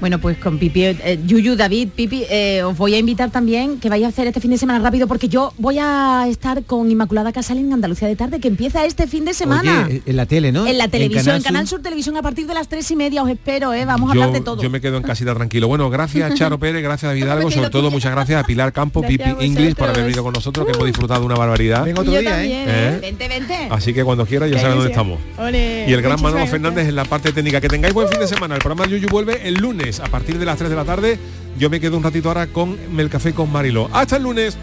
Bueno, 0.00 0.20
pues 0.20 0.38
con 0.38 0.58
Pipi, 0.58 0.84
eh, 0.84 1.18
Yuyu, 1.26 1.56
David, 1.56 1.88
Pipi, 1.94 2.24
eh, 2.30 2.62
os 2.62 2.76
voy 2.76 2.94
a 2.94 2.98
invitar 2.98 3.30
también 3.30 3.80
que 3.80 3.88
vaya 3.88 4.06
a 4.06 4.10
hacer 4.10 4.28
este 4.28 4.38
fin 4.40 4.52
de 4.52 4.58
semana 4.58 4.78
rápido 4.78 5.08
porque 5.08 5.28
yo 5.28 5.52
voy 5.58 5.78
a 5.80 6.26
estar 6.28 6.62
con 6.62 6.88
Inmaculada 6.88 7.32
Casal 7.32 7.58
en 7.58 7.72
Andalucía 7.72 8.06
de 8.06 8.14
tarde, 8.14 8.38
que 8.38 8.46
empieza 8.46 8.84
este 8.84 9.08
fin 9.08 9.24
de 9.24 9.34
semana. 9.34 9.86
Oye, 9.86 10.02
en 10.06 10.16
la 10.16 10.26
tele, 10.26 10.52
¿no? 10.52 10.68
en 10.68 10.78
la 10.78 10.86
televisión, 10.86 11.36
en 11.36 11.42
Canal, 11.42 11.66
Sur. 11.66 11.78
Sur 11.78 11.82
Televisión 11.82 12.16
a 12.16 12.22
partir 12.22 12.46
de 12.46 12.54
las 12.54 12.68
tres 12.68 12.88
y 12.92 12.96
media 12.96 13.22
os 13.24 13.28
espero, 13.28 13.74
¿eh? 13.74 13.84
vamos 13.84 14.08
a 14.08 14.12
hablar 14.12 14.32
de 14.32 14.40
todo. 14.40 14.62
yo 14.62 14.70
me 14.70 14.80
quedo 14.80 14.98
en 14.98 15.02
casita 15.02 15.34
tranquilo. 15.34 15.66
Bueno, 15.66 15.90
gracias 15.90 16.32
Charo 16.34 16.58
Pérez, 16.60 16.82
gracias 16.82 17.10
David 17.10 17.28
Algo, 17.28 17.50
sobre 17.50 17.70
todo 17.70 17.90
muchas 17.90 18.12
gracias 18.12 18.42
a 18.42 18.46
Pilar 18.46 18.72
Campo, 18.72 19.00
Gracias 19.00 19.34
Pipi 19.34 19.42
a 19.42 19.44
English 19.44 19.74
por 19.74 19.88
haber 19.88 20.04
venido 20.04 20.22
con 20.22 20.32
nosotros, 20.32 20.64
que 20.64 20.72
hemos 20.72 20.86
disfrutado 20.86 21.24
una 21.24 21.34
barbaridad. 21.34 21.84
Vengo 21.84 22.02
otro 22.02 22.12
Yo 22.12 22.20
día, 22.20 22.30
también, 22.30 22.68
¿eh? 22.68 22.88
¿Eh? 22.94 22.98
Vente, 23.00 23.28
vente. 23.28 23.68
Así 23.70 23.92
que 23.92 24.04
cuando 24.04 24.26
quiera 24.26 24.46
ya 24.46 24.60
saben 24.60 24.76
dónde 24.76 24.90
estamos. 24.90 25.18
Y 25.38 25.92
el 25.92 26.02
gran 26.02 26.12
muchísimas 26.12 26.22
Manolo 26.22 26.34
gracias. 26.36 26.50
Fernández 26.50 26.88
en 26.88 26.94
la 26.94 27.04
parte 27.04 27.32
técnica. 27.32 27.60
Que 27.60 27.68
tengáis 27.68 27.94
buen 27.94 28.08
fin 28.08 28.20
de 28.20 28.28
semana. 28.28 28.54
El 28.54 28.60
programa 28.60 28.86
de 28.86 28.92
Yuyu 28.92 29.08
vuelve 29.08 29.48
el 29.48 29.54
lunes 29.54 29.87
a 29.98 30.06
partir 30.06 30.38
de 30.38 30.44
las 30.44 30.58
3 30.58 30.70
de 30.70 30.76
la 30.76 30.84
tarde. 30.84 31.18
Yo 31.58 31.70
me 31.70 31.80
quedo 31.80 31.96
un 31.96 32.02
ratito 32.02 32.28
ahora 32.28 32.46
con 32.46 32.78
el 32.96 33.08
café 33.08 33.32
con 33.32 33.50
Mariló. 33.50 33.88
Hasta 33.92 34.16
el 34.16 34.24
lunes. 34.24 34.56